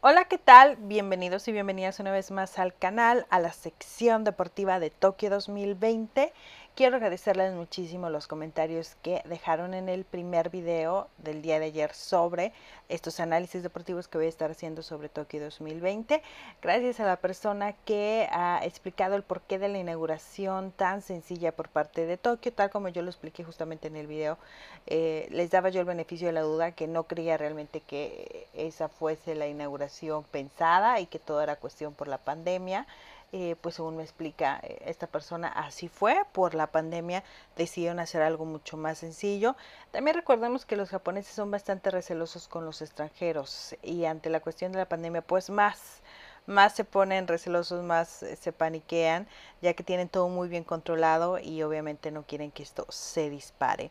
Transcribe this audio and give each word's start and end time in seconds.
Hola, 0.00 0.26
¿qué 0.26 0.38
tal? 0.38 0.76
Bienvenidos 0.76 1.48
y 1.48 1.52
bienvenidas 1.52 1.98
una 1.98 2.12
vez 2.12 2.30
más 2.30 2.60
al 2.60 2.72
canal, 2.72 3.26
a 3.30 3.40
la 3.40 3.52
sección 3.52 4.22
deportiva 4.22 4.78
de 4.78 4.90
Tokio 4.90 5.28
2020. 5.28 6.32
Quiero 6.78 6.94
agradecerles 6.94 7.54
muchísimo 7.54 8.08
los 8.08 8.28
comentarios 8.28 8.94
que 9.02 9.20
dejaron 9.24 9.74
en 9.74 9.88
el 9.88 10.04
primer 10.04 10.48
video 10.48 11.08
del 11.18 11.42
día 11.42 11.58
de 11.58 11.64
ayer 11.64 11.92
sobre 11.92 12.52
estos 12.88 13.18
análisis 13.18 13.64
deportivos 13.64 14.06
que 14.06 14.16
voy 14.16 14.26
a 14.26 14.28
estar 14.28 14.52
haciendo 14.52 14.84
sobre 14.84 15.08
Tokio 15.08 15.42
2020. 15.42 16.22
Gracias 16.62 17.00
a 17.00 17.04
la 17.04 17.16
persona 17.16 17.72
que 17.84 18.28
ha 18.30 18.60
explicado 18.62 19.16
el 19.16 19.24
porqué 19.24 19.58
de 19.58 19.68
la 19.68 19.78
inauguración 19.78 20.70
tan 20.70 21.02
sencilla 21.02 21.50
por 21.50 21.68
parte 21.68 22.06
de 22.06 22.16
Tokio, 22.16 22.52
tal 22.52 22.70
como 22.70 22.86
yo 22.90 23.02
lo 23.02 23.10
expliqué 23.10 23.42
justamente 23.42 23.88
en 23.88 23.96
el 23.96 24.06
video. 24.06 24.38
Eh, 24.86 25.26
les 25.32 25.50
daba 25.50 25.70
yo 25.70 25.80
el 25.80 25.86
beneficio 25.86 26.28
de 26.28 26.32
la 26.32 26.42
duda 26.42 26.70
que 26.70 26.86
no 26.86 27.08
creía 27.08 27.36
realmente 27.36 27.80
que 27.80 28.46
esa 28.54 28.88
fuese 28.88 29.34
la 29.34 29.48
inauguración 29.48 30.22
pensada 30.22 31.00
y 31.00 31.06
que 31.06 31.18
todo 31.18 31.42
era 31.42 31.56
cuestión 31.56 31.92
por 31.92 32.06
la 32.06 32.18
pandemia. 32.18 32.86
Eh, 33.30 33.56
pues 33.60 33.74
según 33.74 33.96
me 33.96 34.02
explica 34.02 34.58
eh, 34.62 34.78
esta 34.86 35.06
persona, 35.06 35.48
así 35.48 35.88
fue, 35.88 36.22
por 36.32 36.54
la 36.54 36.68
pandemia 36.68 37.22
decidieron 37.56 38.00
hacer 38.00 38.22
algo 38.22 38.46
mucho 38.46 38.78
más 38.78 38.98
sencillo. 38.98 39.54
También 39.90 40.16
recordemos 40.16 40.64
que 40.64 40.76
los 40.76 40.88
japoneses 40.88 41.34
son 41.34 41.50
bastante 41.50 41.90
recelosos 41.90 42.48
con 42.48 42.64
los 42.64 42.80
extranjeros 42.80 43.76
y 43.82 44.06
ante 44.06 44.30
la 44.30 44.40
cuestión 44.40 44.72
de 44.72 44.78
la 44.78 44.88
pandemia, 44.88 45.20
pues 45.20 45.50
más 45.50 46.02
más 46.46 46.74
se 46.74 46.84
ponen 46.84 47.28
recelosos, 47.28 47.84
más 47.84 48.22
eh, 48.22 48.34
se 48.36 48.52
paniquean, 48.52 49.28
ya 49.60 49.74
que 49.74 49.84
tienen 49.84 50.08
todo 50.08 50.28
muy 50.30 50.48
bien 50.48 50.64
controlado 50.64 51.38
y 51.38 51.62
obviamente 51.62 52.10
no 52.10 52.22
quieren 52.22 52.50
que 52.50 52.62
esto 52.62 52.86
se 52.88 53.28
dispare. 53.28 53.90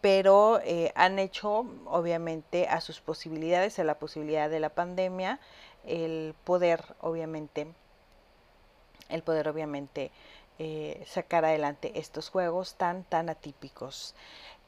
Pero 0.00 0.60
han 0.94 1.18
hecho, 1.18 1.66
obviamente, 1.86 2.68
a 2.68 2.80
sus 2.80 3.00
posibilidades, 3.00 3.80
a 3.80 3.84
la 3.84 3.98
posibilidad 3.98 4.48
de 4.48 4.60
la 4.60 4.68
pandemia, 4.70 5.40
el 5.84 6.36
poder, 6.44 6.84
obviamente, 7.00 7.66
el 9.08 9.22
poder 9.22 9.48
obviamente 9.48 10.10
eh, 10.58 11.04
sacar 11.06 11.44
adelante 11.44 11.92
estos 11.94 12.30
juegos 12.30 12.74
tan, 12.74 13.04
tan 13.04 13.28
atípicos. 13.28 14.14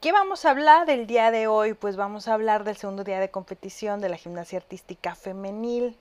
¿Qué 0.00 0.12
vamos 0.12 0.44
a 0.44 0.50
hablar 0.50 0.88
el 0.88 1.06
día 1.06 1.30
de 1.30 1.46
hoy? 1.46 1.74
Pues 1.74 1.96
vamos 1.96 2.28
a 2.28 2.34
hablar 2.34 2.64
del 2.64 2.76
segundo 2.76 3.04
día 3.04 3.20
de 3.20 3.30
competición 3.30 4.00
de 4.00 4.08
la 4.08 4.16
gimnasia 4.16 4.58
artística 4.58 5.14
femenil. 5.14 5.96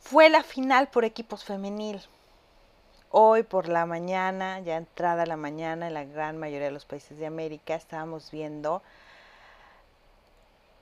Fue 0.00 0.30
la 0.30 0.42
final 0.42 0.88
por 0.88 1.04
equipos 1.04 1.44
femenil. 1.44 2.00
Hoy 3.10 3.42
por 3.42 3.68
la 3.68 3.86
mañana, 3.86 4.60
ya 4.60 4.76
entrada 4.76 5.26
la 5.26 5.36
mañana, 5.36 5.88
en 5.88 5.94
la 5.94 6.04
gran 6.04 6.38
mayoría 6.38 6.66
de 6.66 6.72
los 6.72 6.84
países 6.84 7.18
de 7.18 7.26
América, 7.26 7.74
estábamos 7.74 8.30
viendo 8.30 8.82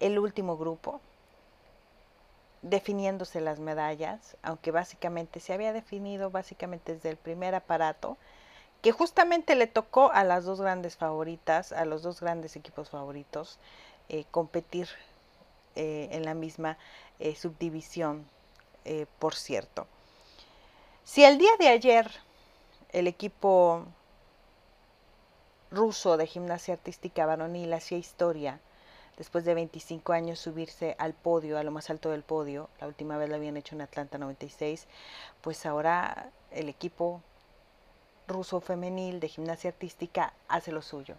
el 0.01 0.19
último 0.19 0.57
grupo, 0.57 1.01
definiéndose 2.63 3.41
las 3.41 3.59
medallas, 3.59 4.37
aunque 4.43 4.71
básicamente 4.71 5.41
se 5.41 5.53
había 5.53 5.73
definido 5.73 6.31
básicamente 6.31 6.95
desde 6.95 7.11
el 7.11 7.17
primer 7.17 7.55
aparato, 7.55 8.17
que 8.81 8.93
justamente 8.93 9.55
le 9.55 9.67
tocó 9.67 10.11
a 10.13 10.25
las 10.25 10.45
dos 10.45 10.61
grandes 10.61 10.97
favoritas, 10.97 11.73
a 11.73 11.85
los 11.85 12.03
dos 12.03 12.21
grandes 12.21 12.57
equipos 12.57 12.91
favoritos, 12.91 13.59
eh, 14.09 14.25
competir 14.31 14.89
eh, 15.77 16.09
en 16.13 16.25
la 16.25 16.35
misma 16.35 16.79
eh, 17.19 17.35
subdivisión, 17.37 18.27
por 19.21 19.37
cierto. 19.37 19.87
Si 21.05 21.25
el 21.25 21.39
día 21.39 21.53
de 21.61 21.69
ayer 21.69 22.11
el 22.91 23.07
equipo 23.07 23.85
ruso 25.71 26.17
de 26.17 26.27
gimnasia 26.27 26.75
artística 26.75 27.25
varonil 27.25 27.73
hacía 27.73 27.97
historia, 27.97 28.61
después 29.23 29.45
de 29.45 29.55
25 29.55 30.15
años 30.15 30.41
subirse 30.41 30.97
al 30.99 31.13
podio, 31.13 31.57
a 31.57 31.63
lo 31.63 31.71
más 31.71 31.91
alto 31.91 32.11
del 32.11 32.25
podio, 32.25 32.69
la 32.81 32.89
última 32.89 33.17
vez 33.19 33.29
lo 33.29 33.37
habían 33.37 33.57
hecho 33.57 33.77
en 33.77 33.83
Atlanta 33.83 34.19
96, 34.19 34.89
pues 35.43 35.65
ahora 35.65 36.29
el 36.51 36.69
equipo 36.69 37.21
ruso 38.27 38.61
femenil 38.61 39.21
de 39.21 39.29
gimnasia 39.29 39.71
artística 39.71 40.33
hace 40.49 40.73
lo 40.73 40.83
suyo. 40.83 41.15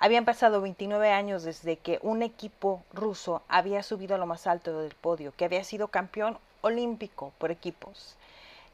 Habían 0.00 0.24
pasado 0.24 0.60
29 0.60 1.12
años 1.12 1.44
desde 1.44 1.76
que 1.76 2.00
un 2.02 2.24
equipo 2.24 2.82
ruso 2.92 3.42
había 3.46 3.84
subido 3.84 4.16
a 4.16 4.18
lo 4.18 4.26
más 4.26 4.48
alto 4.48 4.80
del 4.80 4.96
podio, 4.96 5.32
que 5.36 5.44
había 5.44 5.62
sido 5.62 5.86
campeón 5.86 6.38
olímpico 6.62 7.32
por 7.38 7.52
equipos. 7.52 8.16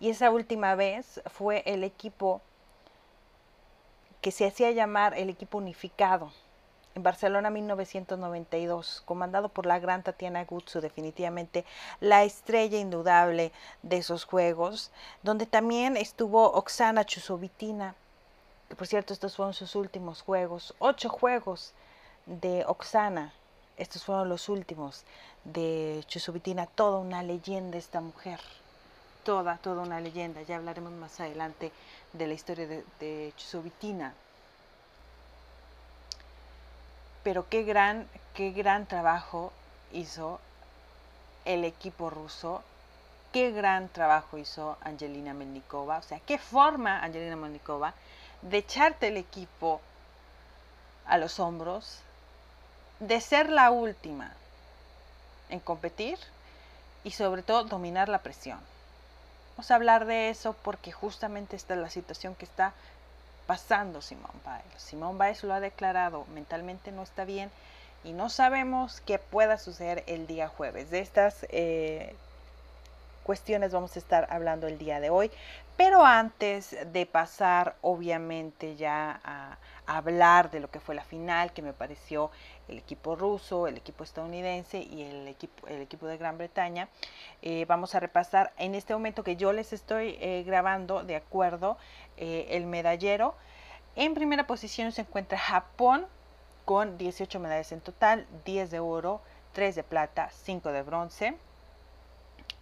Y 0.00 0.08
esa 0.08 0.30
última 0.30 0.76
vez 0.76 1.20
fue 1.26 1.62
el 1.66 1.84
equipo 1.84 2.40
que 4.22 4.30
se 4.30 4.46
hacía 4.46 4.70
llamar 4.70 5.12
el 5.18 5.28
equipo 5.28 5.58
unificado, 5.58 6.32
en 6.94 7.02
Barcelona 7.02 7.50
1992, 7.50 9.02
comandado 9.04 9.48
por 9.48 9.66
la 9.66 9.78
gran 9.78 10.02
Tatiana 10.02 10.44
Gutsu, 10.44 10.80
definitivamente 10.80 11.64
la 12.00 12.24
estrella 12.24 12.78
indudable 12.78 13.52
de 13.82 13.98
esos 13.98 14.24
juegos, 14.24 14.90
donde 15.22 15.46
también 15.46 15.96
estuvo 15.96 16.52
Oksana 16.52 17.04
Chusovitina, 17.04 17.94
que 18.68 18.76
por 18.76 18.86
cierto 18.86 19.12
estos 19.12 19.36
fueron 19.36 19.54
sus 19.54 19.74
últimos 19.74 20.22
juegos, 20.22 20.74
ocho 20.78 21.08
juegos 21.08 21.72
de 22.26 22.64
Oksana, 22.66 23.32
estos 23.76 24.04
fueron 24.04 24.28
los 24.28 24.48
últimos 24.48 25.04
de 25.44 26.04
Chusovitina, 26.06 26.66
toda 26.66 26.98
una 26.98 27.22
leyenda 27.22 27.78
esta 27.78 28.00
mujer, 28.00 28.40
toda, 29.24 29.56
toda 29.56 29.82
una 29.82 30.00
leyenda, 30.00 30.42
ya 30.42 30.56
hablaremos 30.56 30.92
más 30.92 31.18
adelante 31.20 31.72
de 32.12 32.26
la 32.26 32.34
historia 32.34 32.66
de, 32.66 32.84
de 33.00 33.32
Chusovitina 33.36 34.14
pero 37.22 37.48
qué 37.48 37.62
gran, 37.62 38.08
qué 38.34 38.50
gran 38.50 38.86
trabajo 38.86 39.52
hizo 39.92 40.40
el 41.44 41.64
equipo 41.64 42.10
ruso, 42.10 42.62
qué 43.32 43.50
gran 43.50 43.88
trabajo 43.88 44.38
hizo 44.38 44.76
Angelina 44.82 45.34
Melnikova, 45.34 45.98
o 45.98 46.02
sea, 46.02 46.20
qué 46.20 46.38
forma 46.38 47.02
Angelina 47.02 47.36
Melnikova 47.36 47.94
de 48.42 48.58
echarte 48.58 49.08
el 49.08 49.16
equipo 49.16 49.80
a 51.06 51.16
los 51.16 51.38
hombros, 51.40 52.00
de 53.00 53.20
ser 53.20 53.50
la 53.50 53.70
última 53.70 54.32
en 55.48 55.60
competir 55.60 56.18
y 57.04 57.12
sobre 57.12 57.42
todo 57.42 57.64
dominar 57.64 58.08
la 58.08 58.22
presión. 58.22 58.60
Vamos 59.56 59.70
a 59.70 59.74
hablar 59.74 60.06
de 60.06 60.30
eso 60.30 60.54
porque 60.62 60.92
justamente 60.92 61.56
esta 61.56 61.74
es 61.74 61.80
la 61.80 61.90
situación 61.90 62.34
que 62.34 62.44
está 62.44 62.72
pasando 63.52 64.00
Simón 64.00 64.32
Biles. 64.46 64.82
Simón 64.82 65.18
Biles 65.18 65.44
lo 65.44 65.52
ha 65.52 65.60
declarado, 65.60 66.24
mentalmente 66.32 66.90
no 66.90 67.02
está 67.02 67.26
bien 67.26 67.50
y 68.02 68.14
no 68.14 68.30
sabemos 68.30 69.02
qué 69.02 69.18
pueda 69.18 69.58
suceder 69.58 70.04
el 70.06 70.26
día 70.26 70.48
jueves. 70.48 70.90
De 70.90 71.00
estas 71.00 71.46
eh, 71.50 72.14
cuestiones 73.24 73.70
vamos 73.70 73.94
a 73.94 73.98
estar 73.98 74.26
hablando 74.30 74.68
el 74.68 74.78
día 74.78 75.00
de 75.00 75.10
hoy, 75.10 75.30
pero 75.76 76.02
antes 76.02 76.74
de 76.94 77.04
pasar 77.04 77.76
obviamente 77.82 78.74
ya 78.76 79.20
a, 79.22 79.58
hablar 79.86 80.50
de 80.50 80.60
lo 80.60 80.70
que 80.70 80.80
fue 80.80 80.94
la 80.94 81.04
final, 81.04 81.52
que 81.52 81.62
me 81.62 81.72
pareció 81.72 82.30
el 82.68 82.78
equipo 82.78 83.16
ruso, 83.16 83.66
el 83.66 83.76
equipo 83.76 84.04
estadounidense 84.04 84.78
y 84.78 85.02
el 85.02 85.28
equipo, 85.28 85.66
el 85.68 85.82
equipo 85.82 86.06
de 86.06 86.16
Gran 86.16 86.38
Bretaña, 86.38 86.88
eh, 87.42 87.64
vamos 87.66 87.94
a 87.94 88.00
repasar 88.00 88.52
en 88.58 88.74
este 88.74 88.92
momento 88.94 89.24
que 89.24 89.36
yo 89.36 89.52
les 89.52 89.72
estoy 89.72 90.16
eh, 90.20 90.44
grabando 90.46 91.02
de 91.02 91.16
acuerdo 91.16 91.76
eh, 92.16 92.46
el 92.50 92.66
medallero. 92.66 93.34
En 93.96 94.14
primera 94.14 94.46
posición 94.46 94.92
se 94.92 95.02
encuentra 95.02 95.38
Japón 95.38 96.06
con 96.64 96.96
18 96.96 97.40
medallas 97.40 97.72
en 97.72 97.80
total, 97.80 98.26
10 98.44 98.70
de 98.70 98.78
oro, 98.78 99.20
3 99.52 99.74
de 99.74 99.82
plata, 99.82 100.30
5 100.30 100.72
de 100.72 100.82
bronce. 100.82 101.36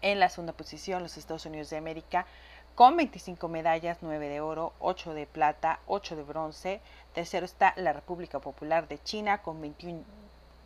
En 0.03 0.19
la 0.19 0.31
segunda 0.31 0.55
posición 0.55 1.03
los 1.03 1.19
Estados 1.19 1.45
Unidos 1.45 1.69
de 1.69 1.77
América 1.77 2.27
con 2.75 2.97
25 2.97 3.49
medallas, 3.49 3.99
9 4.01 4.29
de 4.29 4.41
oro, 4.41 4.73
8 4.81 5.15
de 5.15 5.27
plata, 5.27 5.81
8 5.87 6.17
de 6.17 6.23
bronce. 6.23 6.81
Tercero 7.13 7.45
está 7.45 7.75
la 7.77 7.93
República 7.93 8.39
Popular 8.41 8.89
de 8.89 9.03
China 9.03 9.43
con 9.43 9.61
21 9.61 10.03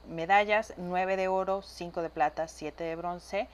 medallas, 0.09 0.75
9 0.77 1.17
de 1.17 1.29
oro, 1.29 1.62
5 1.62 2.03
de 2.03 2.11
plata, 2.11 2.49
7 2.49 2.85
de 2.85 2.97
bronce. 2.97 3.49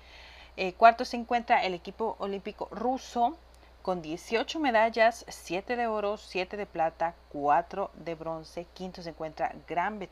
Eh, 0.57 0.75
cuarto 0.75 1.05
se 1.05 1.17
encuentra 1.17 1.65
el 1.65 1.75
equipo 1.75 2.17
olímpico 2.19 2.69
ruso 2.71 3.37
con 3.83 4.03
18 4.03 4.61
medallas, 4.61 5.25
7 5.29 5.77
de 5.77 5.87
oro, 5.87 6.17
7 6.19 6.57
de 6.57 6.67
plata, 6.67 7.15
4 7.33 7.91
de 7.95 8.15
bronce. 8.15 8.67
Quinto 8.75 9.03
se 9.03 9.11
encuentra 9.11 9.55
Gran 9.67 10.07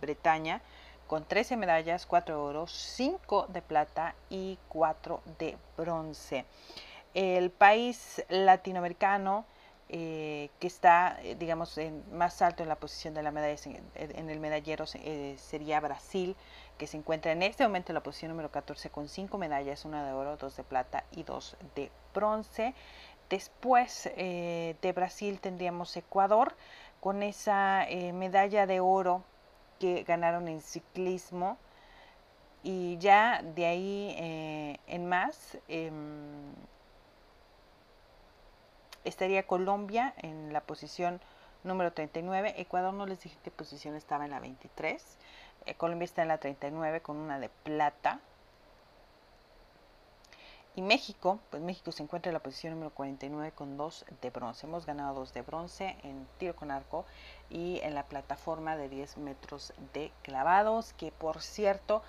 Bretaña 0.00 0.60
con 1.06 1.24
13 1.24 1.56
medallas, 1.56 2.04
4 2.04 2.34
de 2.34 2.40
oro, 2.40 2.66
5 2.66 3.46
de 3.48 3.62
plata 3.62 4.14
y 4.28 4.58
4 4.68 5.22
de 5.38 5.56
bronce. 5.76 6.44
El 7.20 7.50
país 7.50 8.24
latinoamericano 8.28 9.44
eh, 9.88 10.50
que 10.60 10.68
está, 10.68 11.18
eh, 11.24 11.34
digamos, 11.34 11.76
en, 11.78 12.04
más 12.16 12.42
alto 12.42 12.62
en 12.62 12.68
la 12.68 12.76
posición 12.76 13.12
de 13.12 13.24
la 13.24 13.32
medalla 13.32 13.60
en, 13.96 14.30
el 14.30 14.38
medallero 14.38 14.84
eh, 14.94 15.34
sería 15.36 15.80
Brasil, 15.80 16.36
que 16.78 16.86
se 16.86 16.96
encuentra 16.96 17.32
en 17.32 17.42
este 17.42 17.64
momento 17.64 17.90
en 17.90 17.94
la 17.94 18.04
posición 18.04 18.30
número 18.30 18.52
14 18.52 18.90
con 18.90 19.08
5 19.08 19.36
medallas, 19.36 19.84
una 19.84 20.06
de 20.06 20.12
oro, 20.12 20.36
dos 20.36 20.56
de 20.56 20.62
plata 20.62 21.02
y 21.10 21.24
dos 21.24 21.56
de 21.74 21.90
bronce. 22.14 22.72
Después 23.28 24.04
de 24.14 24.92
Brasil 24.94 25.40
tendríamos 25.40 25.96
Ecuador 25.96 26.54
con 27.00 27.24
esa 27.24 27.84
medalla 28.14 28.64
de 28.64 28.78
oro 28.78 29.24
que 29.80 30.04
ganaron 30.04 30.46
en 30.46 30.60
ciclismo 30.60 31.58
y 32.62 32.96
ya 32.98 33.42
de 33.42 33.66
ahí 33.66 34.78
en 34.86 35.08
más 35.08 35.58
em, 35.66 36.54
estaría 39.08 39.46
Colombia 39.46 40.14
en 40.18 40.52
la 40.52 40.60
posición 40.60 41.20
número 41.64 41.92
39. 41.92 42.54
Ecuador 42.58 42.94
no 42.94 43.06
les 43.06 43.22
dije 43.22 43.36
qué 43.42 43.50
posición 43.50 43.94
estaba 43.94 44.24
en 44.24 44.30
la 44.30 44.40
23. 44.40 45.02
Eh, 45.66 45.74
Colombia 45.74 46.04
está 46.04 46.22
en 46.22 46.28
la 46.28 46.38
39 46.38 47.00
con 47.00 47.16
una 47.16 47.38
de 47.38 47.48
plata. 47.48 48.20
Y 50.74 50.82
México, 50.82 51.40
pues 51.50 51.60
México 51.60 51.90
se 51.90 52.04
encuentra 52.04 52.30
en 52.30 52.34
la 52.34 52.40
posición 52.40 52.74
número 52.74 52.90
49 52.90 53.50
con 53.52 53.76
dos 53.76 54.04
de 54.22 54.30
bronce. 54.30 54.66
Hemos 54.66 54.86
ganado 54.86 55.14
dos 55.14 55.34
de 55.34 55.42
bronce 55.42 55.96
en 56.04 56.24
tiro 56.38 56.54
con 56.54 56.70
arco 56.70 57.04
y 57.50 57.80
en 57.82 57.94
la 57.94 58.04
plataforma 58.04 58.76
de 58.76 58.88
10 58.88 59.18
metros 59.18 59.72
de 59.92 60.12
clavados, 60.22 60.92
que 60.92 61.10
por 61.10 61.42
cierto, 61.42 62.02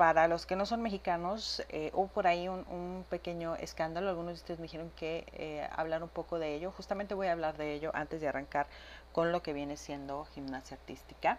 para 0.00 0.28
los 0.28 0.46
que 0.46 0.56
no 0.56 0.64
son 0.64 0.80
mexicanos, 0.80 1.62
eh, 1.68 1.90
hubo 1.92 2.06
por 2.06 2.26
ahí 2.26 2.48
un, 2.48 3.04
pequeño 3.10 3.54
escándalo. 3.56 4.08
Algunos 4.08 4.32
de 4.32 4.36
ustedes 4.36 4.58
me 4.58 4.62
dijeron 4.62 4.90
que 4.96 5.26
eh, 5.34 5.68
hablar 5.76 6.02
un 6.02 6.08
poco 6.08 6.38
de 6.38 6.54
ello. 6.54 6.72
Justamente 6.74 7.12
voy 7.14 7.26
a 7.26 7.32
hablar 7.32 7.58
de 7.58 7.74
ello 7.74 7.90
antes 7.92 8.22
de 8.22 8.28
arrancar 8.28 8.66
con 9.12 9.30
lo 9.30 9.42
que 9.42 9.52
viene 9.52 9.76
siendo 9.76 10.24
gimnasia 10.34 10.78
artística. 10.78 11.38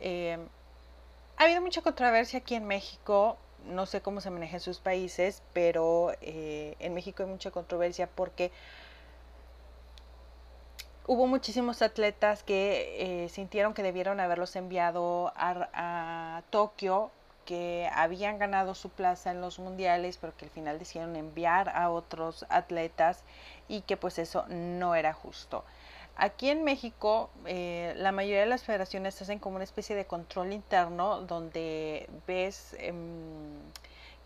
Eh, 0.00 0.38
ha 1.36 1.44
habido 1.44 1.60
mucha 1.60 1.82
controversia 1.82 2.38
aquí 2.38 2.54
en 2.54 2.64
México. 2.64 3.36
No 3.66 3.84
sé 3.84 4.00
cómo 4.00 4.22
se 4.22 4.30
maneja 4.30 4.58
sus 4.58 4.78
países, 4.78 5.42
pero 5.52 6.12
en 6.22 6.94
México 6.94 7.24
hay 7.24 7.28
mucha 7.28 7.50
controversia 7.50 8.06
porque 8.06 8.52
hubo 11.06 11.26
muchísimos 11.26 11.82
atletas 11.82 12.42
que 12.42 13.28
sintieron 13.30 13.74
que 13.74 13.82
debieron 13.82 14.18
haberlos 14.18 14.56
enviado 14.56 15.30
a 15.36 16.42
Tokio 16.48 17.10
que 17.44 17.88
habían 17.92 18.38
ganado 18.38 18.74
su 18.74 18.90
plaza 18.90 19.30
en 19.30 19.40
los 19.40 19.58
mundiales, 19.58 20.18
pero 20.18 20.36
que 20.36 20.44
al 20.46 20.50
final 20.50 20.78
decidieron 20.78 21.16
enviar 21.16 21.68
a 21.70 21.90
otros 21.90 22.46
atletas 22.48 23.24
y 23.68 23.82
que 23.82 23.96
pues 23.96 24.18
eso 24.18 24.44
no 24.48 24.94
era 24.94 25.12
justo. 25.12 25.64
Aquí 26.16 26.50
en 26.50 26.62
México, 26.62 27.30
eh, 27.46 27.94
la 27.96 28.12
mayoría 28.12 28.40
de 28.40 28.46
las 28.46 28.64
federaciones 28.64 29.20
hacen 29.22 29.38
como 29.38 29.56
una 29.56 29.64
especie 29.64 29.96
de 29.96 30.04
control 30.04 30.52
interno 30.52 31.22
donde 31.22 32.08
ves 32.26 32.76
eh, 32.78 32.92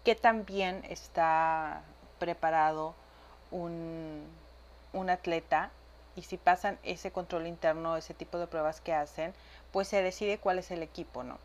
qué 0.04 0.14
tan 0.16 0.44
bien 0.44 0.84
está 0.88 1.82
preparado 2.18 2.94
un, 3.50 4.24
un 4.92 5.10
atleta 5.10 5.70
y 6.16 6.22
si 6.22 6.38
pasan 6.38 6.78
ese 6.82 7.12
control 7.12 7.46
interno, 7.46 7.96
ese 7.96 8.14
tipo 8.14 8.38
de 8.38 8.46
pruebas 8.46 8.80
que 8.80 8.92
hacen, 8.94 9.34
pues 9.70 9.86
se 9.88 10.02
decide 10.02 10.38
cuál 10.38 10.58
es 10.58 10.70
el 10.70 10.82
equipo, 10.82 11.22
¿no? 11.22 11.38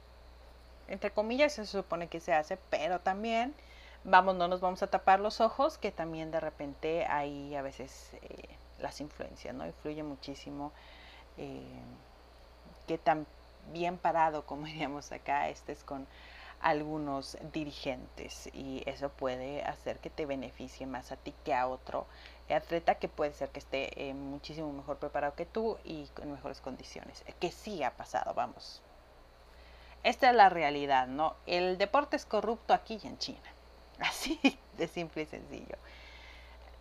Entre 0.92 1.12
comillas, 1.12 1.54
se 1.54 1.66
supone 1.66 2.08
que 2.08 2.20
se 2.20 2.34
hace, 2.34 2.58
pero 2.70 3.00
también, 3.00 3.56
vamos, 4.04 4.36
no 4.36 4.48
nos 4.48 4.60
vamos 4.60 4.84
a 4.84 4.88
tapar 4.88 5.20
los 5.22 5.40
ojos, 5.40 5.78
que 5.78 5.92
también 5.92 6.32
de 6.32 6.40
repente 6.42 7.06
hay 7.06 7.56
a 7.56 7.62
veces 7.62 8.12
eh, 8.22 8.50
las 8.80 9.00
influencias, 9.00 9.56
¿no? 9.56 9.66
Influye 9.66 10.04
muchísimo 10.04 10.74
eh, 11.38 11.64
que 12.88 12.98
tan 12.98 13.26
bien 13.72 13.98
parado, 13.98 14.46
como 14.46 14.66
diríamos 14.66 15.12
acá, 15.12 15.48
estés 15.50 15.84
con 15.84 16.08
algunos 16.60 17.38
dirigentes 17.54 18.50
y 18.54 18.84
eso 18.86 19.10
puede 19.10 19.64
hacer 19.64 19.98
que 19.98 20.12
te 20.12 20.28
beneficie 20.28 20.86
más 20.86 21.12
a 21.12 21.16
ti 21.16 21.34
que 21.44 21.56
a 21.56 21.68
otro 21.68 22.06
atleta 22.54 22.96
que 22.96 23.08
puede 23.08 23.34
ser 23.34 23.50
que 23.50 23.60
esté 23.60 24.10
eh, 24.10 24.14
muchísimo 24.14 24.72
mejor 24.74 24.98
preparado 24.98 25.36
que 25.36 25.46
tú 25.46 25.78
y 25.86 26.06
con 26.08 26.32
mejores 26.32 26.60
condiciones, 26.60 27.24
que 27.40 27.50
sí 27.50 27.82
ha 27.82 27.92
pasado, 27.92 28.34
vamos, 28.34 28.84
esta 30.04 30.30
es 30.30 30.36
la 30.36 30.50
realidad, 30.50 31.08
¿no? 31.08 31.36
El 31.46 31.78
deporte 31.78 32.16
es 32.16 32.26
corrupto 32.26 32.74
aquí 32.74 33.00
y 33.04 33.08
en 33.08 33.18
China. 33.18 33.54
Así 34.00 34.40
de 34.78 34.88
simple 34.88 35.24
y 35.24 35.26
sencillo. 35.26 35.78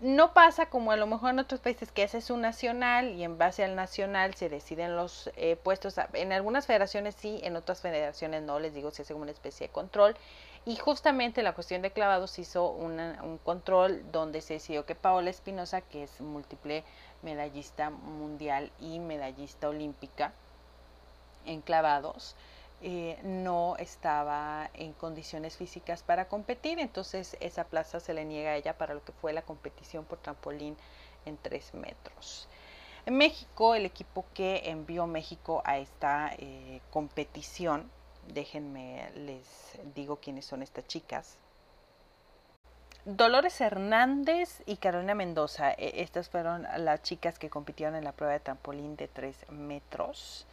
No 0.01 0.33
pasa 0.33 0.65
como 0.65 0.93
a 0.93 0.97
lo 0.97 1.07
mejor 1.07 1.29
en 1.29 1.41
otros 1.41 1.61
países 1.61 1.93
que 1.93 2.03
ese 2.03 2.17
es 2.17 2.31
un 2.31 2.41
nacional 2.41 3.13
y 3.13 3.23
en 3.23 3.37
base 3.37 3.65
al 3.65 3.77
nacional 3.77 4.35
se 4.35 4.49
deciden 4.49 4.97
los 4.97 5.31
eh, 5.37 5.57
puestos. 5.57 5.97
En 6.15 6.33
algunas 6.33 6.67
federaciones 6.67 7.15
sí, 7.15 7.39
en 7.43 7.55
otras 7.55 7.83
federaciones 7.83 8.43
no, 8.43 8.59
les 8.59 8.73
digo, 8.73 8.91
se 8.93 9.03
hace 9.03 9.13
una 9.13 9.31
especie 9.31 9.67
de 9.67 9.73
control. 9.75 10.17
Y 10.65 10.77
justamente 10.77 11.43
la 11.43 11.53
cuestión 11.53 11.83
de 11.83 11.91
clavados 11.91 12.39
hizo 12.39 12.71
un 12.71 13.39
control 13.45 14.03
donde 14.11 14.41
se 14.41 14.55
decidió 14.55 14.87
que 14.87 14.95
Paola 14.95 15.29
Espinosa, 15.29 15.83
que 15.83 16.05
es 16.05 16.21
múltiple 16.23 16.83
medallista 17.21 17.91
mundial 17.91 18.73
y 18.81 19.01
medallista 19.01 19.69
olímpica 19.69 20.33
en 21.45 21.61
clavados, 21.61 22.37
eh, 22.83 23.19
no 23.23 23.77
estaba 23.77 24.71
en 24.73 24.95
condiciones 24.95 25.57
físicas 25.57 26.03
para 26.03 26.29
competir, 26.29 26.79
entonces 26.79 27.37
esa 27.41 27.65
plaza 27.65 28.01
se 28.01 28.15
le 28.15 28.25
niega 28.25 28.53
a 28.53 28.57
ella 28.57 28.79
para 28.79 28.95
lo 28.95 29.05
que 29.05 29.13
fue 29.13 29.35
la 29.35 29.43
competición 29.43 30.07
por 30.07 30.19
trampolín 30.19 30.77
en 31.27 31.37
tres 31.37 31.75
metros. 31.75 32.49
En 33.05 33.19
México, 33.19 33.75
el 33.75 33.85
equipo 33.85 34.25
que 34.33 34.63
envió 34.71 35.07
México 35.07 35.63
a 35.67 35.79
esta 35.79 36.33
eh, 36.39 36.81
competición, 36.91 37.91
déjenme 38.29 39.11
les 39.15 39.79
digo 39.95 40.17
quiénes 40.17 40.47
son 40.47 40.63
estas 40.63 40.87
chicas. 40.87 41.37
Dolores 43.05 43.61
Hernández 43.61 44.63
y 44.65 44.77
Carolina 44.77 45.15
Mendoza, 45.15 45.73
e, 45.73 46.03
estas 46.03 46.31
fueron 46.31 46.67
las 46.79 47.03
chicas 47.03 47.39
que 47.39 47.51
compitieron 47.51 47.95
en 47.97 48.05
la 48.05 48.13
prueba 48.13 48.33
de 48.33 48.41
trampolín 48.41 48.97
de 48.97 49.09
tres 49.09 49.45
metros 49.51 50.47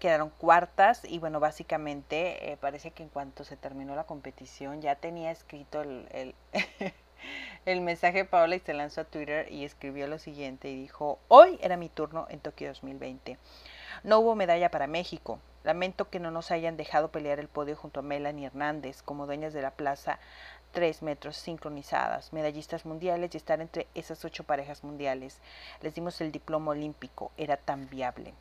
quedaron 0.00 0.30
cuartas 0.30 1.02
y 1.04 1.18
bueno, 1.18 1.38
básicamente 1.40 2.50
eh, 2.50 2.56
parece 2.56 2.90
que 2.90 3.02
en 3.02 3.10
cuanto 3.10 3.44
se 3.44 3.56
terminó 3.56 3.94
la 3.94 4.04
competición 4.04 4.80
ya 4.80 4.96
tenía 4.96 5.30
escrito 5.30 5.82
el, 5.82 6.34
el, 7.66 7.80
mensaje 7.82 8.24
Paola 8.24 8.56
y 8.56 8.60
se 8.60 8.72
lanzó 8.72 9.02
a 9.02 9.04
Twitter 9.04 9.52
y 9.52 9.64
escribió 9.64 10.08
lo 10.08 10.18
siguiente 10.18 10.70
y 10.70 10.80
dijo, 10.80 11.18
hoy 11.28 11.58
era 11.62 11.76
mi 11.76 11.90
turno 11.90 12.26
en 12.30 12.40
Tokio 12.40 12.68
2020. 12.68 13.38
No 14.02 14.20
hubo 14.20 14.34
medalla 14.34 14.70
para 14.70 14.86
México. 14.86 15.38
Lamento 15.64 16.08
que 16.08 16.18
no 16.18 16.30
nos 16.30 16.50
hayan 16.50 16.78
dejado 16.78 17.12
pelear 17.12 17.38
el 17.38 17.48
podio 17.48 17.76
junto 17.76 18.00
a 18.00 18.02
Melanie 18.02 18.46
Hernández 18.46 19.02
como 19.02 19.26
dueñas 19.26 19.52
de 19.52 19.60
la 19.60 19.72
plaza 19.72 20.18
tres 20.72 21.02
metros 21.02 21.36
sincronizadas, 21.36 22.32
medallistas 22.32 22.86
mundiales 22.86 23.34
y 23.34 23.36
estar 23.36 23.60
entre 23.60 23.86
esas 23.94 24.24
ocho 24.24 24.44
parejas 24.44 24.82
mundiales. 24.82 25.40
Les 25.82 25.94
dimos 25.94 26.20
el 26.22 26.32
diploma 26.32 26.70
olímpico, 26.70 27.32
era 27.36 27.58
tan 27.58 27.90
viable 27.90 28.32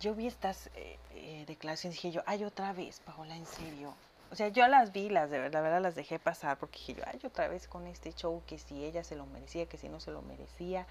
yo 0.00 0.14
vi 0.14 0.26
estas 0.26 0.68
eh, 0.74 0.98
eh, 1.14 1.44
declaraciones 1.46 1.98
y 1.98 2.08
dije 2.08 2.16
yo, 2.16 2.22
ay, 2.26 2.44
otra 2.44 2.72
vez, 2.72 3.00
Paola, 3.00 3.36
en 3.36 3.46
serio. 3.46 3.94
O 4.32 4.36
sea, 4.36 4.48
yo 4.48 4.66
las 4.68 4.92
vi, 4.92 5.10
las 5.10 5.30
de 5.30 5.38
verdad, 5.38 5.58
la 5.58 5.60
verdad 5.60 5.82
las 5.82 5.94
dejé 5.94 6.18
pasar 6.18 6.56
porque 6.56 6.78
dije 6.78 6.94
yo, 6.94 7.02
ay, 7.06 7.20
otra 7.24 7.48
vez 7.48 7.68
con 7.68 7.86
este 7.86 8.12
show, 8.12 8.42
que 8.46 8.58
si 8.58 8.84
ella 8.84 9.04
se 9.04 9.16
lo 9.16 9.26
merecía, 9.26 9.66
que 9.66 9.76
si 9.76 9.88
no 9.88 10.00
se 10.00 10.10
lo 10.10 10.22
merecía, 10.22 10.86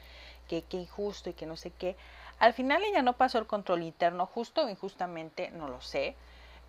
que 0.47 0.61
qué 0.61 0.77
injusto 0.77 1.29
y 1.29 1.33
que 1.33 1.45
no 1.45 1.57
sé 1.57 1.71
qué. 1.71 1.95
Al 2.37 2.53
final 2.53 2.83
ella 2.83 3.01
no 3.01 3.13
pasó 3.13 3.39
el 3.39 3.47
control 3.47 3.83
interno, 3.83 4.25
justo 4.25 4.65
o 4.65 4.69
injustamente, 4.69 5.51
no 5.51 5.67
lo 5.67 5.81
sé. 5.81 6.15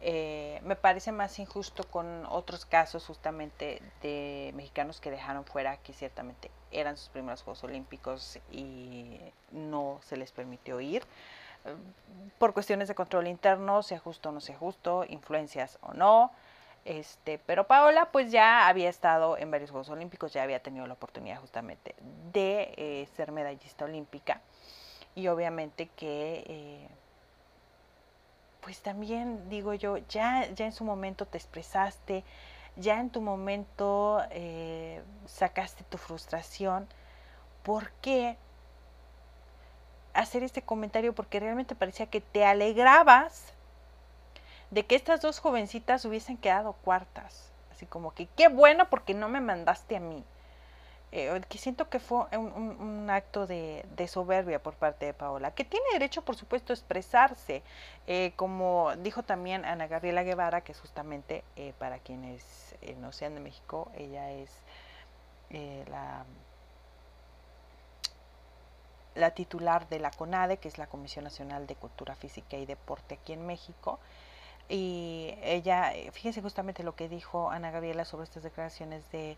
Eh, 0.00 0.60
me 0.64 0.76
parece 0.76 1.12
más 1.12 1.38
injusto 1.38 1.84
con 1.84 2.24
otros 2.26 2.64
casos 2.64 3.04
justamente 3.04 3.82
de 4.00 4.50
mexicanos 4.54 4.98
que 4.98 5.10
dejaron 5.10 5.44
fuera 5.44 5.76
que 5.76 5.92
ciertamente 5.92 6.50
eran 6.70 6.96
sus 6.96 7.10
primeros 7.10 7.42
Juegos 7.42 7.64
Olímpicos 7.64 8.38
y 8.50 9.18
no 9.52 10.00
se 10.02 10.16
les 10.16 10.32
permitió 10.32 10.80
ir 10.80 11.04
por 12.38 12.54
cuestiones 12.54 12.88
de 12.88 12.94
control 12.94 13.26
interno, 13.26 13.82
se 13.82 13.94
ajustó 13.94 14.30
o 14.30 14.32
no 14.32 14.40
se 14.40 14.54
ajustó, 14.54 15.04
influencias 15.08 15.78
o 15.82 15.92
no. 15.94 16.32
Este, 16.84 17.38
pero 17.38 17.66
Paola 17.66 18.10
pues 18.10 18.32
ya 18.32 18.66
había 18.66 18.88
estado 18.88 19.36
en 19.36 19.50
varios 19.50 19.70
Juegos 19.70 19.90
Olímpicos, 19.90 20.32
ya 20.32 20.42
había 20.42 20.62
tenido 20.62 20.86
la 20.86 20.94
oportunidad 20.94 21.38
justamente 21.38 21.94
de 22.32 22.72
eh, 22.76 23.08
ser 23.14 23.32
medallista 23.32 23.84
olímpica. 23.84 24.40
Y 25.14 25.28
obviamente 25.28 25.88
que 25.96 26.44
eh, 26.46 26.88
pues 28.60 28.80
también 28.80 29.48
digo 29.48 29.74
yo, 29.74 29.98
ya, 30.08 30.48
ya 30.54 30.66
en 30.66 30.72
su 30.72 30.84
momento 30.84 31.26
te 31.26 31.38
expresaste, 31.38 32.24
ya 32.76 33.00
en 33.00 33.10
tu 33.10 33.20
momento 33.20 34.22
eh, 34.30 35.02
sacaste 35.26 35.84
tu 35.84 35.98
frustración, 35.98 36.88
¿por 37.62 37.90
qué 38.00 38.36
hacer 40.14 40.42
este 40.42 40.62
comentario 40.62 41.14
porque 41.14 41.40
realmente 41.40 41.74
parecía 41.74 42.06
que 42.06 42.20
te 42.20 42.44
alegrabas 42.44 43.52
de 44.70 44.86
que 44.86 44.94
estas 44.94 45.20
dos 45.20 45.38
jovencitas 45.40 46.04
hubiesen 46.04 46.36
quedado 46.36 46.72
cuartas. 46.72 47.50
Así 47.72 47.86
como 47.86 48.12
que 48.12 48.26
qué 48.36 48.48
bueno 48.48 48.88
porque 48.88 49.14
no 49.14 49.28
me 49.28 49.40
mandaste 49.40 49.96
a 49.96 50.00
mí. 50.00 50.24
Eh, 51.12 51.40
que 51.48 51.58
siento 51.58 51.88
que 51.88 51.98
fue 51.98 52.24
un, 52.36 53.08
acto 53.10 53.48
de, 53.48 53.84
soberbia 54.06 54.62
por 54.62 54.74
parte 54.74 55.06
de 55.06 55.14
Paola, 55.14 55.50
que 55.50 55.64
tiene 55.64 55.84
derecho, 55.92 56.22
por 56.22 56.36
supuesto, 56.36 56.72
a 56.72 56.74
expresarse, 56.74 57.64
eh, 58.06 58.32
como 58.36 58.94
dijo 58.98 59.24
también 59.24 59.64
Ana 59.64 59.88
Gabriela 59.88 60.22
Guevara, 60.22 60.60
que 60.60 60.72
justamente 60.72 61.42
eh, 61.56 61.72
para 61.78 61.98
quienes 61.98 62.76
no 62.98 63.10
sean 63.10 63.34
de 63.34 63.40
México, 63.40 63.90
ella 63.96 64.30
es 64.30 64.50
la 65.90 66.24
la 69.20 69.32
titular 69.32 69.88
de 69.88 70.00
la 70.00 70.10
CONADE, 70.10 70.58
que 70.58 70.68
es 70.68 70.78
la 70.78 70.86
Comisión 70.86 71.24
Nacional 71.24 71.66
de 71.66 71.76
Cultura 71.76 72.14
Física 72.14 72.56
y 72.56 72.66
Deporte 72.66 73.14
aquí 73.14 73.32
en 73.32 73.46
México. 73.46 74.00
Y 74.68 75.34
ella, 75.42 75.92
fíjense 76.12 76.42
justamente 76.42 76.82
lo 76.82 76.94
que 76.94 77.08
dijo 77.08 77.50
Ana 77.50 77.70
Gabriela 77.70 78.04
sobre 78.04 78.24
estas 78.24 78.42
declaraciones 78.42 79.10
de 79.10 79.36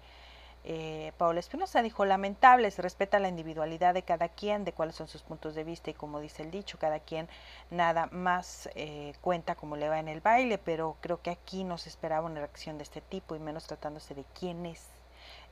eh, 0.65 1.13
Paola 1.19 1.41
Espinosa 1.41 1.83
dijo, 1.83 2.05
lamentable, 2.05 2.71
se 2.71 2.83
respeta 2.83 3.19
la 3.19 3.29
individualidad 3.29 3.95
de 3.95 4.03
cada 4.03 4.29
quien, 4.29 4.65
de 4.65 4.73
cuáles 4.73 4.95
son 4.95 5.09
sus 5.09 5.23
puntos 5.23 5.55
de 5.55 5.65
vista 5.65 5.91
y 5.91 5.95
como 5.95 6.21
dice 6.21 6.43
el 6.43 6.51
dicho, 6.53 6.79
cada 6.79 7.01
quien 7.01 7.29
nada 7.71 8.09
más 8.13 8.69
eh, 8.77 9.15
cuenta 9.21 9.57
como 9.57 9.77
le 9.77 9.89
va 9.89 9.99
en 9.99 10.09
el 10.09 10.21
baile, 10.21 10.59
pero 10.59 10.97
creo 11.01 11.21
que 11.21 11.31
aquí 11.31 11.65
no 11.65 11.79
se 11.79 11.89
esperaba 11.89 12.27
una 12.27 12.41
reacción 12.41 12.79
de 12.79 12.85
este 12.85 13.01
tipo 13.01 13.35
y 13.35 13.41
menos 13.41 13.67
tratándose 13.67 14.15
de 14.15 14.25
quién 14.39 14.65
es 14.67 14.92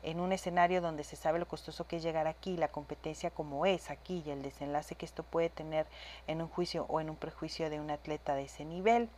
en 0.03 0.21
un 0.21 0.33
escenario 0.33 0.81
donde 0.81 1.05
se 1.05 1.17
sabe 1.17 1.39
lo 1.39 1.47
costoso 1.47 1.87
que 1.87 1.97
es 1.97 2.03
llegar 2.03 2.27
aquí, 2.27 2.57
la 2.57 2.69
competencia 2.69 3.31
como 3.31 3.67
es 3.67 3.91
aquí 3.91 4.23
y 4.25 4.31
el 4.31 4.43
desenlace 4.43 4.95
que 4.95 5.05
esto 5.05 5.23
puede 5.23 5.51
tener 5.51 5.87
en 6.27 6.41
un 6.41 6.49
juicio 6.49 6.87
o 6.89 7.01
en 7.01 7.11
un 7.11 7.17
prejuicio 7.17 7.69
de 7.71 7.81
un 7.81 7.91
atleta 7.91 8.35
de 8.35 8.45
ese 8.45 8.65
nivel. 8.65 9.09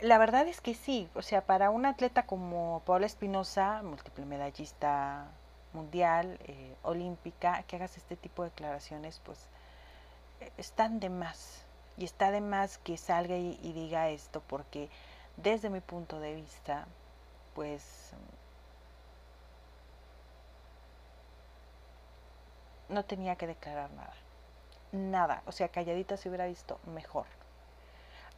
La 0.00 0.18
verdad 0.18 0.46
es 0.46 0.60
que 0.60 0.74
sí, 0.74 1.08
o 1.14 1.22
sea, 1.22 1.44
para 1.44 1.70
un 1.70 1.86
atleta 1.86 2.24
como 2.24 2.82
Paula 2.84 3.06
Espinosa, 3.06 3.82
múltiple 3.82 4.26
medallista 4.26 5.26
mundial, 5.72 6.38
eh, 6.44 6.76
olímpica, 6.82 7.62
que 7.64 7.76
hagas 7.76 7.96
este 7.96 8.16
tipo 8.16 8.42
de 8.42 8.50
declaraciones, 8.50 9.20
pues 9.24 9.48
eh, 10.40 10.52
están 10.56 11.00
de 11.00 11.10
más. 11.10 11.64
Y 11.96 12.04
está 12.04 12.30
de 12.30 12.40
más 12.40 12.78
que 12.78 12.96
salga 12.96 13.36
y, 13.36 13.58
y 13.60 13.72
diga 13.72 14.08
esto, 14.08 14.40
porque 14.46 14.88
desde 15.36 15.68
mi 15.68 15.80
punto 15.80 16.20
de 16.20 16.34
vista, 16.36 16.86
pues 17.54 18.12
no 22.88 23.04
tenía 23.04 23.36
que 23.36 23.46
declarar 23.46 23.90
nada. 23.92 24.14
Nada. 24.92 25.42
O 25.46 25.52
sea, 25.52 25.68
calladita 25.68 26.16
se 26.16 26.28
hubiera 26.28 26.46
visto 26.46 26.80
mejor. 26.86 27.26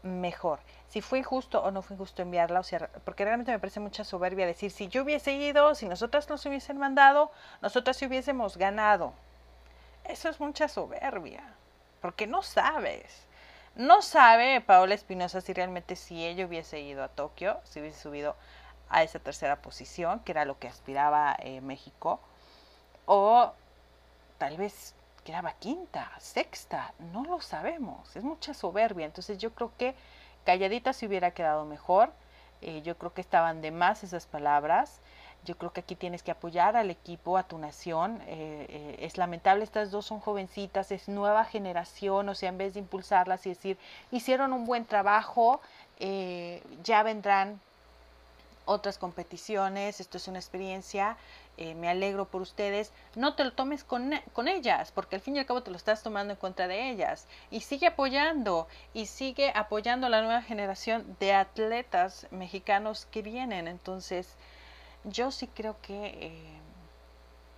Mejor. 0.02 0.60
Si 0.88 1.00
fue 1.02 1.18
injusto 1.18 1.62
o 1.62 1.70
no 1.70 1.82
fue 1.82 1.94
injusto 1.94 2.22
enviarla, 2.22 2.60
o 2.60 2.62
sea, 2.62 2.88
porque 3.04 3.24
realmente 3.24 3.52
me 3.52 3.58
parece 3.58 3.80
mucha 3.80 4.02
soberbia 4.02 4.46
decir, 4.46 4.70
si 4.70 4.88
yo 4.88 5.02
hubiese 5.02 5.32
ido, 5.32 5.74
si 5.74 5.88
nosotras 5.88 6.28
nos 6.28 6.44
hubiesen 6.46 6.78
mandado, 6.78 7.30
nosotras 7.60 7.96
sí 7.96 8.06
hubiésemos 8.06 8.56
ganado. 8.56 9.12
Eso 10.04 10.28
es 10.28 10.40
mucha 10.40 10.68
soberbia, 10.68 11.42
porque 12.00 12.26
no 12.26 12.42
sabes. 12.42 13.26
No 13.76 14.02
sabe 14.02 14.60
Paola 14.60 14.94
Espinosa 14.94 15.40
si 15.40 15.52
realmente 15.52 15.94
si 15.94 16.26
ella 16.26 16.46
hubiese 16.46 16.80
ido 16.80 17.04
a 17.04 17.08
Tokio, 17.08 17.60
si 17.64 17.80
hubiese 17.80 18.00
subido 18.00 18.34
a 18.88 19.04
esa 19.04 19.20
tercera 19.20 19.62
posición, 19.62 20.20
que 20.20 20.32
era 20.32 20.44
lo 20.44 20.58
que 20.58 20.66
aspiraba 20.66 21.36
eh, 21.38 21.60
México, 21.60 22.20
o 23.06 23.52
tal 24.40 24.56
vez 24.56 24.94
quedaba 25.22 25.52
quinta, 25.52 26.10
sexta, 26.18 26.94
no 27.12 27.24
lo 27.24 27.42
sabemos, 27.42 28.16
es 28.16 28.24
mucha 28.24 28.54
soberbia, 28.54 29.04
entonces 29.04 29.36
yo 29.36 29.50
creo 29.54 29.70
que 29.76 29.94
calladita 30.46 30.94
se 30.94 31.06
hubiera 31.06 31.32
quedado 31.32 31.66
mejor, 31.66 32.10
eh, 32.62 32.80
yo 32.80 32.96
creo 32.96 33.12
que 33.12 33.20
estaban 33.20 33.60
de 33.60 33.70
más 33.70 34.02
esas 34.02 34.24
palabras, 34.24 35.02
yo 35.44 35.58
creo 35.58 35.74
que 35.74 35.80
aquí 35.80 35.94
tienes 35.94 36.22
que 36.22 36.30
apoyar 36.30 36.74
al 36.74 36.90
equipo, 36.90 37.36
a 37.36 37.42
tu 37.42 37.58
nación. 37.58 38.20
Eh, 38.26 38.66
eh, 38.68 38.96
es 39.00 39.16
lamentable, 39.16 39.64
estas 39.64 39.90
dos 39.90 40.04
son 40.04 40.20
jovencitas, 40.20 40.90
es 40.90 41.08
nueva 41.08 41.44
generación, 41.44 42.28
o 42.28 42.34
sea, 42.34 42.48
en 42.48 42.58
vez 42.58 42.74
de 42.74 42.80
impulsarlas 42.80 43.44
y 43.46 43.50
decir, 43.50 43.78
hicieron 44.10 44.54
un 44.54 44.64
buen 44.64 44.86
trabajo, 44.86 45.60
ya 46.82 47.02
vendrán 47.02 47.60
otras 48.70 48.98
competiciones, 48.98 50.00
esto 50.00 50.16
es 50.16 50.28
una 50.28 50.38
experiencia, 50.38 51.16
eh, 51.56 51.74
me 51.74 51.88
alegro 51.88 52.26
por 52.26 52.42
ustedes, 52.42 52.92
no 53.14 53.34
te 53.34 53.44
lo 53.44 53.52
tomes 53.52 53.84
con, 53.84 54.12
con, 54.32 54.48
ellas, 54.48 54.92
porque 54.92 55.16
al 55.16 55.22
fin 55.22 55.36
y 55.36 55.40
al 55.40 55.46
cabo 55.46 55.62
te 55.62 55.70
lo 55.70 55.76
estás 55.76 56.02
tomando 56.02 56.32
en 56.32 56.38
contra 56.38 56.68
de 56.68 56.90
ellas. 56.90 57.26
Y 57.50 57.60
sigue 57.60 57.86
apoyando, 57.86 58.66
y 58.94 59.06
sigue 59.06 59.52
apoyando 59.54 60.06
a 60.06 60.10
la 60.10 60.22
nueva 60.22 60.42
generación 60.42 61.16
de 61.20 61.34
atletas 61.34 62.26
mexicanos 62.30 63.06
que 63.06 63.22
vienen. 63.22 63.68
Entonces, 63.68 64.36
yo 65.04 65.30
sí 65.30 65.46
creo 65.48 65.76
que... 65.82 66.06
Eh, 66.06 66.60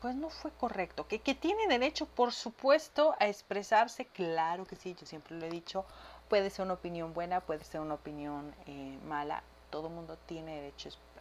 pues 0.01 0.17
no 0.17 0.31
fue 0.31 0.51
correcto. 0.51 1.07
Que, 1.07 1.21
que 1.21 1.37
tiene 1.37 1.69
derecho, 1.69 2.07
por 2.07 2.33
supuesto, 2.33 3.15
a 3.21 3.29
expresarse, 3.29 4.07
claro 4.07 4.65
que 4.65 4.75
sí, 4.75 4.97
yo 4.99 5.07
siempre 5.07 5.37
lo 5.37 5.47
he 5.47 5.51
dicho, 5.51 5.87
puede 6.29 6.51
ser 6.51 6.65
una 6.65 6.75
opinión 6.75 7.15
buena, 7.15 7.41
puede 7.41 7.63
ser 7.63 7.81
una 7.81 7.95
opinión 7.95 8.55
eh, 8.67 8.99
mala, 9.07 9.43
todo 9.71 9.89
el 9.89 9.93
mundo 9.93 10.19
tiene 10.27 10.57
derecho 10.57 10.89
a, 10.89 11.12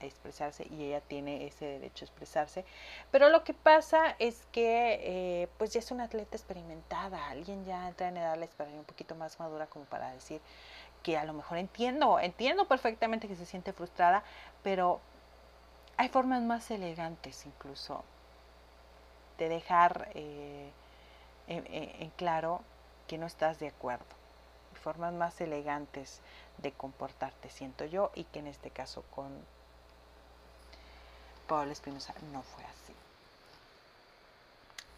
expresarse 0.00 0.66
y 0.70 0.84
ella 0.84 1.00
tiene 1.00 1.46
ese 1.46 1.64
derecho 1.64 2.04
a 2.04 2.06
expresarse. 2.06 2.64
Pero 3.10 3.28
lo 3.28 3.44
que 3.44 3.54
pasa 3.54 4.16
es 4.18 4.46
que 4.52 5.00
eh, 5.42 5.48
pues 5.58 5.72
ya 5.72 5.80
es 5.80 5.90
una 5.90 6.04
atleta 6.04 6.36
experimentada, 6.36 7.28
alguien 7.28 7.64
ya 7.64 7.88
entra 7.88 8.08
en 8.08 8.16
edad 8.16 8.36
la 8.36 8.46
un 8.64 8.84
poquito 8.84 9.14
más 9.14 9.38
madura 9.38 9.66
como 9.66 9.84
para 9.86 10.10
decir 10.12 10.40
que 11.02 11.16
a 11.16 11.24
lo 11.24 11.32
mejor 11.34 11.58
entiendo, 11.58 12.18
entiendo 12.18 12.66
perfectamente 12.66 13.28
que 13.28 13.36
se 13.36 13.46
siente 13.46 13.72
frustrada, 13.72 14.22
pero 14.62 15.00
hay 15.96 16.08
formas 16.08 16.42
más 16.42 16.70
elegantes 16.70 17.46
incluso 17.46 18.04
de 19.38 19.48
dejar 19.48 20.08
eh, 20.14 20.70
en 21.46 22.10
claro 22.16 22.62
que 23.06 23.18
no 23.18 23.26
estás 23.26 23.60
de 23.60 23.68
acuerdo 23.68 24.16
formas 24.86 25.12
más 25.12 25.40
elegantes 25.40 26.20
de 26.58 26.72
comportarte, 26.72 27.50
siento 27.50 27.84
yo, 27.84 28.10
y 28.14 28.24
que 28.24 28.38
en 28.38 28.46
este 28.46 28.70
caso 28.70 29.02
con 29.14 29.28
Paul 31.46 31.70
Espinosa 31.70 32.14
no 32.32 32.42
fue 32.42 32.64
así. 32.64 32.94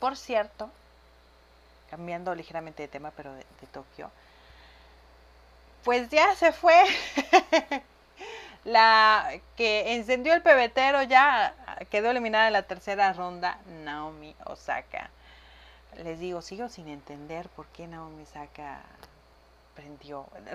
Por 0.01 0.17
cierto, 0.17 0.71
cambiando 1.91 2.35
ligeramente 2.35 2.83
de 2.83 2.89
tema, 2.89 3.11
pero 3.17 3.33
de, 3.33 3.45
Tokio, 3.73 4.11
pues 5.85 6.09
ya 6.11 6.35
se 6.37 6.53
fue 6.53 6.85
la 8.65 9.31
que 9.57 9.95
encendió 9.95 10.35
el 10.35 10.43
pebetero, 10.43 11.03
ya 11.03 11.55
quedó 11.91 12.11
eliminada 12.11 12.47
en 12.47 12.53
la 12.53 12.63
tercera 12.63 13.13
ronda, 13.13 13.59
Naomi 13.85 14.35
Osaka. 14.45 15.11
Les 16.05 16.21
digo, 16.21 16.43
sigo 16.43 16.69
sin 16.69 16.89
entender 16.89 17.49
por 17.49 17.67
qué 17.69 17.87
Naomi 17.87 18.23
Osaka 18.23 18.83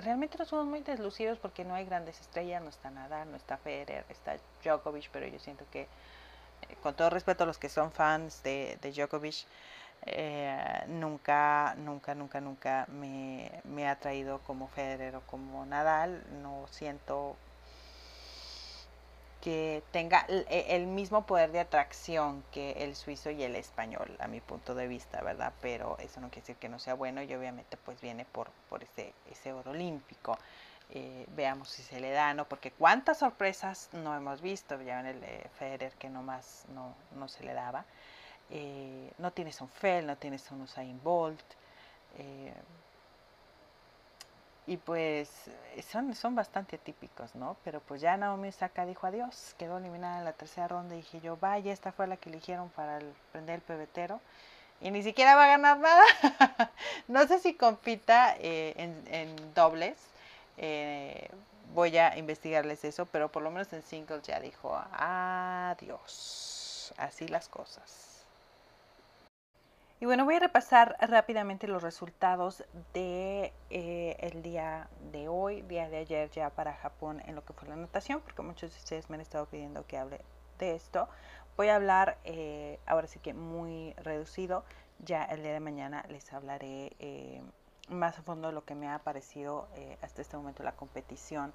Realmente 0.02 0.38
no 0.38 0.44
somos 0.44 0.66
muy 0.66 0.80
deslucidos 0.80 1.38
porque 1.38 1.64
no 1.64 1.74
hay 1.74 1.84
grandes 1.86 2.20
estrellas, 2.20 2.62
no 2.62 2.68
está 2.68 2.90
Nadal, 2.90 3.30
no 3.30 3.36
está 3.36 3.56
Federer, 3.56 4.04
está 4.08 4.36
Djokovic, 4.62 5.08
pero 5.10 5.26
yo 5.26 5.38
siento 5.38 5.64
que, 5.70 5.82
eh, 5.82 5.88
con 6.82 6.94
todo 6.94 7.10
respeto 7.10 7.44
a 7.44 7.46
los 7.46 7.58
que 7.58 7.68
son 7.68 7.90
fans 7.92 8.42
de, 8.42 8.78
de 8.82 8.92
Djokovic, 8.92 9.46
eh, 10.06 10.84
nunca, 10.88 11.74
nunca, 11.78 12.14
nunca, 12.14 12.40
nunca 12.40 12.86
me, 12.88 13.50
me 13.64 13.88
ha 13.88 13.98
traído 13.98 14.40
como 14.40 14.68
Federer 14.68 15.16
o 15.16 15.22
como 15.22 15.64
Nadal. 15.66 16.22
No 16.42 16.66
siento 16.68 17.36
que 19.44 19.82
tenga 19.92 20.24
e, 20.28 20.74
el 20.74 20.86
mismo 20.86 21.26
poder 21.26 21.52
de 21.52 21.60
atracción 21.60 22.42
que 22.50 22.72
el 22.82 22.96
suizo 22.96 23.30
y 23.30 23.42
el 23.42 23.56
español, 23.56 24.16
a 24.18 24.26
mi 24.26 24.40
punto 24.40 24.74
de 24.74 24.88
vista, 24.88 25.20
¿verdad? 25.20 25.52
Pero 25.60 25.98
eso 25.98 26.18
no 26.22 26.28
quiere 26.28 26.40
decir 26.40 26.56
que 26.56 26.70
no 26.70 26.78
sea 26.78 26.94
bueno 26.94 27.22
y 27.22 27.34
obviamente 27.34 27.76
pues 27.76 28.00
viene 28.00 28.24
por, 28.24 28.50
por 28.70 28.82
ese, 28.82 29.12
ese 29.30 29.52
oro 29.52 29.72
olímpico. 29.72 30.38
Eh, 30.90 31.26
veamos 31.36 31.68
si 31.68 31.82
se 31.82 32.00
le 32.00 32.10
da, 32.10 32.32
¿no? 32.32 32.48
Porque 32.48 32.70
cuántas 32.70 33.18
sorpresas 33.18 33.90
no 33.92 34.16
hemos 34.16 34.40
visto, 34.40 34.80
ya 34.80 35.00
en 35.00 35.06
el 35.06 35.20
de 35.20 35.46
Federer 35.58 35.92
que 35.92 36.08
nomás 36.08 36.64
no, 36.74 36.94
no 37.14 37.28
se 37.28 37.44
le 37.44 37.52
daba. 37.52 37.84
Eh, 38.48 39.12
no 39.18 39.30
tienes 39.30 39.60
un 39.60 39.68
Fel, 39.68 40.06
no 40.06 40.16
tienes 40.16 40.50
un 40.50 40.62
Usain 40.62 40.98
Bolt. 41.02 41.44
Eh, 44.66 44.72
y 44.72 44.76
pues 44.78 45.28
son, 45.90 46.14
son 46.14 46.34
bastante 46.34 46.78
típicos, 46.78 47.34
¿no? 47.34 47.56
Pero 47.64 47.80
pues 47.80 48.00
ya 48.00 48.16
Naomi 48.16 48.48
Osaka 48.48 48.86
dijo 48.86 49.06
adiós, 49.06 49.54
quedó 49.58 49.78
eliminada 49.78 50.18
en 50.18 50.24
la 50.24 50.32
tercera 50.32 50.68
ronda 50.68 50.94
y 50.94 50.98
dije 50.98 51.20
yo, 51.20 51.36
vaya, 51.36 51.72
esta 51.72 51.92
fue 51.92 52.06
la 52.06 52.16
que 52.16 52.30
eligieron 52.30 52.70
para 52.70 52.98
prender 53.32 53.56
el 53.56 53.62
pebetero 53.62 54.20
y 54.80 54.90
ni 54.90 55.02
siquiera 55.02 55.34
va 55.36 55.44
a 55.44 55.48
ganar 55.48 55.78
nada. 55.78 56.04
no 57.08 57.26
sé 57.26 57.38
si 57.38 57.54
compita 57.54 58.36
eh, 58.38 58.74
en, 58.76 59.04
en, 59.08 59.54
dobles, 59.54 59.96
eh, 60.58 61.28
voy 61.74 61.96
a 61.98 62.16
investigarles 62.18 62.84
eso, 62.84 63.06
pero 63.06 63.30
por 63.30 63.42
lo 63.42 63.50
menos 63.50 63.72
en 63.72 63.82
singles 63.82 64.22
ya 64.22 64.40
dijo 64.40 64.76
adiós, 64.92 66.92
así 66.98 67.28
las 67.28 67.48
cosas. 67.48 68.13
Y 70.04 70.06
bueno, 70.06 70.26
voy 70.26 70.34
a 70.34 70.40
repasar 70.40 70.98
rápidamente 71.00 71.66
los 71.66 71.82
resultados 71.82 72.62
de 72.92 73.54
eh, 73.70 74.16
el 74.20 74.42
día 74.42 74.90
de 75.10 75.28
hoy, 75.28 75.62
día 75.62 75.88
de 75.88 75.96
ayer 75.96 76.28
ya 76.28 76.50
para 76.50 76.74
Japón 76.74 77.22
en 77.24 77.34
lo 77.34 77.42
que 77.42 77.54
fue 77.54 77.70
la 77.70 77.76
natación, 77.76 78.20
porque 78.20 78.42
muchos 78.42 78.70
de 78.72 78.76
ustedes 78.76 79.08
me 79.08 79.14
han 79.14 79.22
estado 79.22 79.46
pidiendo 79.46 79.86
que 79.86 79.96
hable 79.96 80.20
de 80.58 80.74
esto. 80.74 81.08
Voy 81.56 81.68
a 81.68 81.76
hablar 81.76 82.18
eh, 82.24 82.78
ahora 82.84 83.06
sí 83.06 83.18
que 83.18 83.32
muy 83.32 83.94
reducido. 83.94 84.66
Ya 84.98 85.24
el 85.24 85.42
día 85.42 85.54
de 85.54 85.60
mañana 85.60 86.04
les 86.10 86.30
hablaré 86.34 86.94
eh, 86.98 87.40
más 87.88 88.18
a 88.18 88.22
fondo 88.22 88.48
de 88.48 88.52
lo 88.52 88.62
que 88.62 88.74
me 88.74 88.90
ha 88.90 88.98
parecido 88.98 89.68
hasta 90.02 90.20
este 90.20 90.36
momento 90.36 90.62
la 90.62 90.72
competición 90.72 91.54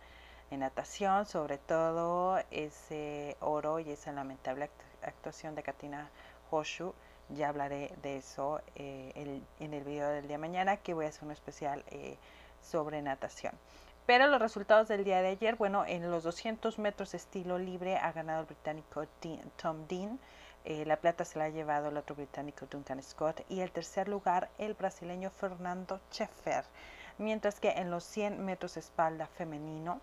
en 0.50 0.62
natación, 0.62 1.28
sobre 1.28 1.60
todo 1.60 2.40
ese 2.50 3.38
oro 3.42 3.80
y 3.80 3.92
esa 3.92 4.12
lamentable 4.12 4.72
actuación 5.04 5.54
de 5.54 5.62
Katina 5.62 6.10
Hoshu 6.50 6.96
ya 7.30 7.50
hablaré 7.50 7.94
de 8.02 8.18
eso 8.18 8.62
eh, 8.76 9.42
en 9.60 9.74
el 9.74 9.84
video 9.84 10.10
del 10.10 10.28
día 10.28 10.38
de 10.38 10.42
mañana, 10.42 10.78
que 10.78 10.94
voy 10.94 11.06
a 11.06 11.10
hacer 11.10 11.24
un 11.24 11.32
especial 11.32 11.84
eh, 11.92 12.18
sobre 12.62 13.02
natación. 13.02 13.54
Pero 14.06 14.26
los 14.26 14.42
resultados 14.42 14.88
del 14.88 15.04
día 15.04 15.22
de 15.22 15.30
ayer, 15.30 15.56
bueno, 15.56 15.86
en 15.86 16.10
los 16.10 16.24
200 16.24 16.80
metros 16.80 17.14
estilo 17.14 17.60
libre 17.60 17.98
ha 17.98 18.12
ganado 18.12 18.42
el 18.42 18.48
británico 18.48 19.06
Tom 19.62 19.88
Dean. 19.88 20.20
Eh, 20.66 20.84
la 20.86 20.98
plata 20.98 21.26
se 21.26 21.38
la 21.38 21.46
ha 21.46 21.50
llevado 21.50 21.90
el 21.90 21.98
otro 21.98 22.16
británico 22.16 22.66
Duncan 22.70 23.02
Scott 23.04 23.46
y 23.50 23.62
el 23.62 23.72
tercer 23.72 24.08
lugar 24.08 24.50
el 24.58 24.74
brasileño 24.74 25.30
Fernando 25.30 26.00
Scheffer. 26.12 26.66
Mientras 27.20 27.60
que 27.60 27.70
en 27.70 27.92
los 27.92 28.04
100 28.04 28.44
metros 28.44 28.78
espalda 28.78 29.28
femenino, 29.28 30.02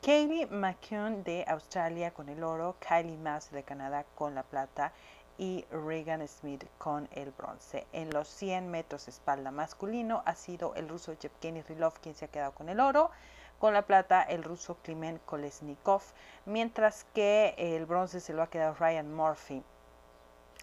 Kaylee 0.00 0.46
McCune 0.46 1.22
de 1.22 1.44
Australia 1.46 2.12
con 2.12 2.28
el 2.28 2.42
oro, 2.42 2.76
Kylie 2.78 3.16
Mass 3.16 3.50
de 3.50 3.62
Canadá 3.62 4.04
con 4.14 4.34
la 4.34 4.42
plata 4.42 4.92
y 5.38 5.64
Regan 5.70 6.26
Smith 6.28 6.64
con 6.78 7.08
el 7.12 7.30
bronce. 7.32 7.86
En 7.92 8.10
los 8.10 8.28
100 8.28 8.70
metros 8.70 9.08
espalda 9.08 9.50
masculino 9.50 10.22
ha 10.26 10.34
sido 10.34 10.74
el 10.74 10.88
ruso 10.88 11.12
Yevgeny 11.12 11.62
Rilov 11.62 11.94
quien 12.00 12.14
se 12.14 12.26
ha 12.26 12.28
quedado 12.28 12.52
con 12.52 12.68
el 12.68 12.80
oro. 12.80 13.10
Con 13.58 13.72
la 13.72 13.86
plata 13.86 14.22
el 14.22 14.42
ruso 14.42 14.76
Klimen 14.82 15.20
Kolesnikov, 15.24 16.02
mientras 16.44 17.04
que 17.14 17.54
el 17.56 17.86
bronce 17.86 18.20
se 18.20 18.34
lo 18.34 18.42
ha 18.42 18.50
quedado 18.50 18.74
Ryan 18.74 19.14
Murphy. 19.14 19.62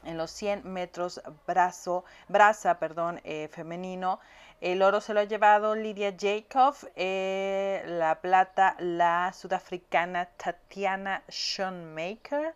En 0.04 0.18
los 0.18 0.32
100 0.32 0.64
metros 0.72 1.22
brazo, 1.48 2.04
brasa 2.28 2.80
perdón, 2.80 3.22
eh, 3.24 3.48
femenino, 3.50 4.20
el 4.60 4.82
oro 4.82 5.00
se 5.00 5.14
lo 5.14 5.20
ha 5.20 5.26
llevado 5.26 5.76
Lydia 5.76 6.16
Jacob, 6.20 6.76
eh, 6.96 7.84
la 7.86 8.20
plata 8.20 8.76
la 8.80 9.32
sudafricana 9.34 10.26
Tatiana 10.38 11.24
Schoenmaker 11.30 12.56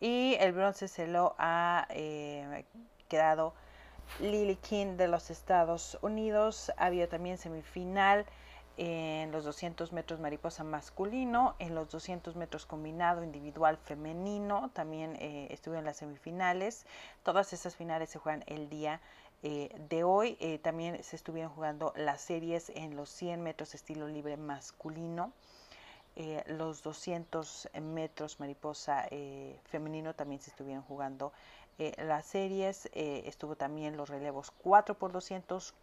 y 0.00 0.36
el 0.40 0.52
bronce 0.52 0.88
se 0.88 1.06
lo 1.06 1.34
ha 1.38 1.86
eh, 1.90 2.64
quedado 3.08 3.54
Lily 4.20 4.56
King 4.56 4.96
de 4.96 5.08
los 5.08 5.30
Estados 5.30 5.98
Unidos. 6.02 6.72
Había 6.76 7.08
también 7.08 7.38
semifinal 7.38 8.26
en 8.76 9.32
los 9.32 9.44
200 9.44 9.92
metros 9.92 10.20
mariposa 10.20 10.62
masculino, 10.62 11.54
en 11.58 11.74
los 11.74 11.90
200 11.90 12.36
metros 12.36 12.66
combinado 12.66 13.24
individual 13.24 13.78
femenino, 13.78 14.70
también 14.74 15.16
eh, 15.16 15.48
estuve 15.50 15.78
en 15.78 15.84
las 15.84 15.96
semifinales. 15.96 16.84
Todas 17.22 17.52
esas 17.52 17.74
finales 17.74 18.10
se 18.10 18.18
juegan 18.18 18.44
el 18.46 18.68
día 18.68 19.00
eh, 19.42 19.74
de 19.88 20.04
hoy. 20.04 20.36
Eh, 20.40 20.58
también 20.58 21.02
se 21.02 21.16
estuvieron 21.16 21.52
jugando 21.52 21.92
las 21.96 22.20
series 22.20 22.70
en 22.74 22.96
los 22.96 23.08
100 23.10 23.42
metros 23.42 23.74
estilo 23.74 24.08
libre 24.08 24.36
masculino. 24.36 25.32
Los 26.46 26.82
200 26.82 27.68
metros 27.82 28.40
mariposa 28.40 29.06
femenino 29.64 30.14
también 30.14 30.40
se 30.40 30.50
estuvieron 30.50 30.82
jugando 30.82 31.32
las 31.98 32.24
series. 32.24 32.88
estuvo 32.94 33.56
también 33.56 33.96
los 33.96 34.08
relevos 34.08 34.50
4 34.62 34.94
por 34.94 35.12
200 35.12 35.74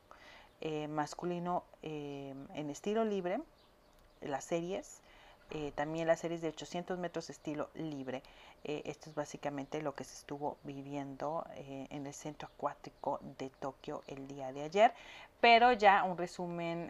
eh, 0.65 0.87
masculino 0.87 1.65
eh, 1.81 2.33
en 2.53 2.69
estilo 2.69 3.03
libre, 3.03 3.41
las 4.21 4.45
series, 4.45 5.01
eh, 5.51 5.71
también 5.75 6.07
las 6.07 6.19
series 6.19 6.41
de 6.41 6.49
800 6.49 6.97
metros 6.99 7.29
estilo 7.29 7.69
libre. 7.75 8.23
esto 8.63 9.09
es 9.09 9.15
básicamente 9.15 9.81
lo 9.81 9.93
que 9.93 10.03
se 10.05 10.15
estuvo 10.15 10.57
viviendo 10.63 11.45
en 11.55 12.07
el 12.07 12.13
centro 12.13 12.47
acuático 12.47 13.19
de 13.37 13.49
Tokio 13.49 14.03
el 14.07 14.25
día 14.27 14.53
de 14.53 14.63
ayer, 14.63 14.93
pero 15.41 15.73
ya 15.73 16.03
un 16.05 16.17
resumen 16.17 16.89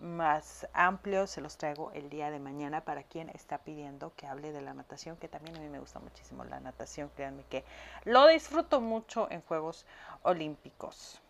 más 0.00 0.68
amplio 0.72 1.26
se 1.26 1.40
los 1.40 1.56
traigo 1.56 1.90
el 1.92 2.08
día 2.10 2.30
de 2.30 2.38
mañana 2.38 2.84
para 2.84 3.02
quien 3.02 3.28
está 3.30 3.58
pidiendo 3.58 4.12
que 4.14 4.28
hable 4.28 4.52
de 4.52 4.60
la 4.60 4.72
natación, 4.72 5.16
que 5.16 5.26
también 5.26 5.56
a 5.56 5.60
mí 5.60 5.68
me 5.68 5.80
gusta 5.80 5.98
muchísimo 5.98 6.44
la 6.44 6.60
natación, 6.60 7.10
créanme 7.16 7.42
que 7.50 7.64
lo 8.04 8.28
disfruto 8.28 8.80
mucho 8.80 9.28
en 9.30 9.40
Juegos 9.42 9.86
Olímpicos. 10.22 11.20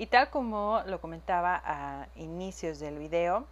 Y 0.00 0.06
tal 0.06 0.30
como 0.30 0.80
lo 0.86 1.00
comentaba 1.00 1.60
a 1.64 2.06
inicios 2.14 2.78
del 2.78 3.00
video, 3.00 3.44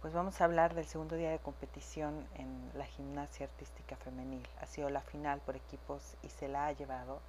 pues 0.00 0.14
vamos 0.14 0.40
a 0.40 0.44
hablar 0.44 0.74
del 0.74 0.86
segundo 0.86 1.16
día 1.16 1.32
de 1.32 1.40
competición 1.40 2.28
en 2.36 2.70
la 2.74 2.86
gimnasia 2.86 3.46
artística 3.46 3.96
femenil. 3.96 4.46
Ha 4.60 4.66
sido 4.66 4.88
la 4.88 5.00
final 5.00 5.40
por 5.40 5.56
equipos 5.56 6.16
y 6.22 6.28
se 6.28 6.46
la 6.46 6.66
ha 6.66 6.72
llevado 6.72 7.20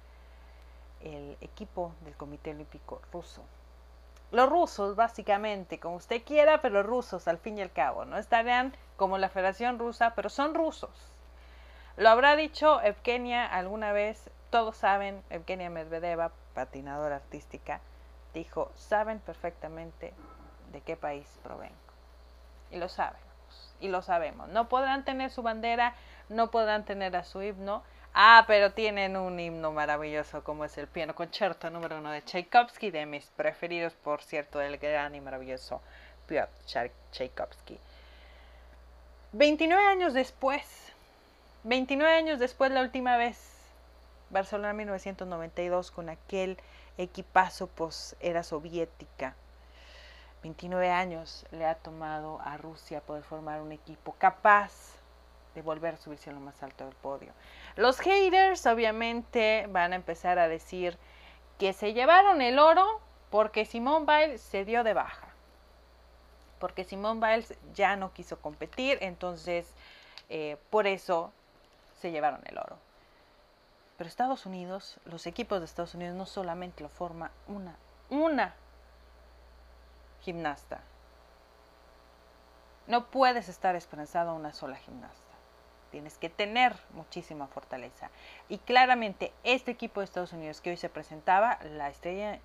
el 1.00 1.36
equipo 1.40 1.92
del 2.04 2.14
Comité 2.14 2.52
Olímpico 2.52 3.02
ruso. 3.12 3.42
Los 4.30 4.48
rusos, 4.48 4.94
básicamente, 4.94 5.80
como 5.80 5.96
usted 5.96 6.22
quiera, 6.22 6.62
pero 6.62 6.84
rusos 6.84 7.26
al 7.26 7.38
fin 7.38 7.58
y 7.58 7.62
al 7.62 7.72
cabo, 7.72 8.04
¿no? 8.04 8.16
Estarían 8.16 8.76
como 8.96 9.18
la 9.18 9.28
Federación 9.28 9.80
Rusa, 9.80 10.14
pero 10.14 10.30
son 10.30 10.54
rusos. 10.54 11.10
Lo 11.96 12.10
habrá 12.10 12.36
dicho 12.36 12.80
Evgenia 12.80 13.44
alguna 13.44 13.90
vez, 13.90 14.30
todos 14.50 14.76
saben, 14.76 15.22
Evgenia 15.30 15.68
Medvedeva, 15.68 16.30
patinadora 16.54 17.16
artística, 17.16 17.80
dijo, 18.34 18.70
saben 18.76 19.20
perfectamente 19.20 20.12
de 20.72 20.80
qué 20.80 20.96
país 20.96 21.26
provengo. 21.42 21.74
Y 22.70 22.76
lo 22.76 22.88
sabemos, 22.88 23.20
y 23.80 23.88
lo 23.88 24.02
sabemos. 24.02 24.48
No 24.48 24.68
podrán 24.68 25.04
tener 25.04 25.30
su 25.30 25.42
bandera, 25.42 25.94
no 26.28 26.50
podrán 26.50 26.84
tener 26.84 27.16
a 27.16 27.24
su 27.24 27.40
himno. 27.42 27.82
Ah, 28.12 28.44
pero 28.46 28.72
tienen 28.72 29.16
un 29.16 29.40
himno 29.40 29.72
maravilloso 29.72 30.44
como 30.44 30.64
es 30.64 30.78
el 30.78 30.86
piano 30.86 31.14
concierto 31.14 31.70
número 31.70 31.98
uno 31.98 32.10
de 32.10 32.22
Tchaikovsky, 32.22 32.90
de 32.90 33.06
mis 33.06 33.26
preferidos, 33.26 33.94
por 33.94 34.22
cierto, 34.22 34.58
del 34.58 34.78
gran 34.78 35.14
y 35.14 35.20
maravilloso 35.20 35.80
Piotr 36.26 36.52
Tchaikovsky. 37.10 37.78
29 39.32 39.84
años 39.84 40.14
después, 40.14 40.92
29 41.64 42.14
años 42.14 42.38
después 42.38 42.70
la 42.70 42.82
última 42.82 43.16
vez, 43.16 43.36
Barcelona 44.30 44.72
1992, 44.74 45.90
con 45.90 46.08
aquel 46.08 46.56
equipazo 46.98 47.66
pues 47.66 48.16
era 48.20 48.42
soviética. 48.42 49.34
29 50.42 50.90
años 50.90 51.46
le 51.52 51.64
ha 51.64 51.74
tomado 51.74 52.40
a 52.42 52.56
Rusia 52.56 53.00
poder 53.00 53.24
formar 53.24 53.62
un 53.62 53.72
equipo 53.72 54.14
capaz 54.18 54.72
de 55.54 55.62
volver 55.62 55.94
a 55.94 55.96
subirse 55.96 56.30
a 56.30 56.32
lo 56.32 56.40
más 56.40 56.62
alto 56.62 56.84
del 56.84 56.94
podio. 56.94 57.32
Los 57.76 58.00
haters 58.00 58.66
obviamente 58.66 59.66
van 59.70 59.92
a 59.92 59.96
empezar 59.96 60.38
a 60.38 60.48
decir 60.48 60.98
que 61.58 61.72
se 61.72 61.94
llevaron 61.94 62.42
el 62.42 62.58
oro 62.58 63.00
porque 63.30 63.64
Simone 63.64 64.06
Biles 64.06 64.40
se 64.40 64.64
dio 64.64 64.84
de 64.84 64.94
baja. 64.94 65.28
Porque 66.58 66.84
Simone 66.84 67.26
Biles 67.26 67.54
ya 67.72 67.96
no 67.96 68.12
quiso 68.12 68.38
competir, 68.40 68.98
entonces 69.00 69.72
eh, 70.28 70.56
por 70.70 70.86
eso 70.86 71.32
se 72.00 72.10
llevaron 72.10 72.40
el 72.44 72.58
oro. 72.58 72.76
Pero 73.96 74.08
Estados 74.08 74.46
Unidos, 74.46 74.98
los 75.04 75.26
equipos 75.26 75.60
de 75.60 75.66
Estados 75.66 75.94
Unidos 75.94 76.16
no 76.16 76.26
solamente 76.26 76.82
lo 76.82 76.88
forma 76.88 77.30
una, 77.46 77.76
una 78.10 78.54
gimnasta. 80.22 80.80
No 82.86 83.06
puedes 83.06 83.48
estar 83.48 83.76
esperanzado 83.76 84.30
a 84.30 84.34
una 84.34 84.52
sola 84.52 84.76
gimnasta. 84.76 85.22
Tienes 85.90 86.18
que 86.18 86.28
tener 86.28 86.74
muchísima 86.92 87.46
fortaleza. 87.46 88.10
Y 88.48 88.58
claramente 88.58 89.32
este 89.44 89.70
equipo 89.70 90.00
de 90.00 90.04
Estados 90.04 90.32
Unidos 90.32 90.60
que 90.60 90.70
hoy 90.70 90.76
se 90.76 90.88
presentaba, 90.88 91.58
la 91.62 91.88
estrella 91.88 92.40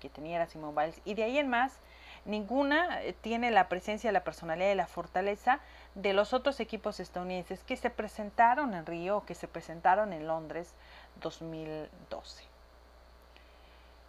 que 0.00 0.08
tenía 0.08 0.36
era 0.36 0.46
Simone 0.46 0.80
Biles, 0.80 1.00
y 1.04 1.14
de 1.14 1.22
ahí 1.22 1.38
en 1.38 1.48
más, 1.48 1.78
ninguna 2.24 3.02
eh, 3.02 3.12
tiene 3.12 3.50
la 3.50 3.68
presencia, 3.68 4.10
la 4.12 4.24
personalidad 4.24 4.72
y 4.72 4.74
la 4.74 4.86
fortaleza 4.86 5.60
de 5.94 6.12
los 6.12 6.32
otros 6.32 6.60
equipos 6.60 7.00
estadounidenses 7.00 7.64
que 7.64 7.76
se 7.76 7.90
presentaron 7.90 8.74
en 8.74 8.86
Río 8.86 9.24
que 9.26 9.34
se 9.34 9.48
presentaron 9.48 10.12
en 10.12 10.26
Londres 10.26 10.72
2012. 11.20 12.44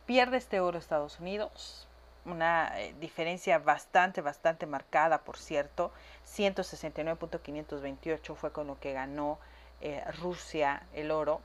Pierde 0.05 0.37
este 0.37 0.59
oro 0.59 0.77
Estados 0.77 1.19
Unidos, 1.19 1.87
una 2.25 2.79
eh, 2.79 2.93
diferencia 2.99 3.57
bastante, 3.59 4.21
bastante 4.21 4.65
marcada, 4.65 5.19
por 5.19 5.37
cierto. 5.37 5.91
169.528 6.27 8.35
fue 8.35 8.51
con 8.51 8.67
lo 8.67 8.79
que 8.79 8.93
ganó 8.93 9.39
eh, 9.81 10.03
Rusia 10.19 10.83
el 10.93 11.11
oro. 11.11 11.41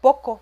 Poco 0.00 0.40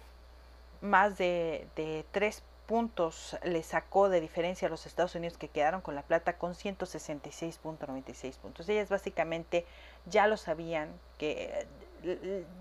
más 0.81 1.19
de, 1.19 1.67
de 1.77 2.05
3 2.13 2.43
puntos 2.67 3.37
le 3.43 3.63
sacó 3.63 4.09
de 4.09 4.21
diferencia 4.21 4.69
a 4.69 4.71
los 4.71 4.87
Estados 4.87 5.15
Unidos 5.15 5.39
que 5.39 5.49
quedaron 5.49 5.81
con 5.81 5.95
la 5.95 6.03
plata 6.03 6.39
con 6.39 6.55
166.96 6.55 8.37
puntos. 8.39 8.69
Ellas 8.69 8.89
básicamente 8.89 9.67
ya 10.07 10.27
lo 10.27 10.37
sabían 10.37 10.89
que 11.19 11.67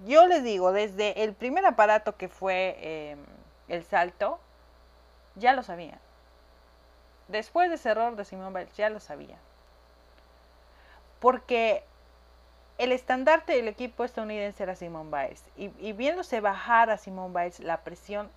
yo 0.06 0.28
les 0.28 0.44
digo, 0.44 0.72
desde 0.72 1.24
el 1.24 1.34
primer 1.34 1.66
aparato 1.66 2.16
que 2.16 2.30
fue 2.30 2.78
em, 2.82 3.20
el 3.68 3.84
salto, 3.84 4.40
ya 5.36 5.54
lo 5.54 5.64
sabían. 5.64 6.00
después 7.28 7.70
de 7.70 7.76
ese 7.76 7.90
error 7.90 8.16
de 8.16 8.26
Simone 8.26 8.60
Biles, 8.60 8.76
ya 8.78 8.90
lo 8.90 9.00
sabía. 9.00 9.38
Porque 11.20 11.84
el 12.78 12.92
estandarte 12.92 13.56
del 13.56 13.68
equipo 13.68 14.04
estadounidense 14.04 14.62
era 14.64 14.76
Simone 14.76 15.10
Biles. 15.10 15.44
Y, 15.56 15.94
viéndose 15.94 16.42
bajar 16.42 16.90
a 16.90 16.98
Simone 16.98 17.34
Biles, 17.34 17.60
la 17.60 17.82
presión 17.84 18.30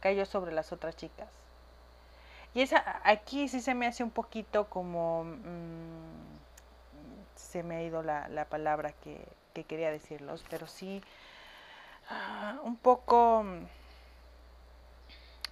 cayó 0.00 0.26
sobre 0.26 0.52
las 0.52 0.72
otras 0.72 0.96
chicas. 0.96 1.28
Y 2.54 2.62
esa, 2.62 3.00
aquí 3.04 3.48
sí 3.48 3.60
se 3.60 3.74
me 3.74 3.86
hace 3.86 4.02
un 4.02 4.10
poquito 4.10 4.68
como... 4.68 5.24
Mm, 5.24 6.36
se 7.36 7.62
me 7.62 7.76
ha 7.76 7.82
ido 7.82 8.02
la, 8.02 8.46
palabra 8.48 8.92
que, 8.92 9.20
quería 9.64 9.90
decirlos, 9.90 10.44
pero 10.50 10.66
sí 10.66 11.02
ah, 12.10 12.58
un 12.62 12.76
poco, 12.76 13.44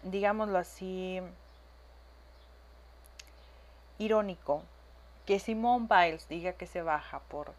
digámoslo 0.03 0.59
así, 0.59 1.21
irónico 3.99 4.63
que 5.25 5.39
Simone 5.39 5.87
Biles 5.89 6.29
diga 6.29 6.53
que 6.53 6.67
se 6.67 6.83
baja 6.83 7.21
por 7.21 7.53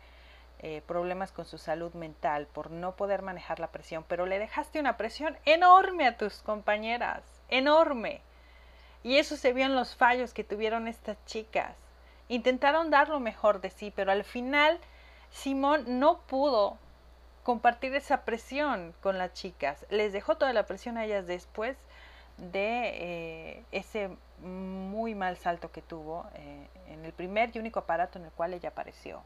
eh, 0.59 0.81
problemas 0.87 1.31
con 1.31 1.45
su 1.45 1.57
salud 1.57 1.93
mental, 1.93 2.47
por 2.47 2.71
no 2.71 2.95
poder 2.95 3.21
manejar 3.21 3.59
la 3.59 3.71
presión, 3.71 4.05
pero 4.07 4.25
le 4.25 4.39
dejaste 4.39 4.79
una 4.79 4.97
presión 4.97 5.37
enorme 5.45 6.07
a 6.07 6.17
tus 6.17 6.41
compañeras, 6.41 7.23
enorme. 7.49 8.21
Y 9.03 9.17
eso 9.17 9.37
se 9.37 9.53
vio 9.53 9.65
en 9.65 9.75
los 9.75 9.95
fallos 9.95 10.33
que 10.33 10.43
tuvieron 10.43 10.87
estas 10.87 11.23
chicas. 11.25 11.75
Intentaron 12.27 12.89
dar 12.89 13.09
lo 13.09 13.19
mejor 13.19 13.61
de 13.61 13.69
sí, 13.69 13.91
pero 13.95 14.11
al 14.11 14.23
final 14.23 14.79
Simón 15.29 15.99
no 15.99 16.21
pudo 16.21 16.77
compartir 17.43 17.93
esa 17.93 18.25
presión 18.25 18.95
con 19.01 19.19
las 19.19 19.33
chicas. 19.33 19.85
Les 19.89 20.13
dejó 20.13 20.37
toda 20.37 20.53
la 20.53 20.65
presión 20.65 20.97
a 20.97 21.05
ellas 21.05 21.27
después 21.27 21.77
de 22.37 23.57
eh, 23.57 23.63
ese 23.71 24.09
muy 24.41 25.13
mal 25.13 25.37
salto 25.37 25.71
que 25.71 25.81
tuvo 25.81 26.25
eh, 26.33 26.67
en 26.87 27.05
el 27.05 27.13
primer 27.13 27.55
y 27.55 27.59
único 27.59 27.79
aparato 27.79 28.17
en 28.17 28.25
el 28.25 28.31
cual 28.31 28.53
ella 28.53 28.69
apareció. 28.69 29.21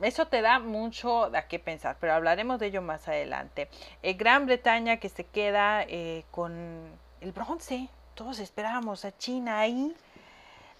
Eso 0.00 0.26
te 0.26 0.42
da 0.42 0.58
mucho 0.58 1.24
a 1.24 1.42
qué 1.48 1.58
pensar, 1.58 1.96
pero 2.00 2.12
hablaremos 2.14 2.58
de 2.58 2.66
ello 2.66 2.82
más 2.82 3.08
adelante. 3.08 3.68
Eh, 4.02 4.14
Gran 4.14 4.46
Bretaña 4.46 4.98
que 4.98 5.08
se 5.08 5.24
queda 5.24 5.86
con 6.30 6.90
el 7.20 7.32
bronce 7.32 7.88
todos 8.16 8.38
esperábamos 8.38 9.04
a 9.04 9.14
China 9.18 9.60
ahí 9.60 9.94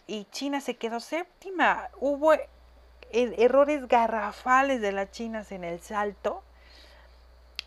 y 0.06 0.24
China 0.30 0.62
se 0.62 0.76
quedó 0.76 1.00
séptima. 1.00 1.90
Hubo 2.00 2.32
er, 2.32 2.48
errores 3.12 3.86
garrafales 3.88 4.80
de 4.80 4.92
las 4.92 5.10
chinas 5.10 5.52
en 5.52 5.62
el 5.62 5.80
salto, 5.80 6.42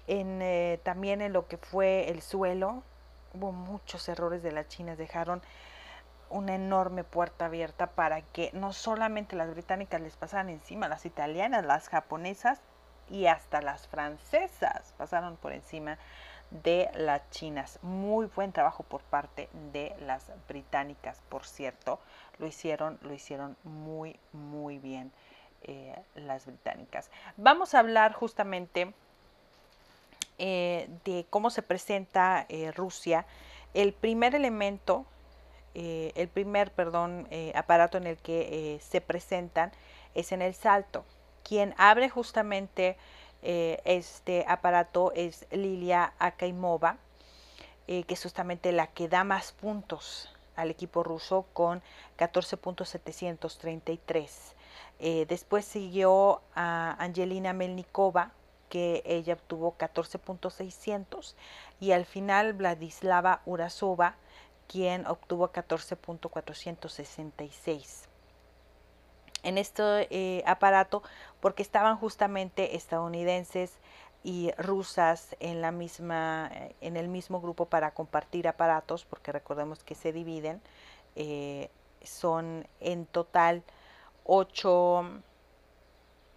en, 0.08 0.42
eh, 0.42 0.80
también 0.82 1.22
en 1.22 1.34
lo 1.34 1.48
que 1.48 1.58
fue 1.58 2.10
el 2.10 2.24
suelo. 2.24 2.82
Hubo 3.36 3.52
muchos 3.52 4.10
errores 4.10 4.42
de 4.42 4.52
las 4.52 4.68
chinas, 4.70 4.98
dejaron 4.98 5.44
una 6.30 6.56
enorme 6.56 7.04
puerta 7.04 7.46
abierta 7.46 7.88
para 7.88 8.22
que 8.22 8.52
no 8.54 8.74
solamente 8.74 9.36
las 9.36 9.50
británicas 9.52 10.02
les 10.02 10.16
pasaran 10.16 10.50
encima, 10.50 10.88
las 10.88 11.06
italianas, 11.06 11.66
las 11.66 11.90
japonesas 11.90 12.60
y 13.10 13.26
hasta 13.26 13.62
las 13.62 13.88
francesas 13.88 14.94
pasaron 14.98 15.36
por 15.38 15.52
encima 15.52 15.98
de 16.52 16.90
las 16.96 17.30
chinas. 17.30 17.80
Muy 17.82 18.28
buen 18.28 18.52
trabajo 18.52 18.84
por 18.84 19.02
parte 19.02 19.50
de 19.72 19.96
las 20.02 20.32
británicas, 20.48 21.22
por 21.30 21.46
cierto. 21.46 22.00
Lo 22.38 22.48
hicieron, 22.48 23.00
lo 23.02 23.14
hicieron 23.14 23.56
muy, 23.64 24.20
muy 24.34 24.80
bien 24.80 25.12
eh, 25.64 25.96
las 26.16 26.46
británicas. 26.46 27.10
Vamos 27.38 27.74
a 27.74 27.80
hablar 27.80 28.14
justamente 28.14 28.94
eh, 30.38 30.90
de 31.06 31.26
cómo 31.30 31.50
se 31.50 31.62
presenta 31.62 32.46
eh, 32.50 32.72
Rusia. 32.72 33.26
El 33.74 33.94
primer 33.94 34.36
elemento, 34.36 35.06
el 35.74 36.28
primer, 36.30 36.72
perdón, 36.72 37.28
aparato 37.56 37.98
en 37.98 38.08
el 38.08 38.18
que 38.18 38.80
se 38.82 39.02
presentan 39.02 39.72
es 40.16 40.32
en 40.32 40.42
el 40.42 40.54
salto. 40.54 41.04
Quien 41.44 41.74
abre 41.78 42.10
justamente 42.10 42.98
eh, 43.42 43.80
este 43.86 44.44
aparato 44.48 45.14
es 45.16 45.48
Lilia 45.52 46.14
Akaimova, 46.20 46.98
eh, 47.88 48.04
que 48.04 48.14
es 48.14 48.22
justamente 48.22 48.74
la 48.74 48.88
que 48.88 49.08
da 49.08 49.24
más 49.24 49.54
puntos 49.54 50.36
al 50.56 50.70
equipo 50.72 51.04
ruso 51.04 51.46
con 51.54 51.82
14.733. 52.18 54.30
Eh, 55.00 55.26
después 55.30 55.64
siguió 55.64 56.42
a 56.54 56.98
Angelina 57.00 57.54
Melnikova, 57.54 58.34
que 58.68 59.02
ella 59.06 59.36
obtuvo 59.36 59.78
14.600 59.78 61.36
y 61.80 61.94
al 61.94 62.04
final 62.06 62.52
Vladislava 62.54 63.42
Urasova, 63.46 64.18
quien 64.72 65.08
obtuvo 65.08 65.52
14.466 65.52 68.06
en 69.42 69.58
este 69.58 70.44
aparato 70.46 71.02
porque 71.40 71.64
estaban 71.64 71.98
justamente 71.98 72.76
estadounidenses 72.76 73.80
y 74.24 74.52
rusas 74.58 75.36
en 75.40 75.62
la 75.62 75.72
misma 75.72 76.50
eh, 76.54 76.76
en 76.82 76.98
el 76.98 77.08
mismo 77.08 77.42
grupo 77.42 77.66
para 77.66 77.92
compartir 77.92 78.48
aparatos 78.48 79.06
porque 79.06 79.32
recordemos 79.32 79.84
que 79.84 79.96
se 79.96 80.12
dividen 80.12 80.62
eh, 81.16 81.70
son 82.04 82.68
en 82.80 83.06
total 83.06 83.64
ocho 84.26 85.06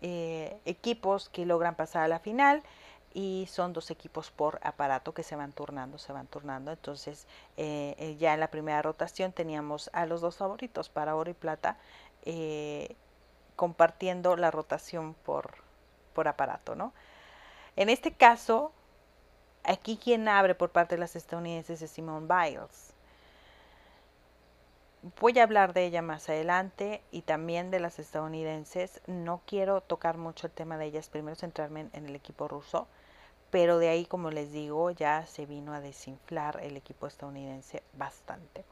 equipos 0.04 1.28
que 1.28 1.46
logran 1.46 1.76
pasar 1.76 2.02
a 2.02 2.08
la 2.08 2.18
final 2.18 2.64
y 3.14 3.46
son 3.50 3.72
dos 3.72 3.90
equipos 3.90 4.30
por 4.30 4.58
aparato 4.62 5.12
que 5.14 5.22
se 5.22 5.36
van 5.36 5.52
turnando, 5.52 5.98
se 5.98 6.12
van 6.12 6.26
turnando. 6.26 6.70
Entonces, 6.72 7.26
ya 7.56 8.34
en 8.34 8.40
la 8.40 8.50
primera 8.50 8.82
rotación 8.82 9.32
teníamos 9.32 9.90
a 9.92 10.06
los 10.06 10.20
dos 10.20 10.36
favoritos 10.36 10.88
para 10.88 11.16
oro 11.16 11.30
y 11.30 11.34
plata 11.34 11.76
eh, 12.24 12.94
compartiendo 13.56 14.36
la 14.36 14.50
rotación 14.50 15.14
por, 15.14 15.54
por 16.14 16.28
aparato, 16.28 16.74
¿no? 16.74 16.92
En 17.76 17.88
este 17.88 18.12
caso, 18.12 18.72
aquí 19.64 19.96
quien 19.96 20.28
abre 20.28 20.54
por 20.54 20.70
parte 20.70 20.94
de 20.94 21.00
las 21.00 21.16
estadounidenses 21.16 21.82
es 21.82 21.90
Simone 21.90 22.26
Biles. 22.26 22.92
Voy 25.20 25.38
a 25.38 25.42
hablar 25.42 25.72
de 25.72 25.84
ella 25.84 26.00
más 26.00 26.28
adelante 26.28 27.02
y 27.10 27.22
también 27.22 27.70
de 27.70 27.80
las 27.80 27.98
estadounidenses. 27.98 29.00
No 29.06 29.40
quiero 29.46 29.80
tocar 29.80 30.16
mucho 30.16 30.46
el 30.46 30.52
tema 30.52 30.78
de 30.78 30.86
ellas, 30.86 31.08
primero 31.08 31.34
centrarme 31.34 31.88
en 31.92 32.06
el 32.06 32.14
equipo 32.14 32.46
ruso, 32.46 32.86
pero 33.52 33.78
de 33.78 33.90
ahí, 33.90 34.06
como 34.06 34.30
les 34.30 34.50
digo, 34.50 34.90
ya 34.90 35.26
se 35.26 35.44
vino 35.44 35.74
a 35.74 35.80
desinflar 35.82 36.58
el 36.62 36.74
equipo 36.74 37.06
estadounidense 37.06 37.82
bastante. 37.92 38.64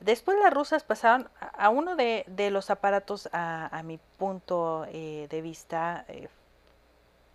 Después 0.00 0.38
las 0.42 0.54
rusas 0.54 0.84
pasaron 0.84 1.28
a 1.38 1.68
uno 1.68 1.94
de, 1.94 2.24
los 2.50 2.70
aparatos, 2.70 3.28
a, 3.30 3.82
mi 3.84 3.98
punto 4.16 4.86
eh, 4.88 5.26
de 5.28 5.42
vista, 5.42 6.06
eh, 6.08 6.30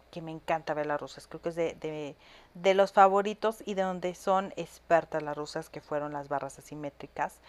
que 0.10 0.24
me 0.24 0.32
encanta 0.32 0.74
ver 0.74 0.88
las 0.88 1.00
rusas. 1.00 1.28
Creo 1.28 1.39
que 1.39 1.50
es 1.50 1.56
de, 1.56 2.15
de, 2.56 2.74
los 2.74 2.93
favoritos 2.93 3.62
y 3.63 3.76
de 3.76 3.84
donde 3.84 4.15
son 4.15 4.54
expertas 4.56 5.22
las 5.22 5.38
rusas, 5.38 5.69
que 5.69 5.82
fueron 5.82 6.13
las 6.13 6.30
barras 6.30 6.58
asimétricas. 6.58 7.41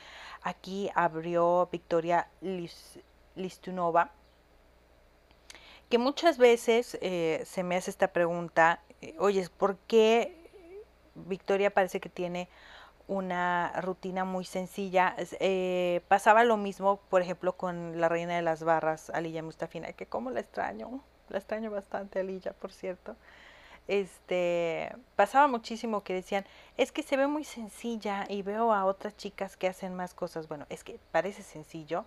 Aquí 0.42 0.90
abrió 0.94 1.70
Victoria 1.72 2.28
Listunova, 3.34 4.10
que 5.88 5.98
muchas 5.98 6.38
veces 6.38 6.98
eh, 7.00 7.42
se 7.46 7.62
me 7.62 7.76
hace 7.76 7.90
esta 7.90 8.08
pregunta, 8.08 8.80
oye, 9.18 9.48
¿por 9.56 9.76
qué 9.86 10.44
Victoria 11.14 11.72
parece 11.72 12.00
que 12.00 12.08
tiene 12.08 12.48
una 13.06 13.72
rutina 13.82 14.24
muy 14.24 14.44
sencilla. 14.44 15.14
Eh, 15.18 16.02
pasaba 16.08 16.44
lo 16.44 16.56
mismo, 16.56 17.00
por 17.10 17.22
ejemplo, 17.22 17.56
con 17.56 18.00
la 18.00 18.08
reina 18.08 18.36
de 18.36 18.42
las 18.42 18.64
barras, 18.64 19.10
Alilla 19.10 19.42
Mustafina, 19.42 19.92
que 19.92 20.06
como 20.06 20.30
la 20.30 20.40
extraño, 20.40 21.02
la 21.28 21.38
extraño 21.38 21.70
bastante, 21.70 22.20
Alilla, 22.20 22.52
por 22.52 22.72
cierto. 22.72 23.16
Este, 23.86 24.90
pasaba 25.14 25.46
muchísimo 25.46 26.02
que 26.02 26.14
decían, 26.14 26.46
es 26.78 26.90
que 26.90 27.02
se 27.02 27.18
ve 27.18 27.26
muy 27.26 27.44
sencilla 27.44 28.24
y 28.28 28.40
veo 28.40 28.72
a 28.72 28.86
otras 28.86 29.14
chicas 29.16 29.58
que 29.58 29.68
hacen 29.68 29.94
más 29.94 30.14
cosas. 30.14 30.48
Bueno, 30.48 30.66
es 30.70 30.84
que 30.84 30.98
parece 31.12 31.42
sencillo, 31.42 32.06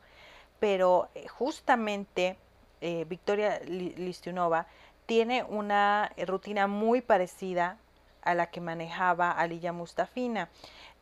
pero 0.60 1.10
eh, 1.14 1.28
justamente 1.28 2.38
eh, 2.82 3.06
Victoria 3.08 3.60
Listunova 3.66 4.68
tiene 5.06 5.44
una 5.44 6.12
rutina 6.28 6.68
muy 6.68 7.02
parecida 7.02 7.78
a 8.22 8.34
la 8.34 8.48
que 8.48 8.62
manejaba 8.62 9.32
Alilla 9.32 9.72
Mustafina. 9.72 10.50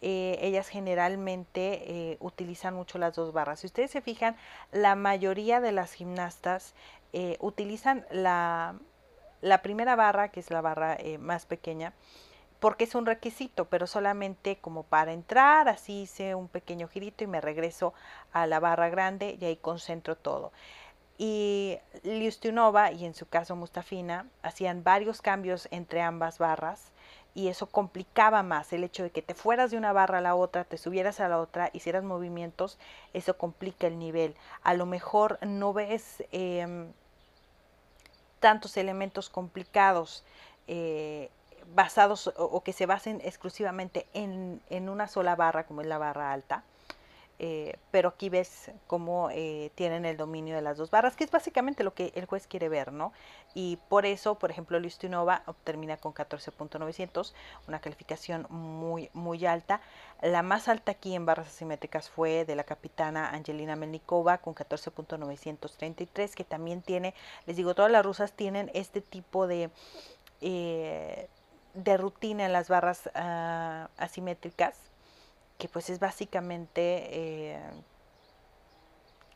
Eh, 0.02 0.38
ellas 0.42 0.68
generalmente 0.68 2.12
eh, 2.12 2.18
utilizan 2.20 2.76
mucho 2.76 2.98
las 2.98 3.16
dos 3.16 3.34
barras. 3.34 3.62
Si 3.62 3.68
ustedes 3.68 3.92
se 3.92 4.02
fijan, 4.02 4.36
la 4.72 4.96
mayoría 4.96 5.60
de 5.60 5.72
las 5.72 5.94
gimnastas 5.94 6.74
utilizan 7.40 8.06
la, 8.12 8.76
la, 9.40 9.62
primera 9.62 9.96
barra, 9.96 10.32
que 10.32 10.42
es 10.42 10.52
la 10.52 10.60
barra 10.60 10.98
más 11.18 11.46
pequeña, 11.46 11.94
porque 12.60 12.86
es 12.86 12.96
un 12.96 13.06
requisito, 13.06 13.66
pero 13.66 13.88
solamente 13.88 14.58
como 14.58 14.84
para 14.84 15.14
entrar, 15.14 15.70
así 15.70 16.02
hice 16.02 16.36
un 16.36 16.48
pequeño 16.48 16.88
girito 16.88 17.24
y 17.24 17.28
me 17.28 17.40
regreso 17.40 17.94
a 18.34 18.48
la 18.48 18.60
barra 18.60 18.90
grande 18.90 19.38
y 19.40 19.46
ahí 19.46 19.56
concentro 19.56 20.16
todo. 20.16 20.52
Y 21.18 21.78
Liustunova 22.04 22.92
y 22.92 23.06
en 23.06 23.14
su 23.14 23.28
caso 23.28 23.56
Mustafina 23.56 24.28
hacían 24.42 24.84
varios 24.84 25.22
cambios 25.22 25.68
entre 25.72 26.02
ambas 26.02 26.40
barras 26.40 26.92
y 27.34 27.50
eso 27.50 27.68
complicaba 27.68 28.44
más 28.44 28.72
el 28.74 28.84
hecho 28.84 29.04
de 29.04 29.12
que 29.12 29.22
te 29.22 29.34
fueras 29.34 29.72
de 29.72 29.78
una 29.78 29.92
barra 29.94 30.20
a 30.20 30.22
la 30.22 30.36
otra, 30.36 30.64
te 30.64 30.78
subieras 30.78 31.20
a 31.20 31.28
la 31.28 31.40
otra, 31.40 31.70
hicieras 31.74 32.04
movimientos, 32.04 32.80
eso 33.14 33.38
complica 33.38 33.88
el 33.88 34.00
nivel. 34.00 34.36
A 34.64 34.74
lo 34.74 34.86
mejor 34.86 35.38
no 35.46 35.74
ves 35.74 36.24
em, 36.32 36.92
tantos 38.40 38.78
elementos 38.78 39.30
complicados 39.30 40.24
eh, 40.68 41.30
basados 41.74 42.34
o, 42.38 42.64
que 42.64 42.74
se 42.74 42.86
basen 42.86 43.20
exclusivamente 43.24 44.08
en, 44.14 44.62
en 44.70 44.88
una 44.88 45.08
sola 45.08 45.36
barra, 45.36 45.66
como 45.66 45.82
es 45.82 45.88
la 45.88 45.98
barra 45.98 46.32
alta 46.32 46.64
eh, 47.38 47.78
pero 47.92 48.10
aquí 48.10 48.30
ves 48.30 48.72
cómo 48.88 49.30
eh, 49.30 49.70
tienen 49.76 50.06
el 50.06 50.16
dominio 50.16 50.56
de 50.56 50.62
las 50.62 50.78
dos 50.78 50.90
barras, 50.90 51.18
que 51.18 51.26
es 51.26 51.32
básicamente 51.32 51.84
lo 51.84 51.94
que 51.94 52.14
el 52.16 52.26
juez 52.26 52.48
quiere 52.48 52.70
ver, 52.70 52.94
¿no? 52.94 53.12
Y 53.54 53.78
por 53.90 54.06
eso, 54.06 54.36
por 54.36 54.52
ejemplo, 54.52 54.80
Listunova 54.80 55.44
termina 55.66 55.98
con 55.98 56.14
14.900, 56.14 57.34
una 57.68 57.80
calificación 57.80 58.48
muy, 58.50 59.10
muy 59.14 59.46
alta. 59.46 59.82
La 60.22 60.44
más 60.44 60.70
alta 60.70 60.94
aquí 60.94 61.14
en 61.14 61.26
barras 61.26 61.48
asimétricas 61.48 62.10
fue 62.10 62.46
de 62.46 62.56
la 62.56 62.64
capitana 62.64 63.30
Angelina 63.30 63.76
Melnikova 63.76 64.38
con 64.38 64.56
14.933, 64.56 66.34
que 66.34 66.46
también 66.46 66.82
tiene, 66.82 67.14
les 67.46 67.58
digo, 67.58 67.76
todas 67.76 67.92
las 67.92 68.06
rusas 68.06 68.32
tienen 68.34 68.72
este 68.74 69.02
tipo 69.02 69.48
de... 69.48 69.70
Eh, 70.42 71.28
de 71.74 71.98
rutina 71.98 72.46
en 72.46 72.54
las 72.54 72.70
barras 72.70 73.10
ah, 73.16 73.90
asimétricas 73.98 74.78
que 75.58 75.70
pues 75.70 75.90
es 75.90 76.00
básicamente, 76.00 77.54
eh, 77.54 77.60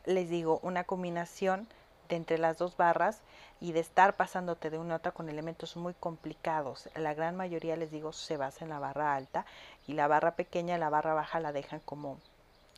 les 0.04 0.28
digo, 0.28 0.60
una 0.62 0.84
combinación 0.84 1.66
de 2.08 2.16
entre 2.16 2.38
las 2.38 2.58
dos 2.58 2.76
barras 2.76 3.22
y 3.60 3.72
de 3.72 3.80
estar 3.80 4.16
pasándote 4.16 4.70
de 4.70 4.78
una 4.78 4.94
a 4.94 4.96
otra 4.98 5.12
con 5.12 5.28
elementos 5.28 5.76
muy 5.76 5.94
complicados. 5.94 6.88
La 6.94 7.14
gran 7.14 7.36
mayoría, 7.36 7.76
les 7.76 7.90
digo, 7.90 8.12
se 8.12 8.36
basa 8.36 8.64
en 8.64 8.70
la 8.70 8.78
barra 8.78 9.14
alta 9.14 9.46
y 9.86 9.94
la 9.94 10.08
barra 10.08 10.34
pequeña, 10.34 10.78
la 10.78 10.90
barra 10.90 11.14
baja 11.14 11.40
la 11.40 11.52
dejan 11.52 11.80
como 11.80 12.18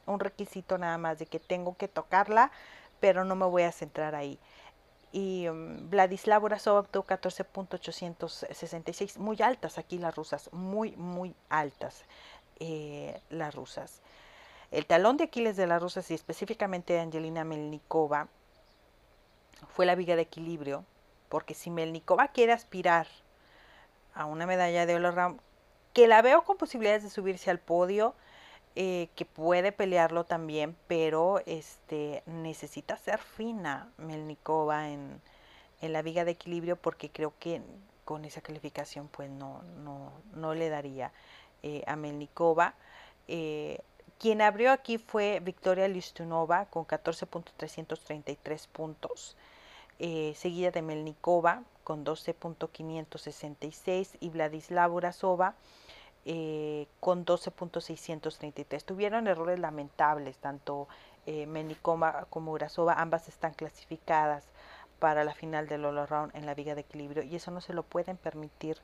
un 0.07 0.21
requisito 0.21 0.79
nada 0.79 0.99
más 0.99 1.19
de 1.19 1.27
que 1.27 1.41
tengo 1.41 1.77
que 1.77 1.89
tocarla, 1.89 2.53
pero 3.01 3.25
no 3.25 3.35
me 3.35 3.47
voy 3.47 3.63
a 3.63 3.73
centrar 3.73 4.15
ahí. 4.15 4.39
Y 5.13 5.49
um, 5.49 5.91
Vladislav 5.91 6.45
Urasov 6.45 6.77
obtuvo 6.79 7.07
14.866, 7.07 9.19
muy 9.19 9.37
altas 9.43 9.79
aquí 9.79 9.99
las 9.99 10.15
rusas, 10.15 10.51
muy, 10.53 10.97
muy 10.97 11.35
altas. 11.51 12.05
Eh, 12.65 13.21
las 13.29 13.57
rusas. 13.57 14.03
El 14.71 14.87
talón 14.87 15.17
de 15.17 15.25
Aquiles 15.25 15.57
de 15.57 15.67
las 15.67 15.83
rusas 15.83 16.09
y 16.13 16.15
específicamente 16.15 16.93
de 16.93 17.01
Angelina 17.01 17.43
Melnikova 17.43 18.29
fue 19.67 19.85
la 19.85 19.97
viga 19.97 20.15
de 20.15 20.23
equilibrio, 20.23 20.85
porque 21.29 21.55
si 21.55 21.71
Melnikova 21.71 22.29
quiere 22.29 22.53
aspirar 22.53 23.09
a 24.15 24.27
una 24.27 24.47
medalla 24.47 24.87
de 24.87 24.95
all 24.95 25.41
que 25.93 26.07
la 26.07 26.23
veo 26.23 26.45
con 26.45 26.57
posibilidades 26.57 27.03
de 27.03 27.11
subirse 27.11 27.51
al 27.51 27.59
podio, 27.59 28.15
eh, 28.77 29.09
que 29.17 29.25
puede 29.25 29.73
pelearlo 29.73 30.23
también, 30.23 30.77
pero 30.87 31.43
este 31.47 32.23
necesita 32.27 32.97
ser 32.97 33.19
fina 33.19 33.91
Melnikova 33.97 34.89
en, 34.89 35.21
en 35.81 35.93
la 35.93 36.03
viga 36.03 36.25
de 36.25 36.31
equilibrio 36.31 36.77
porque 36.77 37.11
creo 37.11 37.35
que 37.41 37.61
con 38.05 38.25
esa 38.25 38.41
calificación 38.41 39.09
pues 39.09 39.31
no, 39.31 39.63
no, 39.83 40.13
no 40.33 40.55
le 40.55 40.69
daría. 40.69 41.13
Eh, 41.63 41.85
a 41.87 41.95
Melnikova. 41.95 42.75
Eh, 43.29 43.79
quien 44.19 44.43
abrió 44.43 44.73
aquí 44.73 44.99
fue 44.99 45.39
Victoria 45.41 45.87
Listunova 45.87 46.67
con 46.67 46.85
14.333 46.87 48.67
puntos, 48.67 49.37
eh, 50.01 50.35
seguida 50.37 50.73
de 50.73 50.83
Melnikova 50.83 51.63
con 51.85 52.05
12.566 52.05 54.17
y 54.19 54.31
Vladislav 54.31 54.93
Urasova 54.93 55.55
con 57.01 57.25
12.633. 57.25 58.85
Tuvieron 58.85 59.27
errores 59.27 59.59
lamentables, 59.59 60.39
tanto 60.39 60.87
Melnikova 61.27 62.27
como 62.31 62.53
Urasova, 62.53 62.95
ambas 62.95 63.29
están 63.29 63.55
clasificadas 63.55 64.45
para 65.01 65.25
la 65.25 65.35
final 65.35 65.67
del 65.67 65.85
All 65.85 65.99
Around 65.99 66.37
en 66.37 66.47
la 66.47 66.55
viga 66.55 66.77
de 66.77 66.83
equilibrio 66.83 67.25
y 67.25 67.35
eso 67.35 67.51
no 67.51 67.61
se 67.61 67.73
lo 67.73 67.83
pueden 67.83 68.17
permitir 68.17 68.79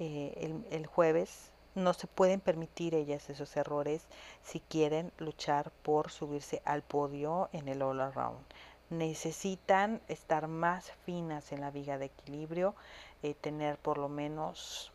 el 0.00 0.86
jueves 0.86 1.52
no 1.76 1.92
se 1.92 2.06
pueden 2.06 2.40
permitir 2.40 2.94
ellas 2.94 3.28
esos 3.28 3.54
errores 3.56 4.06
si 4.42 4.60
quieren 4.60 5.12
luchar 5.18 5.70
por 5.82 6.10
subirse 6.10 6.62
al 6.64 6.82
podio 6.82 7.50
en 7.52 7.68
el 7.68 7.82
all 7.82 8.00
around. 8.00 8.42
Necesitan 8.88 10.00
estar 10.08 10.48
más 10.48 10.90
finas 11.04 11.52
en 11.52 11.60
la 11.60 11.70
viga 11.70 11.98
de 11.98 12.06
equilibrio, 12.06 12.74
eh, 13.22 13.34
tener 13.34 13.78
por 13.78 13.98
lo 13.98 14.08
menos 14.08 14.90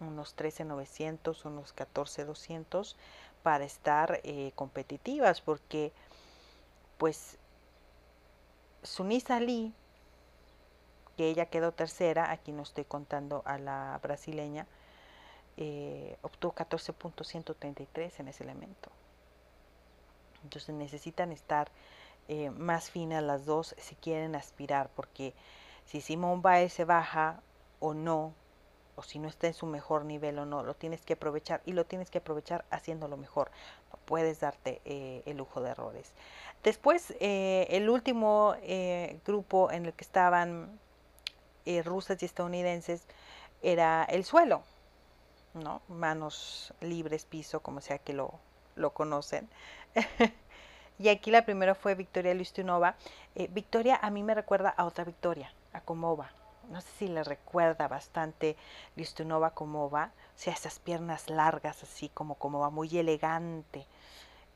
unos 0.00 0.36
13.900, 0.36 1.44
unos 1.46 1.74
14.200 1.74 2.94
para 3.42 3.64
estar 3.64 4.20
eh, 4.22 4.52
competitivas, 4.54 5.40
porque 5.40 5.92
pues 6.98 7.38
Sunisa 8.82 9.40
Lee, 9.40 9.72
que 11.16 11.30
ella 11.30 11.46
quedó 11.46 11.72
tercera, 11.72 12.30
aquí 12.30 12.52
no 12.52 12.62
estoy 12.64 12.84
contando 12.84 13.42
a 13.46 13.58
la 13.58 13.98
brasileña, 14.02 14.66
eh, 15.60 16.16
obtuvo 16.22 16.54
14.133 16.54 18.20
en 18.20 18.28
ese 18.28 18.44
elemento. 18.44 18.90
Entonces 20.44 20.72
necesitan 20.72 21.32
estar 21.32 21.68
eh, 22.28 22.50
más 22.50 22.92
finas 22.92 23.24
las 23.24 23.44
dos 23.44 23.74
si 23.76 23.96
quieren 23.96 24.36
aspirar, 24.36 24.88
porque 24.94 25.34
si 25.84 26.00
Simón 26.00 26.42
Baez 26.42 26.72
se 26.72 26.84
baja 26.84 27.40
o 27.80 27.92
no, 27.92 28.34
o 28.94 29.02
si 29.02 29.18
no 29.18 29.26
está 29.26 29.48
en 29.48 29.54
su 29.54 29.66
mejor 29.66 30.04
nivel 30.04 30.38
o 30.38 30.46
no, 30.46 30.62
lo 30.62 30.74
tienes 30.74 31.00
que 31.04 31.14
aprovechar 31.14 31.60
y 31.66 31.72
lo 31.72 31.84
tienes 31.84 32.08
que 32.08 32.18
aprovechar 32.18 32.64
haciéndolo 32.70 33.16
mejor. 33.16 33.50
No 33.90 33.98
puedes 34.04 34.38
darte 34.38 34.80
eh, 34.84 35.24
el 35.26 35.38
lujo 35.38 35.60
de 35.60 35.70
errores. 35.70 36.12
Después, 36.62 37.16
el 37.18 37.90
último 37.90 38.54
grupo 39.24 39.72
en 39.72 39.86
el 39.86 39.92
que 39.92 40.04
estaban 40.04 40.78
rusas 41.84 42.22
y 42.22 42.26
estadounidenses 42.26 43.06
era 43.62 44.04
el 44.04 44.24
suelo. 44.24 44.62
¿No? 45.54 45.82
Manos 45.88 46.72
libres, 46.80 47.24
piso, 47.24 47.60
como 47.60 47.80
sea 47.80 47.98
que 47.98 48.12
lo, 48.12 48.38
lo 48.76 48.92
conocen. 48.92 49.48
y 50.98 51.08
aquí 51.08 51.30
la 51.30 51.44
primera 51.44 51.74
fue 51.74 51.94
Victoria 51.94 52.34
Listunova. 52.34 52.96
Eh, 53.34 53.48
Victoria 53.52 53.98
a 54.00 54.10
mí 54.10 54.22
me 54.22 54.34
recuerda 54.34 54.70
a 54.70 54.84
otra 54.84 55.04
Victoria, 55.04 55.52
a 55.72 55.80
Comova. 55.80 56.30
No 56.70 56.80
sé 56.82 56.88
si 56.98 57.08
le 57.08 57.24
recuerda 57.24 57.88
bastante 57.88 58.56
Listunova 58.94 59.54
Comova, 59.54 60.12
o 60.14 60.38
sea, 60.38 60.52
esas 60.52 60.78
piernas 60.78 61.30
largas 61.30 61.82
así 61.82 62.10
como 62.10 62.34
Comova, 62.34 62.68
muy 62.68 62.98
elegante. 62.98 63.86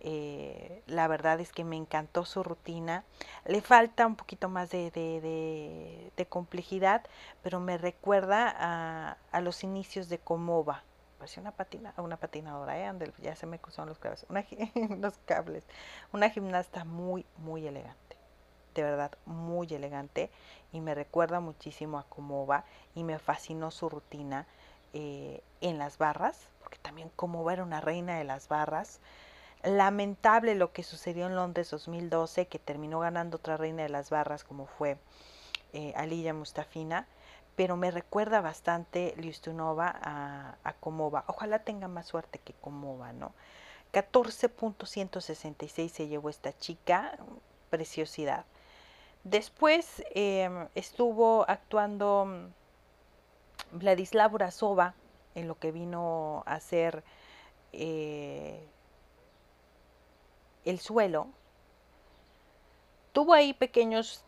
Eh, 0.05 0.83
la 0.89 1.07
verdad 1.07 1.39
es 1.39 1.53
que 1.53 1.63
me 1.63 1.77
encantó 1.77 2.25
su 2.25 2.43
rutina. 2.43 3.05
Le 3.47 3.61
falta 3.61 4.05
un 4.05 4.17
poquito 4.17 4.49
más 4.49 4.71
de, 4.71 4.91
de, 4.91 6.27
complejidad, 6.27 7.03
pero 7.43 7.61
me 7.61 7.79
recuerda 7.79 8.53
a, 8.57 9.17
a, 9.31 9.41
los 9.41 9.63
inicios 9.63 10.09
de 10.09 10.19
Comova. 10.19 10.83
Parecía 11.19 11.41
una, 11.41 11.53
patina, 11.53 11.95
una 11.99 12.17
patinadora, 12.17 12.79
¿eh? 12.81 13.13
ya 13.23 13.37
se 13.37 13.47
me 13.47 13.61
cruzaron 13.61 13.89
los 13.91 14.01
cables. 14.01 14.27
Una, 14.29 14.45
los 14.99 15.19
cables. 15.25 15.65
Una 16.13 16.31
gimnasta 16.31 16.85
muy, 16.85 17.25
muy 17.39 17.65
elegante. 17.65 18.17
De 18.75 18.83
verdad, 18.83 19.13
muy 19.25 19.69
elegante. 19.73 20.31
Y 20.73 20.81
me 20.81 20.97
recuerda 20.97 21.39
muchísimo 21.39 21.99
a 21.99 22.09
Comova. 22.09 22.65
Y 22.97 23.05
me 23.05 23.21
fascinó 23.21 23.71
su 23.71 23.89
rutina 23.89 24.47
eh, 24.95 25.45
en 25.61 25.79
las 25.79 25.97
barras, 25.97 26.49
porque 26.61 26.79
también 26.79 27.09
Comova 27.15 27.53
era 27.53 27.63
una 27.63 27.81
reina 27.81 28.19
de 28.19 28.25
las 28.25 28.49
barras. 28.49 28.99
Lamentable 29.63 30.55
lo 30.55 30.73
que 30.73 30.83
sucedió 30.83 31.27
en 31.27 31.37
Londres 31.37 31.71
2012, 31.71 32.47
que 32.47 32.59
terminó 32.59 33.01
ganando 33.01 33.37
otra 33.37 33.57
reina 33.57 33.85
de 33.85 33.89
las 33.89 34.11
barras 34.11 34.45
como 34.45 34.67
fue 34.67 34.99
eh, 35.73 36.33
Mustafina, 36.33 37.07
pero 37.55 37.77
me 37.77 37.91
recuerda 37.91 38.41
bastante 38.41 39.15
Liustunova 39.17 39.95
a, 40.03 40.57
a. 40.65 40.75
Ojalá 41.29 41.61
tenga 41.61 41.89
más 41.89 42.07
suerte 42.07 42.39
que 42.39 42.55
Komova, 42.55 43.13
¿no? 43.13 43.33
14.166 43.93 45.89
se 45.89 46.09
llevó 46.09 46.31
esta 46.31 46.57
chica, 46.57 47.19
preciosidad. 47.71 48.45
Después 49.25 50.03
em, 50.15 50.69
estuvo 50.75 51.45
actuando 51.49 52.25
mm, 52.27 53.79
Vladislav 53.79 54.35
Urasova 54.35 54.95
en 55.35 55.47
lo 55.47 55.59
que 55.59 55.73
vino 55.73 56.43
a 56.47 56.59
ser 56.61 57.05
eh, 57.73 58.67
el 60.65 60.79
suelo, 60.81 61.29
tuvo 63.13 63.35
ahí 63.35 63.53
pequeños 63.55 64.25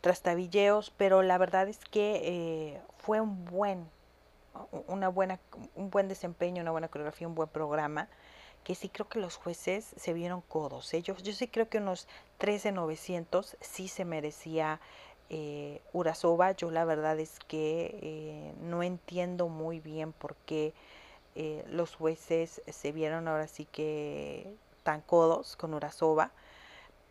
trastabilleos, 0.00 0.92
pero 0.96 1.22
la 1.22 1.38
verdad 1.38 1.68
es 1.68 1.78
que 1.78 2.20
eh, 2.24 2.80
fue 2.98 3.20
un 3.20 3.44
buen, 3.44 3.88
una 4.88 5.08
buena, 5.08 5.38
un 5.74 5.90
buen 5.90 6.08
desempeño, 6.08 6.62
una 6.62 6.72
buena 6.72 6.88
coreografía, 6.88 7.28
un 7.28 7.34
buen 7.34 7.48
programa, 7.48 8.08
que 8.64 8.74
sí 8.74 8.88
creo 8.88 9.08
que 9.08 9.20
los 9.20 9.36
jueces 9.36 9.94
se 9.96 10.12
vieron 10.12 10.40
codos. 10.40 10.92
¿eh? 10.94 11.02
Yo, 11.02 11.14
sí 11.16 11.48
creo 11.48 11.68
que 11.68 11.78
unos 11.78 12.08
13,900 12.38 13.56
sí 13.60 13.88
se 13.88 14.04
merecía 14.04 14.80
Eh, 15.28 15.80
Urasova, 15.92 16.52
yo 16.52 16.70
la 16.70 16.84
verdad 16.84 17.18
es 17.18 17.40
que 17.48 17.98
eh, 18.02 18.54
no 18.60 18.82
entiendo 18.84 19.48
muy 19.48 19.80
bien 19.80 20.12
por 20.12 20.36
qué 20.46 20.72
eh, 21.34 21.64
los 21.68 21.96
jueces 21.96 22.62
se 22.68 22.92
vieron 22.92 23.28
ahora 23.28 23.48
sí 23.48 23.66
que 23.66 24.54
tan 24.86 25.00
codos 25.00 25.56
con 25.56 25.74
Urasova, 25.74 26.30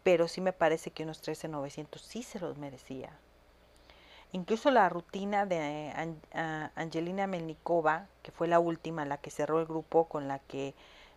pero 0.02 0.30
sí 0.30 0.40
me 0.40 0.54
parece 0.54 0.92
que 0.92 1.04
unos 1.04 1.22
13.900 1.22 2.00
sí 2.00 2.24
se 2.24 2.40
los 2.40 2.58
merecía. 2.58 3.10
Incluso 4.32 4.72
la 4.72 4.88
rutina 4.88 5.46
de 5.46 5.92
Angelina 6.76 7.28
Melnikova, 7.28 8.08
que 8.24 8.32
fue 8.32 8.48
la 8.48 8.60
última, 8.60 9.04
la 9.04 9.18
que 9.18 9.30
cerró 9.30 9.60
el 9.60 9.66
grupo, 9.66 10.06
con 10.06 10.30
la 10.30 10.40
que 10.40 10.74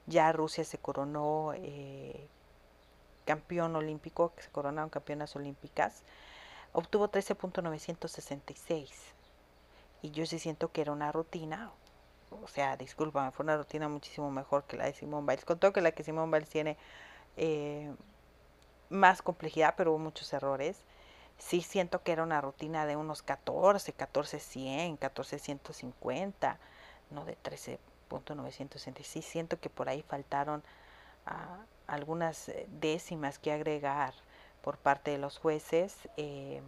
ya 0.07 0.33
Rusia 0.33 0.65
se 0.65 0.79
coronó 0.79 1.55
campeón 3.25 3.77
olímpico, 3.77 4.33
que 4.35 4.43
se 4.43 4.51
coronaron 4.51 4.91
campeonas 4.91 5.37
olímpicas, 5.37 6.03
obtuvo 6.73 7.09
13.966. 7.09 8.91
Y 10.03 10.11
yo 10.11 10.27
sí 10.27 10.41
siento 10.41 10.73
que 10.73 10.81
era 10.81 10.91
una 10.91 11.13
rutina, 11.13 11.71
o 12.31 12.49
sea, 12.49 12.77
discúlpame, 12.77 13.31
fue 13.33 13.45
una 13.45 13.57
rutina 13.57 13.89
muchísimo 13.89 14.31
mejor 14.31 14.65
que 14.65 14.77
la 14.77 14.85
de 14.85 14.95
Simón 14.95 15.27
Biles. 15.27 15.45
Con 15.45 15.59
todo 15.59 15.73
que 15.73 15.81
la 15.81 15.93
que 15.93 16.05
Simón 16.05 16.31
Biles 16.31 16.49
tiene 16.49 16.77
eh, 17.37 17.93
más 18.91 19.23
complejidad, 19.23 19.75
pero 19.77 19.93
hubo 19.93 19.99
muchos 19.99 20.33
errores. 20.33 20.79
Sí 21.39 21.63
siento 21.63 22.03
que 22.03 22.13
era 22.13 22.23
una 22.23 22.41
rutina 22.41 22.87
de 22.87 22.97
unos 22.97 23.23
14, 23.23 23.93
14, 23.93 24.41
100, 24.41 24.97
14, 24.97 25.39
150, 25.39 26.59
no 27.11 27.25
de 27.25 27.37
13.966. 27.43 29.23
Siento 29.23 29.61
que 29.61 29.71
por 29.71 29.89
ahí 29.89 30.03
faltaron 30.03 30.63
ah, 31.27 31.59
algunas 31.87 32.49
eh, 32.49 32.67
décimas 32.81 33.39
que 33.39 33.53
agregar 33.53 34.15
por 34.63 34.79
parte 34.79 35.13
de 35.13 35.19
los 35.19 35.39
jueces. 35.39 36.09
Eh, 36.17 36.61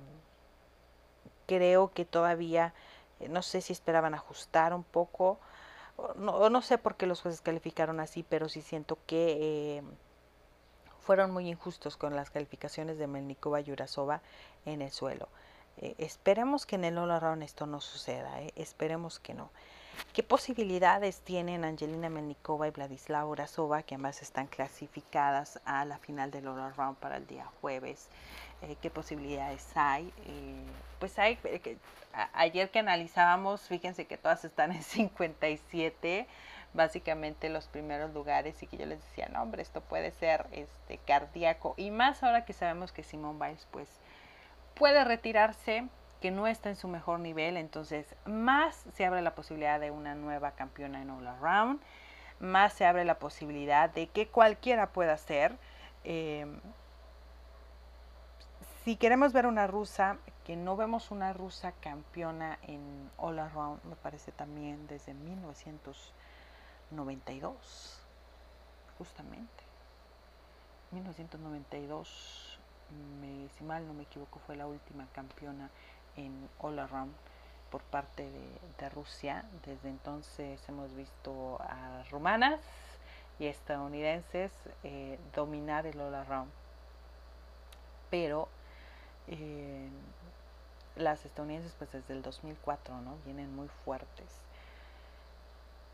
creo 1.47 1.93
que 1.93 2.05
todavía, 2.05 2.73
eh, 3.19 3.29
no 3.29 3.43
sé 3.43 3.61
si 3.61 3.73
esperaban 3.73 4.15
ajustar 4.15 4.73
un 4.73 4.85
poco, 4.85 5.41
no, 6.17 6.51
no 6.51 6.63
sé 6.63 6.79
por 6.79 6.97
qué 6.97 7.07
los 7.07 7.23
jueces 7.23 7.41
calificaron 7.41 8.01
así, 8.01 8.25
pero 8.29 8.49
sí 8.49 8.63
siento 8.63 8.99
que 9.07 9.79
eh, 9.79 9.83
fueron 11.01 11.31
muy 11.31 11.49
injustos 11.49 11.97
con 11.97 12.15
las 12.17 12.31
calificaciones 12.31 12.99
de 12.99 13.07
Melnikova 13.07 13.61
y 13.61 13.73
Urasova 13.73 14.23
en 14.65 14.83
el 14.83 14.91
suelo. 14.91 15.29
esperemos 15.77 16.67
que 16.67 16.77
en 16.77 16.85
el 16.85 16.99
All 16.99 17.11
Around 17.11 17.43
esto 17.43 17.67
no 17.67 17.81
suceda, 17.81 18.41
esperemos 18.57 19.19
que 19.19 19.35
no. 19.35 19.51
¿Qué 20.13 20.23
posibilidades 20.23 21.21
tienen 21.21 21.65
Angelina 21.65 22.09
Melnikova 22.09 22.67
y 22.67 22.71
Vladislava 22.71 23.27
Urasova, 23.27 23.83
que 23.83 23.95
ambas 23.95 24.23
están 24.23 24.49
clasificadas 24.49 25.61
a 25.65 25.85
la 25.85 25.99
final 25.99 26.31
del 26.31 26.49
All 26.49 26.75
Round 26.75 26.97
para 26.97 27.17
el 27.17 27.27
día 27.27 27.47
jueves? 27.61 28.09
Eh, 28.63 28.77
¿Qué 28.81 28.91
posibilidades 28.91 29.67
hay? 29.75 30.13
Eh, 30.27 30.63
pues 30.99 31.19
hay, 31.19 31.39
eh, 31.45 31.79
ayer 32.35 32.71
que 32.71 32.81
analizábamos, 32.81 33.63
fíjense 33.63 34.07
que 34.07 34.19
todas 34.19 34.45
están 34.45 34.73
en 34.73 34.83
57, 34.83 36.27
básicamente 36.75 37.49
los 37.49 37.69
primeros 37.69 38.13
lugares, 38.13 38.63
y 38.63 38.67
que 38.67 38.77
yo 38.77 38.87
les 38.87 39.01
decía, 39.01 39.29
no, 39.33 39.43
hombre, 39.43 39.63
esto 39.63 39.81
puede 39.81 40.11
ser 40.11 40.47
este 40.53 40.99
cardíaco, 40.99 41.75
y 41.79 41.91
más 41.91 42.23
ahora 42.23 42.45
que 42.45 42.53
sabemos 42.53 42.93
que 42.93 43.03
Simone 43.03 43.39
Biles, 43.43 43.67
pues, 43.71 43.89
puede 44.75 45.05
retirarse 45.05 45.89
que 46.21 46.31
no 46.31 46.47
está 46.47 46.69
en 46.69 46.77
su 46.77 46.87
mejor 46.87 47.19
nivel, 47.21 47.57
entonces 47.57 48.15
más 48.27 48.85
se 48.95 49.07
abre 49.07 49.23
la 49.23 49.35
posibilidad 49.35 49.81
de 49.81 49.91
una 49.91 50.15
nueva 50.15 50.51
campeona 50.51 51.01
en 51.01 51.09
All 51.09 51.27
Around, 51.27 51.81
más 52.41 52.75
se 52.75 52.85
abre 52.85 53.07
la 53.07 53.19
posibilidad 53.19 53.89
de 53.89 54.07
que 54.09 54.29
cualquiera 54.29 54.93
pueda 54.93 55.17
ser. 55.17 55.57
Si 58.85 58.97
queremos 58.97 59.33
ver 59.33 59.47
una 59.47 59.67
rusa, 59.67 60.19
que 60.45 60.57
no 60.57 60.77
vemos 60.77 61.11
una 61.11 61.35
rusa 61.35 61.73
campeona 61.81 62.59
en 62.63 63.11
All 63.19 63.39
Around, 63.39 63.85
me 63.85 63.97
parece 63.97 64.33
también 64.33 64.87
desde 64.87 65.13
1992, 65.13 68.01
justamente. 68.99 69.65
1992, 70.93 72.59
si 73.57 73.65
mal 73.65 73.87
no 73.87 73.95
me 73.95 74.03
equivoco, 74.05 74.41
fue 74.47 74.57
la 74.57 74.67
última 74.67 75.07
campeona 75.13 75.69
en 76.17 76.49
All 76.59 76.79
Around 76.79 77.13
por 77.71 77.83
parte 77.83 78.27
de, 78.79 78.89
Rusia. 78.91 79.45
Desde 79.65 79.91
entonces 79.91 80.61
hemos 80.69 80.95
visto 80.97 81.59
a 81.61 82.03
rumanas 82.11 82.61
y 83.39 83.47
estadounidenses 83.47 84.51
eh, 84.83 85.19
dominar 85.35 85.87
el 85.87 86.01
All 86.01 86.15
Around. 86.15 86.51
Pero 88.11 88.49
eh, 89.29 89.89
las 90.97 91.25
estadounidenses 91.25 91.75
pues 91.79 91.93
desde 91.93 92.15
el 92.15 92.23
2004 92.23 93.01
¿no? 93.01 93.17
vienen 93.25 93.55
muy 93.55 93.69
fuertes. 93.85 94.41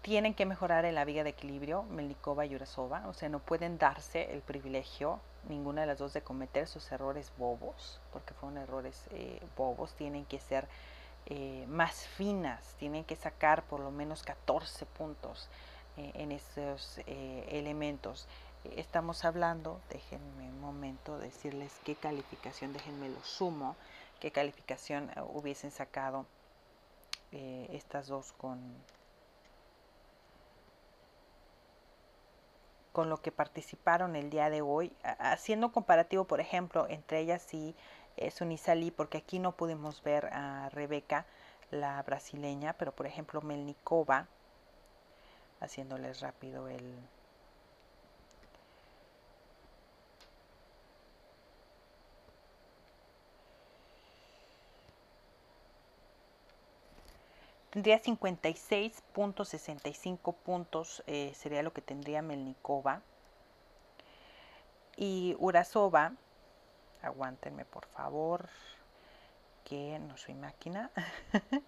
Tienen 0.03 0.35
que 0.35 0.47
mejorar 0.47 0.85
en 0.85 0.95
la 0.95 1.05
viga 1.05 1.25
de 1.25 1.31
equilibrio 1.31 1.83
Melnikova 1.85 2.47
y 2.47 2.55
Urasova, 2.55 3.09
o 3.09 3.13
sea, 3.13 3.29
no 3.29 3.41
pueden 3.41 3.77
darse 3.77 4.33
el 4.33 4.41
privilegio 4.41 5.19
ninguna 5.49 5.83
de 5.83 5.87
las 5.89 5.99
dos 5.99 6.13
de 6.13 6.23
cometer 6.23 6.65
esos 6.65 6.91
errores 6.93 7.33
bobos, 7.39 8.01
porque 8.13 8.35
fueron 8.35 8.59
errores 8.59 9.09
eh, 9.11 9.41
bobos, 9.57 9.95
tienen 9.95 10.25
que 10.25 10.39
ser 10.39 10.69
eh, 11.27 11.65
más 11.69 12.07
finas, 12.07 12.75
tienen 12.79 13.05
que 13.05 13.17
sacar 13.17 13.63
por 13.65 13.81
lo 13.81 13.91
menos 13.91 14.23
14 14.23 14.87
puntos 14.87 15.49
eh, 15.97 16.13
en 16.15 16.33
esos 16.33 17.01
elementos. 17.07 18.29
Estamos 18.77 19.25
hablando, 19.25 19.81
déjenme 19.91 20.49
un 20.49 20.61
momento 20.61 21.19
decirles 21.19 21.73
qué 21.85 21.95
calificación, 21.95 22.73
déjenme 22.73 23.09
lo 23.09 23.23
sumo, 23.23 23.77
qué 24.21 24.31
calificación 24.31 25.11
hubiesen 25.35 25.71
sacado 25.71 26.27
estas 27.33 28.07
dos 28.07 28.33
con 28.33 28.59
con 32.93 33.11
lo 33.11 33.21
que 33.21 33.31
participaron 33.31 34.17
el 34.17 34.31
día 34.31 34.49
de 34.49 34.63
hoy, 34.63 34.91
haciendo 35.03 35.71
comparativo, 35.71 36.25
por 36.25 36.41
ejemplo, 36.41 36.87
entre 36.89 37.21
ellas 37.21 37.53
y 37.53 37.75
eh, 38.17 38.33
porque 38.97 39.19
aquí 39.19 39.39
no 39.39 39.53
pudimos 39.53 40.03
ver 40.03 40.31
a 40.33 40.71
Rebeca, 40.71 41.27
la 41.71 42.03
brasileña, 42.03 42.73
pero 42.73 42.93
por 42.93 43.07
ejemplo 43.07 43.43
Melnikova, 43.43 44.29
haciéndoles 45.61 46.21
rápido 46.21 46.69
el, 46.69 46.97
Tendría 57.77 58.01
56.65 58.01 60.35
puntos, 60.35 61.05
eh, 61.07 61.33
sería 61.35 61.63
lo 61.63 61.75
que 61.75 61.83
tendría 61.83 62.23
Melnikova. 62.23 63.03
Y 64.97 65.37
Urasova, 65.39 66.15
aguántenme 67.03 67.67
por 67.67 67.85
favor, 67.85 68.49
que 69.63 69.99
no 69.99 70.17
soy 70.17 70.33
máquina. 70.33 70.91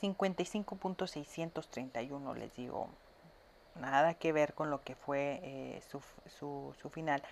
$55.631 0.00 2.36
les 2.36 2.54
digo 2.54 2.88
nada 3.76 4.14
que 4.14 4.32
ver 4.32 4.54
con 4.54 4.70
lo 4.70 4.82
que 4.82 4.94
fue 4.94 5.40
eh, 5.42 5.82
su, 5.90 6.00
su, 6.38 6.90
final. 6.90 7.22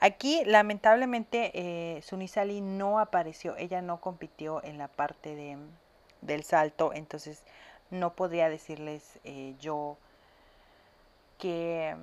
Aquí, 0.00 0.42
lamentablemente, 0.44 1.50
eh, 1.54 2.02
Sunisali 2.02 2.60
no 2.60 2.98
apareció, 2.98 3.56
ella 3.56 3.82
no 3.82 4.00
compitió 4.00 4.62
en 4.64 4.78
la 4.78 4.88
parte 4.88 5.34
de, 5.34 5.56
del 6.20 6.44
salto, 6.44 6.92
entonces 6.92 7.42
no 7.90 8.14
podría 8.14 8.48
decirles 8.48 9.18
eh, 9.24 9.54
yo 9.60 9.96
qué, 11.38 11.96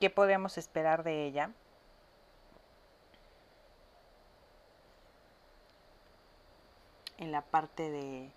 qué 0.00 0.10
podemos 0.10 0.58
esperar 0.58 1.02
de 1.02 1.26
ella. 1.26 1.50
En 7.18 7.32
la 7.32 7.42
parte 7.42 7.90
de, 7.90 8.30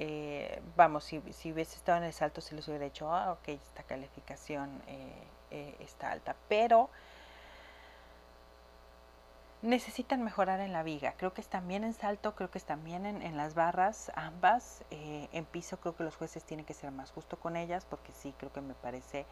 eh, 0.00 0.62
vamos, 0.76 1.02
si, 1.02 1.20
si, 1.32 1.52
hubiese 1.52 1.74
estado 1.74 1.98
en 1.98 2.04
el 2.04 2.12
salto, 2.12 2.40
se 2.40 2.54
les 2.54 2.68
hubiera 2.68 2.84
dicho, 2.84 3.12
ah, 3.12 3.32
ok, 3.32 3.48
esta 3.48 3.82
calificación 3.82 4.80
eh, 4.86 5.12
eh, 5.50 5.76
está 5.80 6.12
alta, 6.12 6.36
pero 6.48 6.88
necesitan 9.60 10.22
mejorar 10.22 10.60
en 10.60 10.72
la 10.72 10.84
viga. 10.84 11.14
Creo 11.16 11.34
que 11.34 11.40
están 11.40 11.66
bien 11.66 11.82
en 11.82 11.94
salto, 11.94 12.36
creo 12.36 12.48
que 12.48 12.58
están 12.58 12.84
bien 12.84 13.06
en, 13.06 13.36
las 13.36 13.56
barras, 13.56 14.12
ambas. 14.14 14.84
en 14.90 15.44
piso 15.46 15.80
creo 15.80 15.96
que 15.96 16.04
los 16.04 16.14
jueces 16.14 16.44
tienen 16.44 16.64
que 16.64 16.74
ser 16.74 16.92
más 16.92 17.10
justos 17.10 17.40
con 17.40 17.56
ellas, 17.56 17.84
porque 17.84 18.12
sí, 18.12 18.32
creo 18.38 18.52
que 18.52 18.60
me 18.60 18.74
parece 18.74 19.26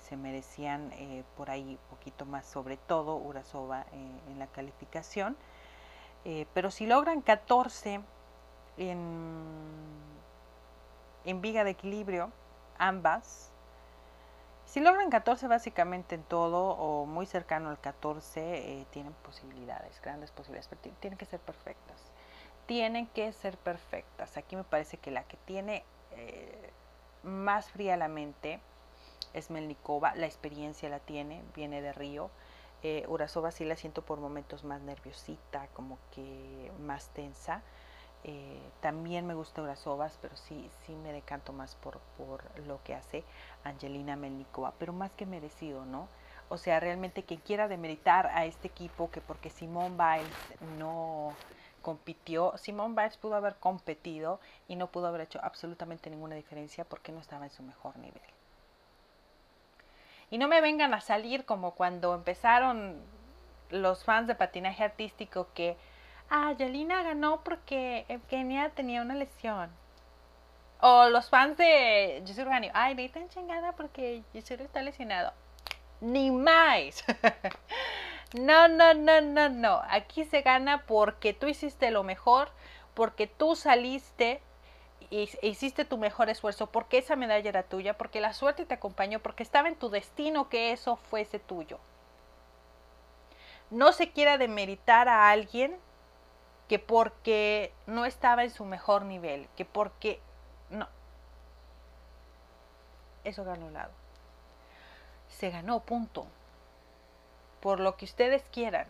se 0.00 0.16
merecían 0.16 0.90
por 1.36 1.50
ahí 1.50 1.78
un 1.80 1.90
poquito 1.90 2.26
más, 2.26 2.44
sobre 2.44 2.76
todo 2.76 3.14
Urasova 3.18 3.86
en 3.92 4.38
la 4.40 4.48
calificación. 4.48 5.36
pero 6.52 6.72
si 6.72 6.86
logran 6.86 7.20
14 7.20 8.00
en, 8.76 9.00
en 11.24 11.40
viga 11.40 11.64
de 11.64 11.70
equilibrio, 11.70 12.30
ambas. 12.78 13.50
Si 14.66 14.80
logran 14.80 15.10
14 15.10 15.46
básicamente 15.46 16.14
en 16.16 16.22
todo 16.22 16.70
o 16.70 17.06
muy 17.06 17.26
cercano 17.26 17.70
al 17.70 17.78
14, 17.78 18.40
eh, 18.80 18.86
tienen 18.90 19.12
posibilidades, 19.24 20.00
grandes 20.00 20.30
posibilidades, 20.30 20.68
pero 20.68 20.94
tienen 21.00 21.18
que 21.18 21.26
ser 21.26 21.40
perfectas. 21.40 22.00
Tienen 22.66 23.06
que 23.08 23.32
ser 23.32 23.56
perfectas. 23.58 24.36
Aquí 24.36 24.56
me 24.56 24.64
parece 24.64 24.96
que 24.96 25.10
la 25.10 25.24
que 25.24 25.36
tiene 25.44 25.84
eh, 26.12 26.70
más 27.22 27.70
fría 27.70 27.96
la 27.96 28.08
mente 28.08 28.60
es 29.34 29.50
Melnikova, 29.50 30.14
la 30.14 30.26
experiencia 30.26 30.88
la 30.88 31.00
tiene, 31.00 31.42
viene 31.54 31.82
de 31.82 31.92
Río. 31.92 32.30
Eh, 32.82 33.04
Urasova 33.08 33.50
sí 33.50 33.64
la 33.64 33.76
siento 33.76 34.02
por 34.02 34.20
momentos 34.20 34.64
más 34.64 34.80
nerviosita, 34.80 35.68
como 35.74 35.98
que 36.14 36.70
más 36.80 37.08
tensa. 37.08 37.62
Eh, 38.26 38.58
también 38.80 39.26
me 39.26 39.34
gusta 39.34 39.60
Urasovas, 39.62 40.18
pero 40.22 40.34
sí, 40.36 40.70
sí 40.84 40.94
me 40.94 41.12
decanto 41.12 41.52
más 41.52 41.74
por, 41.74 41.98
por 42.16 42.42
lo 42.60 42.82
que 42.82 42.94
hace 42.94 43.22
Angelina 43.64 44.16
Melnikova, 44.16 44.72
pero 44.78 44.94
más 44.94 45.12
que 45.12 45.26
merecido, 45.26 45.84
¿no? 45.84 46.08
O 46.48 46.56
sea, 46.56 46.80
realmente 46.80 47.22
quien 47.22 47.40
quiera 47.40 47.68
demeritar 47.68 48.26
a 48.28 48.46
este 48.46 48.68
equipo, 48.68 49.10
que 49.10 49.20
porque 49.20 49.50
Simón 49.50 49.98
Biles 49.98 50.78
no 50.78 51.34
compitió, 51.82 52.56
Simón 52.56 52.94
Biles 52.94 53.18
pudo 53.18 53.34
haber 53.34 53.56
competido 53.56 54.40
y 54.68 54.76
no 54.76 54.86
pudo 54.86 55.08
haber 55.08 55.22
hecho 55.22 55.38
absolutamente 55.42 56.08
ninguna 56.08 56.34
diferencia 56.34 56.84
porque 56.84 57.12
no 57.12 57.20
estaba 57.20 57.44
en 57.44 57.50
su 57.50 57.62
mejor 57.62 57.96
nivel. 57.98 58.22
Y 60.30 60.38
no 60.38 60.48
me 60.48 60.62
vengan 60.62 60.94
a 60.94 61.02
salir 61.02 61.44
como 61.44 61.72
cuando 61.72 62.14
empezaron 62.14 63.02
los 63.70 64.02
fans 64.02 64.26
de 64.26 64.34
patinaje 64.34 64.82
artístico 64.82 65.48
que 65.54 65.76
ah, 66.34 66.54
ganó 67.04 67.42
porque 67.44 68.04
Evgenia 68.08 68.70
tenía 68.70 69.02
una 69.02 69.14
lesión. 69.14 69.70
O 70.80 71.08
los 71.08 71.30
fans 71.30 71.56
de 71.56 72.22
Yusuru 72.26 72.50
Gani, 72.50 72.70
ay, 72.74 72.94
me 72.94 73.08
tan 73.08 73.28
chingada 73.28 73.72
porque 73.72 74.22
Yusuru 74.34 74.64
está 74.64 74.82
lesionado. 74.82 75.32
Ni 76.00 76.30
más. 76.30 77.04
no, 78.34 78.68
no, 78.68 78.94
no, 78.94 79.20
no, 79.20 79.48
no. 79.48 79.82
Aquí 79.88 80.24
se 80.24 80.42
gana 80.42 80.84
porque 80.86 81.32
tú 81.32 81.46
hiciste 81.46 81.90
lo 81.90 82.02
mejor, 82.02 82.50
porque 82.94 83.26
tú 83.26 83.54
saliste 83.54 84.42
y 85.10 85.30
hiciste 85.42 85.84
tu 85.84 85.98
mejor 85.98 86.28
esfuerzo, 86.28 86.66
porque 86.66 86.98
esa 86.98 87.14
medalla 87.14 87.48
era 87.48 87.62
tuya, 87.62 87.96
porque 87.96 88.20
la 88.20 88.32
suerte 88.32 88.66
te 88.66 88.74
acompañó, 88.74 89.20
porque 89.20 89.44
estaba 89.44 89.68
en 89.68 89.76
tu 89.76 89.88
destino 89.88 90.48
que 90.48 90.72
eso 90.72 90.96
fuese 90.96 91.38
tuyo. 91.38 91.78
No 93.70 93.92
se 93.92 94.10
quiera 94.10 94.36
demeritar 94.36 95.08
a 95.08 95.30
alguien 95.30 95.78
que 96.68 96.78
porque 96.78 97.72
no 97.86 98.04
estaba 98.04 98.44
en 98.44 98.50
su 98.50 98.64
mejor 98.64 99.04
nivel, 99.04 99.48
que 99.56 99.64
porque 99.64 100.20
no. 100.70 100.88
Eso 103.24 103.44
ganó 103.44 103.70
lado. 103.70 103.92
Se 105.28 105.50
ganó, 105.50 105.80
punto. 105.80 106.26
Por 107.60 107.80
lo 107.80 107.96
que 107.96 108.04
ustedes 108.04 108.42
quieran. 108.50 108.86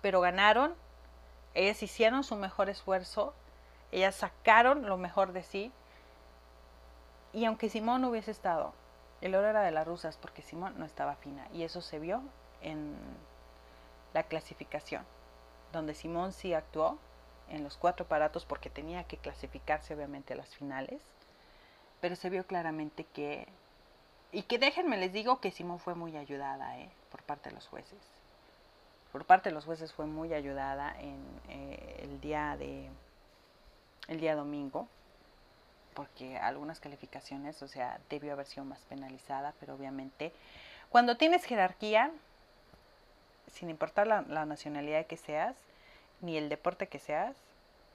Pero 0.00 0.20
ganaron, 0.20 0.74
ellas 1.54 1.82
hicieron 1.82 2.24
su 2.24 2.36
mejor 2.36 2.68
esfuerzo, 2.68 3.34
ellas 3.92 4.14
sacaron 4.14 4.86
lo 4.86 4.96
mejor 4.96 5.32
de 5.32 5.42
sí. 5.42 5.72
Y 7.32 7.44
aunque 7.46 7.68
Simón 7.68 8.02
no 8.02 8.10
hubiese 8.10 8.30
estado, 8.30 8.74
el 9.20 9.34
oro 9.34 9.48
era 9.48 9.62
de 9.62 9.70
las 9.70 9.86
rusas 9.86 10.16
porque 10.16 10.42
Simón 10.42 10.74
no 10.78 10.84
estaba 10.84 11.16
fina. 11.16 11.48
Y 11.52 11.62
eso 11.62 11.80
se 11.80 11.98
vio 11.98 12.22
en 12.60 12.94
la 14.12 14.24
clasificación 14.24 15.04
donde 15.74 15.94
Simón 15.94 16.32
sí 16.32 16.54
actuó 16.54 16.98
en 17.48 17.62
los 17.62 17.76
cuatro 17.76 18.06
aparatos 18.06 18.44
porque 18.44 18.70
tenía 18.70 19.04
que 19.04 19.16
clasificarse 19.16 19.94
obviamente 19.94 20.32
a 20.32 20.36
las 20.36 20.54
finales, 20.54 21.02
pero 22.00 22.16
se 22.16 22.30
vio 22.30 22.46
claramente 22.46 23.04
que, 23.04 23.46
y 24.32 24.42
que 24.42 24.58
déjenme 24.58 24.96
les 24.96 25.12
digo 25.12 25.40
que 25.40 25.50
Simón 25.50 25.78
fue 25.78 25.94
muy 25.94 26.16
ayudada 26.16 26.78
¿eh? 26.78 26.90
por 27.10 27.22
parte 27.22 27.50
de 27.50 27.54
los 27.54 27.66
jueces. 27.66 27.98
Por 29.12 29.24
parte 29.24 29.50
de 29.50 29.54
los 29.54 29.64
jueces 29.64 29.92
fue 29.92 30.06
muy 30.06 30.34
ayudada 30.34 30.98
en 30.98 31.22
eh, 31.48 32.00
el 32.02 32.20
día 32.20 32.56
de 32.56 32.90
el 34.08 34.20
día 34.20 34.34
domingo, 34.34 34.86
porque 35.94 36.36
algunas 36.36 36.78
calificaciones, 36.78 37.62
o 37.62 37.68
sea, 37.68 38.00
debió 38.10 38.32
haber 38.32 38.46
sido 38.46 38.64
más 38.66 38.80
penalizada, 38.80 39.54
pero 39.60 39.74
obviamente 39.74 40.32
cuando 40.90 41.16
tienes 41.16 41.44
jerarquía, 41.44 42.12
sin 43.54 43.70
importar 43.70 44.06
la, 44.06 44.22
nacionalidad 44.22 45.06
que 45.06 45.16
seas, 45.16 45.56
ni 46.20 46.36
el 46.36 46.48
deporte 46.48 46.88
que 46.88 46.98
seas, 46.98 47.36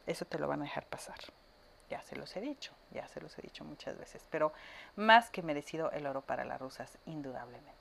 eso 0.07 0.26
te 0.26 0.39
lo 0.39 0.47
van 0.47 0.62
a 0.62 0.64
dejar 0.64 0.86
pasar. 0.86 1.20
Ya 1.89 2.01
se 2.03 2.16
los 2.16 2.36
he 2.36 2.41
dicho, 2.41 2.74
ya 2.91 3.07
se 3.07 3.20
los 3.20 3.38
he 3.38 3.41
dicho 3.41 3.66
muchas 3.66 3.97
veces, 3.97 4.26
pero 4.30 4.53
más 4.95 5.30
que 5.30 5.43
merecido 5.43 5.91
el 5.91 6.07
oro 6.07 6.22
para 6.22 6.45
las 6.45 6.60
rusas, 6.60 6.97
indudablemente. 7.05 7.79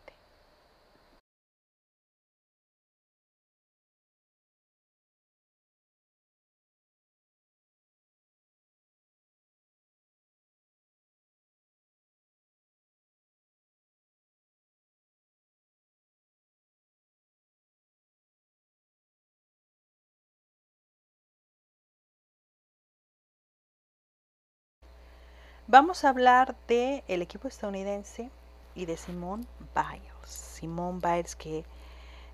Vamos 25.70 26.02
a 26.02 26.08
hablar 26.08 26.56
del 26.66 27.04
el 27.08 27.20
equipo 27.20 27.46
estadounidense 27.46 28.30
y 28.74 28.86
de 28.86 28.96
Simone 28.96 29.44
Biles. 29.74 30.30
Simone 30.30 30.98
Biles 31.02 31.36
que 31.36 31.62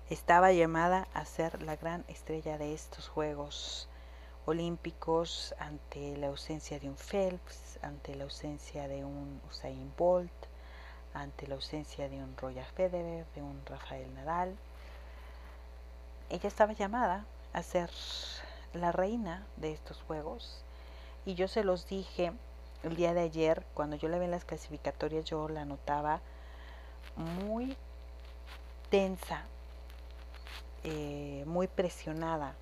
estaba 0.09 0.53
llamada 0.53 1.09
a 1.13 1.25
ser 1.25 1.61
la 1.61 1.75
gran 1.75 2.05
estrella 2.07 2.57
de 2.57 2.73
estos 2.73 3.09
Juegos 3.09 3.89
Olímpicos 4.45 5.53
ante 5.59 6.15
la 6.15 6.27
ausencia 6.27 6.79
de 6.79 6.87
un 6.87 6.95
Phelps, 6.95 7.77
ante 7.81 8.15
la 8.15 8.23
ausencia 8.23 8.87
de 8.87 9.03
un 9.03 9.41
Usain 9.49 9.91
Bolt, 9.97 10.31
ante 11.13 11.45
la 11.45 11.55
ausencia 11.55 12.07
de 12.07 12.23
un 12.23 12.37
Roger 12.37 12.65
Federer, 12.67 13.25
de 13.35 13.41
un 13.41 13.65
Rafael 13.65 14.13
Nadal. 14.13 14.55
Ella 16.29 16.47
estaba 16.47 16.71
llamada 16.71 17.25
a 17.51 17.61
ser 17.63 17.89
la 18.71 18.93
reina 18.93 19.45
de 19.57 19.73
estos 19.73 20.01
Juegos 20.03 20.63
y 21.25 21.35
yo 21.35 21.49
se 21.49 21.65
los 21.65 21.85
dije 21.85 22.31
el 22.87 22.95
día 22.95 23.13
de 23.13 23.21
ayer, 23.21 23.65
cuando 23.73 23.95
yo 23.95 24.07
la 24.09 24.19
vi 24.19 24.25
en 24.25 24.31
las 24.31 24.45
clasificatorias, 24.45 25.25
yo 25.25 25.47
la 25.49 25.65
notaba 25.65 26.21
muy 27.15 27.75
tensa, 28.89 29.45
eh, 30.83 31.43
muy 31.47 31.67
presionada. 31.67 32.55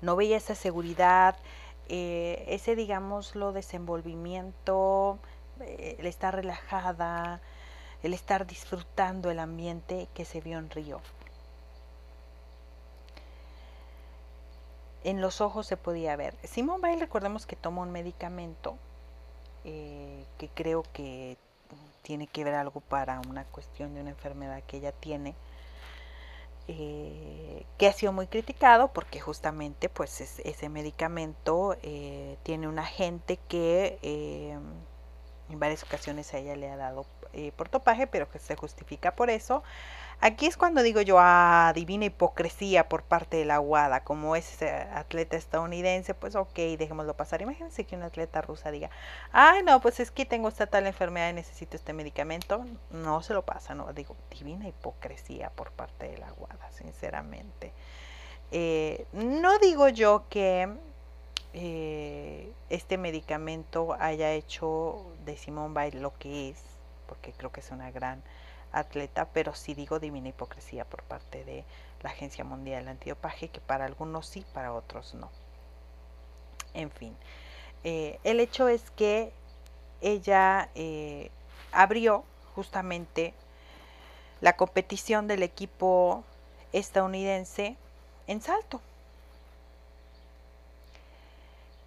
No 0.00 0.16
veía 0.16 0.36
esa 0.36 0.54
seguridad, 0.54 1.36
eh, 1.88 2.44
ese, 2.48 2.76
digámoslo, 2.76 3.52
desenvolvimiento, 3.52 5.18
eh, 5.60 5.96
el 5.98 6.06
estar 6.06 6.34
relajada, 6.34 7.40
el 8.02 8.14
estar 8.14 8.46
disfrutando 8.46 9.30
el 9.30 9.38
ambiente 9.38 10.08
que 10.14 10.24
se 10.24 10.40
vio 10.40 10.58
en 10.58 10.70
Río. 10.70 11.00
En 15.04 15.20
los 15.20 15.40
ojos 15.40 15.66
se 15.66 15.76
podía 15.76 16.16
ver. 16.16 16.34
Simón 16.42 16.80
Bay, 16.80 16.96
recordemos 16.98 17.46
que 17.46 17.56
tomó 17.56 17.82
un 17.82 17.92
medicamento 17.92 18.76
eh, 19.64 20.24
que 20.38 20.48
creo 20.48 20.82
que 20.92 21.36
tiene 22.02 22.26
que 22.26 22.44
ver 22.44 22.54
algo 22.54 22.80
para 22.80 23.20
una 23.28 23.44
cuestión 23.44 23.94
de 23.94 24.00
una 24.00 24.10
enfermedad 24.10 24.62
que 24.66 24.78
ella 24.78 24.92
tiene, 24.92 25.34
eh, 26.68 27.64
que 27.78 27.86
ha 27.86 27.92
sido 27.92 28.12
muy 28.12 28.26
criticado 28.26 28.88
porque 28.88 29.20
justamente 29.20 29.88
pues 29.90 30.20
ese 30.20 30.68
medicamento 30.70 31.76
eh, 31.82 32.38
tiene 32.42 32.66
un 32.68 32.78
agente 32.78 33.38
que 33.48 33.98
en 35.50 35.60
varias 35.60 35.82
ocasiones 35.82 36.32
a 36.32 36.38
ella 36.38 36.56
le 36.56 36.70
ha 36.70 36.76
dado 36.76 37.06
por 37.56 37.68
topaje, 37.68 38.06
pero 38.06 38.30
que 38.30 38.38
se 38.38 38.56
justifica 38.56 39.14
por 39.16 39.28
eso. 39.28 39.62
Aquí 40.26 40.46
es 40.46 40.56
cuando 40.56 40.82
digo 40.82 41.02
yo, 41.02 41.18
ah, 41.20 41.70
divina 41.74 42.06
hipocresía 42.06 42.88
por 42.88 43.02
parte 43.02 43.36
de 43.36 43.44
la 43.44 43.58
Guada, 43.58 44.04
como 44.04 44.36
es 44.36 44.62
atleta 44.62 45.36
estadounidense, 45.36 46.14
pues 46.14 46.34
ok, 46.34 46.54
dejémoslo 46.78 47.14
pasar. 47.14 47.42
Imagínense 47.42 47.84
que 47.84 47.94
una 47.94 48.06
atleta 48.06 48.40
rusa 48.40 48.70
diga, 48.70 48.88
ay 49.32 49.62
no, 49.64 49.82
pues 49.82 50.00
es 50.00 50.10
que 50.10 50.24
tengo 50.24 50.48
esta 50.48 50.66
tal 50.66 50.86
enfermedad 50.86 51.28
y 51.28 51.34
necesito 51.34 51.76
este 51.76 51.92
medicamento, 51.92 52.64
no 52.88 53.20
se 53.20 53.34
lo 53.34 53.44
pasa, 53.44 53.74
no, 53.74 53.92
digo, 53.92 54.16
divina 54.30 54.66
hipocresía 54.66 55.50
por 55.50 55.72
parte 55.72 56.08
de 56.08 56.16
la 56.16 56.30
Guada, 56.30 56.72
sinceramente. 56.72 57.74
Eh, 58.50 59.04
no 59.12 59.58
digo 59.58 59.90
yo 59.90 60.24
que 60.30 60.70
eh, 61.52 62.50
este 62.70 62.96
medicamento 62.96 63.94
haya 64.00 64.32
hecho 64.32 65.04
de 65.26 65.36
Simón 65.36 65.74
Bay 65.74 65.90
lo 65.90 66.16
que 66.16 66.48
es, 66.48 66.62
porque 67.06 67.34
creo 67.34 67.52
que 67.52 67.60
es 67.60 67.70
una 67.70 67.90
gran 67.90 68.22
atleta, 68.74 69.26
pero 69.32 69.54
sí 69.54 69.74
digo 69.74 69.98
divina 69.98 70.28
hipocresía 70.28 70.84
por 70.84 71.02
parte 71.02 71.44
de 71.44 71.64
la 72.02 72.10
Agencia 72.10 72.44
Mundial 72.44 72.80
del 72.84 72.88
Antidopaje, 72.88 73.48
que 73.48 73.60
para 73.60 73.86
algunos 73.86 74.26
sí, 74.26 74.44
para 74.52 74.72
otros 74.74 75.14
no. 75.14 75.30
En 76.74 76.90
fin, 76.90 77.16
Eh, 77.84 78.18
el 78.24 78.40
hecho 78.40 78.68
es 78.68 78.90
que 78.92 79.30
ella 80.00 80.70
eh, 80.74 81.30
abrió 81.70 82.24
justamente 82.54 83.34
la 84.40 84.54
competición 84.56 85.28
del 85.28 85.42
equipo 85.42 86.24
estadounidense 86.72 87.76
en 88.26 88.40
salto. 88.40 88.80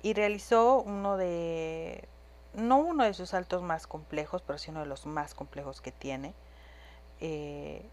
Y 0.04 0.14
realizó 0.14 0.82
uno 0.82 1.18
de, 1.18 2.08
no 2.54 2.78
uno 2.78 3.04
de 3.04 3.14
sus 3.16 3.30
saltos 3.30 3.64
más 3.64 3.88
complejos, 3.88 4.44
pero 4.46 4.60
sí 4.60 4.70
uno 4.70 4.82
de 4.82 4.86
los 4.86 5.06
más 5.08 5.34
complejos 5.34 5.82
que 5.82 5.92
tiene. 5.92 6.34
Eh, 7.20 7.86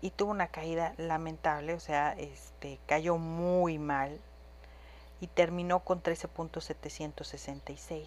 y 0.00 0.10
tuvo 0.10 0.32
una 0.32 0.48
caída 0.48 0.94
lamentable, 0.98 1.74
o 1.74 1.80
sea, 1.80 2.14
este, 2.18 2.80
cayó 2.86 3.16
muy 3.16 3.78
mal 3.78 4.20
y 5.20 5.28
terminó 5.28 5.80
con 5.80 6.02
13.766, 6.02 8.06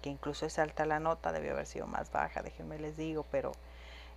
que 0.00 0.10
incluso 0.10 0.46
es 0.46 0.60
alta 0.60 0.86
la 0.86 1.00
nota, 1.00 1.32
debió 1.32 1.50
haber 1.52 1.66
sido 1.66 1.88
más 1.88 2.12
baja, 2.12 2.42
déjenme 2.42 2.78
les 2.78 2.96
digo, 2.96 3.26
pero 3.32 3.50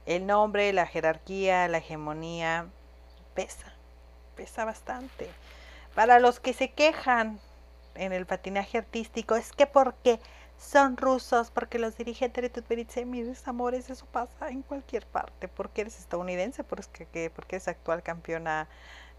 el 0.06 0.28
nombre, 0.28 0.72
la 0.74 0.86
jerarquía, 0.86 1.68
la 1.68 1.80
hegemonía, 1.80 2.68
pesa, 3.34 3.74
pesa 4.36 4.64
bastante. 4.64 5.32
Para 5.96 6.20
los 6.20 6.40
que 6.40 6.54
se 6.54 6.70
quejan 6.72 7.40
en 7.96 8.14
el 8.14 8.28
patinaje 8.28 8.78
artístico, 8.78 9.36
es 9.36 9.52
que 9.52 9.66
porque 9.66 10.20
son 10.62 10.96
rusos, 10.96 11.50
porque 11.50 11.80
los 11.80 11.98
dirige 11.98 12.30
Teretutberitse, 12.30 13.04
mis 13.04 13.48
amores, 13.48 13.90
eso 13.90 14.06
pasa 14.06 14.50
en 14.50 14.62
cualquier 14.62 15.08
parte, 15.08 15.48
porque 15.48 15.82
eres 15.82 16.00
estadounidense, 16.00 16.64
porque, 16.64 17.32
porque 17.36 17.56
eres 17.56 17.68
actual 17.68 18.04
campeona 18.04 18.68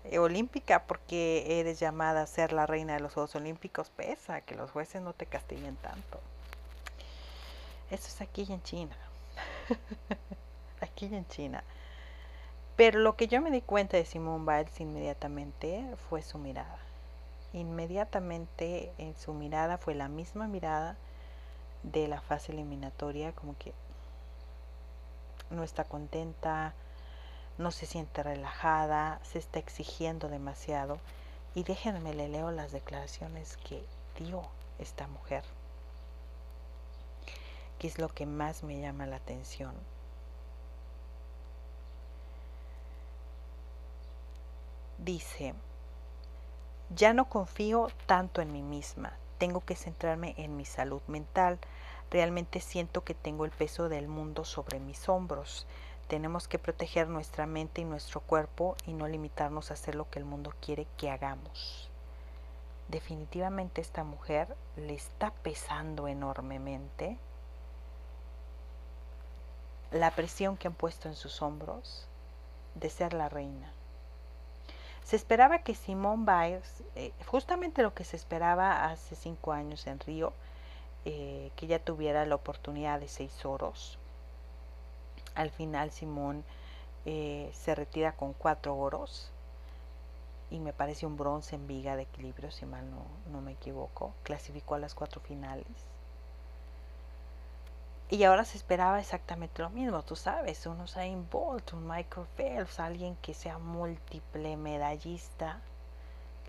eh, 0.04 0.20
olímpica, 0.20 0.84
porque 0.86 1.60
eres 1.60 1.80
llamada 1.80 2.22
a 2.22 2.26
ser 2.26 2.52
la 2.52 2.64
reina 2.66 2.94
de 2.94 3.00
los 3.00 3.14
Juegos 3.14 3.34
Olímpicos, 3.34 3.90
pesa 3.90 4.40
que 4.42 4.54
los 4.54 4.70
jueces 4.70 5.02
no 5.02 5.14
te 5.14 5.26
castiguen 5.26 5.74
tanto. 5.76 6.20
Eso 7.90 8.06
es 8.06 8.20
aquí 8.20 8.46
en 8.48 8.62
China. 8.62 8.96
aquí 10.80 11.06
en 11.06 11.26
China. 11.26 11.64
Pero 12.76 13.00
lo 13.00 13.16
que 13.16 13.26
yo 13.26 13.42
me 13.42 13.50
di 13.50 13.62
cuenta 13.62 13.96
de 13.96 14.04
Simone 14.04 14.44
Biles 14.46 14.80
inmediatamente 14.80 15.84
fue 16.08 16.22
su 16.22 16.38
mirada. 16.38 16.78
Inmediatamente 17.52 18.92
en 18.96 19.16
su 19.16 19.34
mirada 19.34 19.76
fue 19.76 19.94
la 19.94 20.08
misma 20.08 20.46
mirada 20.46 20.96
de 21.82 22.08
la 22.08 22.20
fase 22.20 22.52
eliminatoria, 22.52 23.32
como 23.32 23.56
que 23.58 23.72
no 25.50 25.62
está 25.62 25.84
contenta, 25.84 26.74
no 27.58 27.70
se 27.70 27.86
siente 27.86 28.22
relajada, 28.22 29.20
se 29.22 29.38
está 29.38 29.58
exigiendo 29.58 30.28
demasiado. 30.28 30.98
Y 31.54 31.64
déjenme 31.64 32.14
le 32.14 32.28
leo 32.28 32.50
las 32.50 32.72
declaraciones 32.72 33.58
que 33.58 33.84
dio 34.18 34.42
esta 34.78 35.06
mujer, 35.06 35.44
que 37.78 37.88
es 37.88 37.98
lo 37.98 38.08
que 38.08 38.26
más 38.26 38.62
me 38.62 38.80
llama 38.80 39.06
la 39.06 39.16
atención. 39.16 39.74
Dice, 44.98 45.54
ya 46.94 47.12
no 47.12 47.28
confío 47.28 47.88
tanto 48.06 48.40
en 48.40 48.52
mí 48.52 48.62
misma, 48.62 49.12
tengo 49.42 49.60
que 49.64 49.74
centrarme 49.74 50.36
en 50.36 50.56
mi 50.56 50.64
salud 50.64 51.02
mental. 51.08 51.58
Realmente 52.12 52.60
siento 52.60 53.02
que 53.02 53.12
tengo 53.12 53.44
el 53.44 53.50
peso 53.50 53.88
del 53.88 54.06
mundo 54.06 54.44
sobre 54.44 54.78
mis 54.78 55.08
hombros. 55.08 55.66
Tenemos 56.06 56.46
que 56.46 56.60
proteger 56.60 57.08
nuestra 57.08 57.44
mente 57.44 57.80
y 57.80 57.84
nuestro 57.84 58.20
cuerpo 58.20 58.76
y 58.86 58.92
no 58.92 59.08
limitarnos 59.08 59.72
a 59.72 59.74
hacer 59.74 59.96
lo 59.96 60.08
que 60.08 60.20
el 60.20 60.26
mundo 60.26 60.54
quiere 60.60 60.86
que 60.96 61.10
hagamos. 61.10 61.90
Definitivamente 62.86 63.80
esta 63.80 64.04
mujer 64.04 64.46
le 64.76 64.94
está 64.94 65.32
pesando 65.32 66.06
enormemente 66.06 67.18
la 69.90 70.12
presión 70.12 70.56
que 70.56 70.68
han 70.68 70.74
puesto 70.74 71.08
en 71.08 71.16
sus 71.16 71.42
hombros 71.42 72.06
de 72.76 72.90
ser 72.90 73.12
la 73.12 73.28
reina. 73.28 73.72
Se 75.04 75.16
esperaba 75.16 75.58
que 75.58 75.74
Simone 75.74 76.24
Biles, 76.24 76.82
eh, 76.94 77.12
justamente 77.26 77.82
lo 77.82 77.92
que 77.92 78.04
se 78.04 78.16
esperaba 78.16 78.84
hace 78.86 79.14
cinco 79.16 79.52
años 79.52 79.86
en 79.86 80.00
Río, 80.00 80.32
eh, 81.04 81.50
que 81.56 81.66
ella 81.66 81.84
tuviera 81.84 82.24
la 82.24 82.36
oportunidad 82.36 83.00
de 83.00 83.08
seis 83.08 83.44
oros. 83.44 83.98
Al 85.34 85.50
final 85.50 85.90
Simón 85.90 86.44
eh, 87.04 87.50
se 87.52 87.74
retira 87.74 88.12
con 88.12 88.32
cuatro 88.32 88.76
oros 88.76 89.32
y 90.50 90.60
me 90.60 90.72
parece 90.72 91.06
un 91.06 91.16
bronce 91.16 91.56
en 91.56 91.66
viga 91.66 91.96
de 91.96 92.02
equilibrio, 92.02 92.50
si 92.50 92.66
mal 92.66 92.84
no 93.30 93.40
me 93.40 93.52
equivoco. 93.52 94.14
Clasificó 94.22 94.76
a 94.76 94.78
las 94.78 94.94
cuatro 94.94 95.20
finales. 95.20 95.91
Y 98.12 98.24
ahora 98.24 98.44
se 98.44 98.58
esperaba 98.58 99.00
exactamente 99.00 99.62
lo 99.62 99.70
mismo, 99.70 100.02
tú 100.02 100.16
sabes, 100.16 100.66
un 100.66 100.82
Usain 100.82 101.26
Bolt, 101.30 101.72
un 101.72 101.88
Michael 101.88 102.26
Phelps, 102.36 102.78
alguien 102.78 103.16
que 103.22 103.32
sea 103.32 103.56
múltiple 103.56 104.58
medallista. 104.58 105.60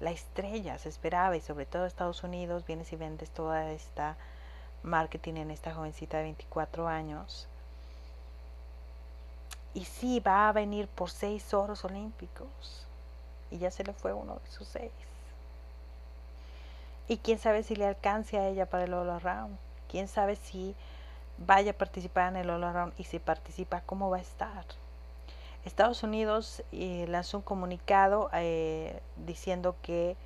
La 0.02 0.12
estrella 0.12 0.78
se 0.78 0.90
esperaba 0.90 1.38
y 1.38 1.40
sobre 1.40 1.66
todo 1.66 1.86
Estados 1.86 2.22
Unidos, 2.22 2.66
vienes 2.66 2.92
y 2.92 2.98
vendes 2.98 3.30
toda 3.30 3.72
esta 3.72 4.18
marketing 4.84 5.36
en 5.36 5.52
esta 5.52 5.74
jovencita 5.74 6.18
de 6.18 6.24
24 6.24 6.90
años. 6.90 7.48
Y 9.74 9.86
sí, 9.86 10.20
va 10.20 10.50
a 10.50 10.52
venir 10.52 10.90
por 10.90 11.12
seis 11.12 11.54
oros 11.54 11.86
olímpicos. 11.86 12.86
Y 13.52 13.60
ya 13.60 13.72
se 13.72 13.86
le 13.86 13.94
fue 13.94 14.12
uno 14.12 14.34
de 14.44 14.52
sus 14.52 14.68
seis. 14.68 14.92
Y 17.08 17.20
quién 17.20 17.40
sabe 17.40 17.64
si 17.64 17.78
le 17.78 17.88
alcance 17.88 18.38
a 18.38 18.50
ella 18.50 18.66
para 18.66 18.84
el 18.84 18.94
All 18.94 19.10
Around. 19.10 19.58
Quién 19.88 20.10
sabe 20.10 20.36
si 20.36 20.76
vaya 21.38 21.72
a 21.72 21.78
participar 21.78 22.30
en 22.30 22.38
el 22.38 22.50
All 22.50 22.64
Around 22.64 22.94
y 22.98 23.04
si 23.06 23.20
participa, 23.20 23.82
cómo 23.82 24.10
va 24.10 24.18
a 24.18 24.22
estar. 24.22 24.66
Estados 25.66 26.04
Unidos 26.04 26.64
eh, 26.72 27.06
lanzó 27.08 27.38
un 27.38 27.44
comunicado 27.44 28.30
eh, 28.34 29.00
diciendo 29.26 29.76
que 29.82 30.18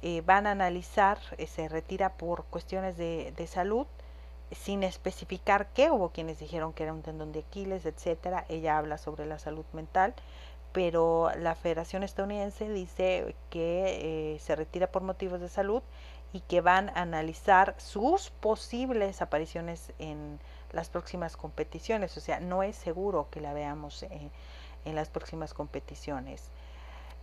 eh, 0.00 0.22
van 0.24 0.46
a 0.46 0.52
analizar, 0.52 1.18
se 1.46 1.68
retira 1.68 2.14
por 2.14 2.44
cuestiones 2.44 2.96
de, 2.96 3.32
de, 3.36 3.46
salud, 3.46 3.86
sin 4.50 4.82
especificar 4.82 5.68
qué, 5.74 5.90
hubo 5.90 6.08
quienes 6.10 6.38
dijeron 6.38 6.72
que 6.72 6.84
era 6.84 6.92
un 6.92 7.02
tendón 7.02 7.32
de 7.32 7.40
Aquiles, 7.40 7.86
etcétera. 7.86 8.44
Ella 8.48 8.78
habla 8.78 8.98
sobre 8.98 9.26
la 9.26 9.38
salud 9.38 9.64
mental, 9.72 10.14
pero 10.72 11.30
la 11.38 11.54
Federación 11.54 12.02
Estadounidense 12.02 12.68
dice 12.68 13.36
que 13.50 14.38
se 14.40 14.56
retira 14.56 14.86
por 14.86 15.02
motivos 15.02 15.40
de 15.40 15.48
salud 15.48 15.82
y 16.32 16.40
que 16.40 16.60
van 16.60 16.88
a 16.90 17.02
analizar 17.02 17.74
sus 17.78 18.30
posibles 18.30 19.20
apariciones 19.20 19.92
en 19.98 20.40
las 20.72 20.88
próximas 20.88 21.36
competiciones. 21.36 22.16
O 22.16 22.20
sea, 22.20 22.40
no 22.40 22.62
es 22.62 22.76
seguro 22.76 23.28
que 23.30 23.40
la 23.40 23.52
veamos 23.52 24.02
eh, 24.04 24.30
en 24.84 24.94
las 24.94 25.08
próximas 25.08 25.52
competiciones. 25.54 26.50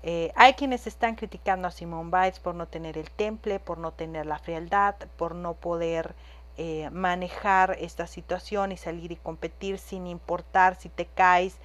Eh, 0.04 0.32
hay 0.36 0.54
quienes 0.54 0.88
están 0.88 1.16
criticando 1.16 1.68
a 1.68 1.72
Simone 1.72 2.12
Biles 2.12 2.40
por 2.40 2.56
no 2.56 2.68
tener 2.68 2.98
el 2.98 3.10
temple, 3.12 3.60
por 3.60 3.80
no 3.80 3.92
tener 3.92 4.26
la 4.28 4.40
frialdad, 4.40 4.96
por 5.18 5.36
no 5.36 5.56
poder 5.56 6.16
eh, 6.58 6.90
manejar 6.92 7.76
esta 7.80 8.08
situación 8.08 8.72
y 8.72 8.78
salir 8.78 9.12
y 9.12 9.16
competir 9.18 9.78
sin 9.80 10.08
importar 10.08 10.76
si 10.76 10.90
te 10.90 11.06
caes, 11.06 11.58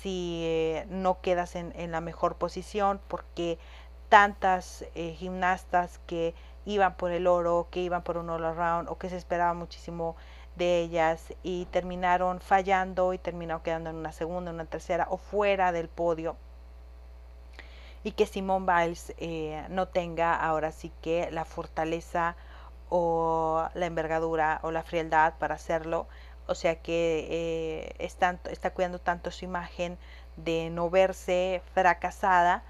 si 0.00 0.82
no 0.88 1.20
quedas 1.20 1.56
en, 1.56 1.72
en, 1.76 1.92
la 1.92 2.00
mejor 2.00 2.36
posición, 2.36 3.00
porque 3.08 3.58
tantas 4.08 4.84
gimnastas 4.94 5.98
que 6.06 6.34
iban 6.66 6.96
por 6.96 7.12
el 7.12 7.26
oro, 7.26 7.68
que 7.70 7.80
iban 7.80 8.02
por 8.02 8.18
un 8.18 8.28
all 8.28 8.44
around 8.44 8.88
o 8.90 8.98
que 8.98 9.08
se 9.08 9.16
esperaba 9.16 9.54
muchísimo 9.54 10.16
de 10.56 10.80
ellas 10.80 11.32
y 11.42 11.66
terminaron 11.66 12.40
fallando 12.40 13.12
y 13.12 13.18
terminaron 13.18 13.62
quedando 13.62 13.90
en 13.90 13.96
una 13.96 14.12
segunda, 14.12 14.50
en 14.50 14.56
una 14.56 14.64
tercera 14.66 15.06
o 15.08 15.16
fuera 15.16 15.72
del 15.72 15.88
podio. 15.88 16.36
Y 18.02 18.12
que 18.12 18.26
Simone 18.26 18.66
Biles 18.66 19.14
eh, 19.18 19.64
no 19.68 19.88
tenga 19.88 20.34
ahora 20.34 20.72
sí 20.72 20.92
que 21.02 21.30
la 21.30 21.44
fortaleza 21.44 22.36
o 22.88 23.68
la 23.74 23.86
envergadura 23.86 24.60
o 24.62 24.70
la 24.70 24.82
frialdad 24.82 25.34
para 25.38 25.56
hacerlo. 25.56 26.06
O 26.46 26.54
sea 26.54 26.80
que 26.82 27.26
eh, 27.30 27.94
está, 27.98 28.38
cuidando 28.72 29.00
tanto 29.00 29.30
su 29.30 29.44
imagen 29.44 29.98
de 30.36 30.70
no 30.70 30.90
verse 30.90 31.62
fracasada 31.74 32.62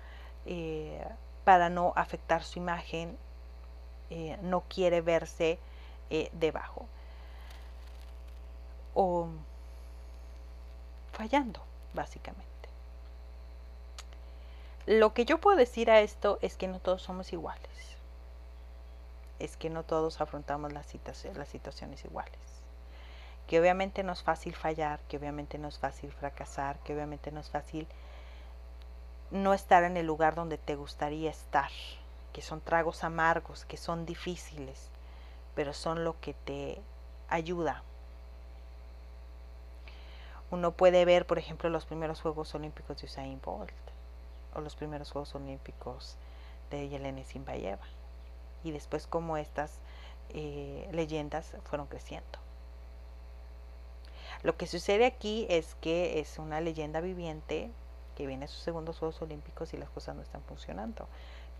eh, 0.47 1.05
para 1.44 1.68
no 1.68 1.92
afectar 1.97 2.42
su 2.42 2.59
imagen 2.59 3.18
eh, 4.11 4.39
no 4.43 4.63
quiere 4.69 5.01
verse 5.01 5.59
eh, 6.11 6.31
debajo 6.33 6.87
o 8.95 9.29
fallando, 11.13 11.61
básicamente. 11.93 12.47
Lo 14.87 15.13
que 15.13 15.25
yo 15.25 15.39
puedo 15.39 15.57
decir 15.57 15.91
a 15.91 16.01
esto 16.01 16.39
es 16.41 16.57
que 16.57 16.69
no 16.69 16.79
todos 16.81 17.03
somos 17.03 17.33
iguales. 17.33 17.69
Es 19.39 19.57
que 19.57 19.69
no 19.69 19.83
todos 19.83 20.21
afrontamos 20.21 20.73
las, 20.73 20.95
las 21.35 21.49
situaciones 21.49 22.05
iguales. 22.05 22.39
Que 23.47 23.61
obviamente 23.61 24.03
no 24.03 24.13
es 24.13 24.23
fácil 24.23 24.55
fallar, 24.55 25.01
que 25.09 25.19
obviamente 25.19 25.59
no 25.59 25.69
es 25.69 25.79
fácil 25.79 26.11
fracasar, 26.13 26.79
que 26.79 26.95
obviamente 26.95 27.31
no 27.33 27.41
es 27.41 27.51
fácil 27.51 27.87
no 29.31 29.53
estar 29.53 29.85
en 29.85 29.97
el 29.97 30.07
lugar 30.07 30.35
donde 30.35 30.57
te 30.57 30.77
gustaría 30.77 31.31
estar 31.31 31.71
que 32.37 32.43
son 32.43 32.61
tragos 32.61 33.03
amargos, 33.03 33.64
que 33.64 33.78
son 33.78 34.05
difíciles. 34.05 34.91
pero 35.55 35.72
son 35.72 36.05
lo 36.05 36.20
que 36.20 36.34
te 36.34 36.82
ayuda. 37.30 37.82
Uno 40.51 40.72
puede 40.72 41.07
ver, 41.07 41.26
por 41.26 41.39
ejemplo, 41.39 41.70
los 41.70 41.87
primeros 41.87 42.20
Juegos 42.20 42.55
Olímpicos 42.55 42.99
de 42.99 43.07
Usain 43.07 43.41
Bolt 43.43 43.72
o 44.55 44.61
los 44.61 44.76
primeros 44.76 45.12
Juegos 45.12 45.34
Olímpicos 45.34 46.18
de 46.70 46.91
Yelena 46.91 47.24
Zimbayeva 47.24 47.87
y 48.62 48.70
después 48.70 49.07
cómo 49.07 49.39
estas 49.39 49.78
eh, 50.28 50.87
leyendas 50.93 51.55
fueron 51.64 51.87
creciendo. 51.87 52.39
Lo 54.43 54.59
que 54.59 54.66
sucede 54.66 55.07
aquí 55.07 55.47
es 55.49 55.74
que 55.76 56.20
es 56.20 56.39
una 56.39 56.61
leyenda 56.61 57.01
viviente 57.01 57.70
que 58.14 58.26
viene 58.26 58.45
a 58.45 58.49
sus 58.49 58.61
segundos 58.61 58.99
Juegos 58.99 59.22
Olímpicos 59.22 59.72
y 59.72 59.78
las 59.78 59.89
cosas 59.89 60.16
no 60.16 60.20
están 60.20 60.43
funcionando 60.43 61.09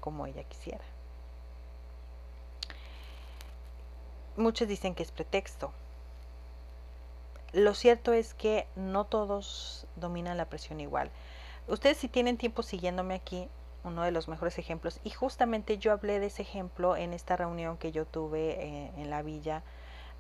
como 0.07 0.25
ella 0.25 0.45
quisiera. 0.45 0.85
Muchos 4.37 4.69
dicen 4.69 4.95
que 4.95 5.03
es 5.03 5.11
pretexto. 5.11 5.73
Lo 7.53 7.75
cierto 7.75 8.13
es 8.13 8.33
que 8.33 8.69
no 8.77 9.03
todos 9.03 9.89
dominan 9.97 10.37
la 10.37 10.45
presión 10.45 10.79
igual. 10.79 11.11
Ustedes 11.67 11.97
si 11.97 12.07
tienen 12.07 12.37
tiempo 12.37 12.63
siguiéndome 12.63 13.15
aquí, 13.15 13.49
uno 13.83 14.05
de 14.05 14.13
los 14.13 14.29
mejores 14.29 14.61
ejemplos, 14.61 15.01
y 15.03 15.11
justamente 15.11 15.79
yo 15.79 15.91
hablé 15.91 16.21
de 16.21 16.27
ese 16.27 16.43
ejemplo 16.43 16.97
en 16.97 17.13
esta 17.13 17.35
reunión 17.35 17.77
que 17.77 17.91
yo 17.91 18.05
tuve 18.05 18.51
eh, 18.51 18.93
en 18.97 19.11
la 19.11 19.23
villa 19.23 19.65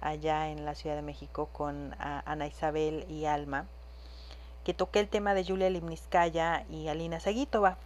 allá 0.00 0.48
en 0.48 0.64
la 0.64 0.74
Ciudad 0.74 0.96
de 0.96 1.02
México 1.02 1.48
con 1.52 1.94
Ana 2.00 2.48
Isabel 2.48 3.06
y 3.08 3.26
Alma, 3.26 3.68
que 4.64 4.74
toqué 4.74 4.98
el 4.98 5.08
tema 5.08 5.32
de 5.34 5.44
Julia 5.44 5.70
Limniskaya 5.70 6.66
y 6.68 6.88
Alina 6.88 7.20
Sagitova. 7.20 7.78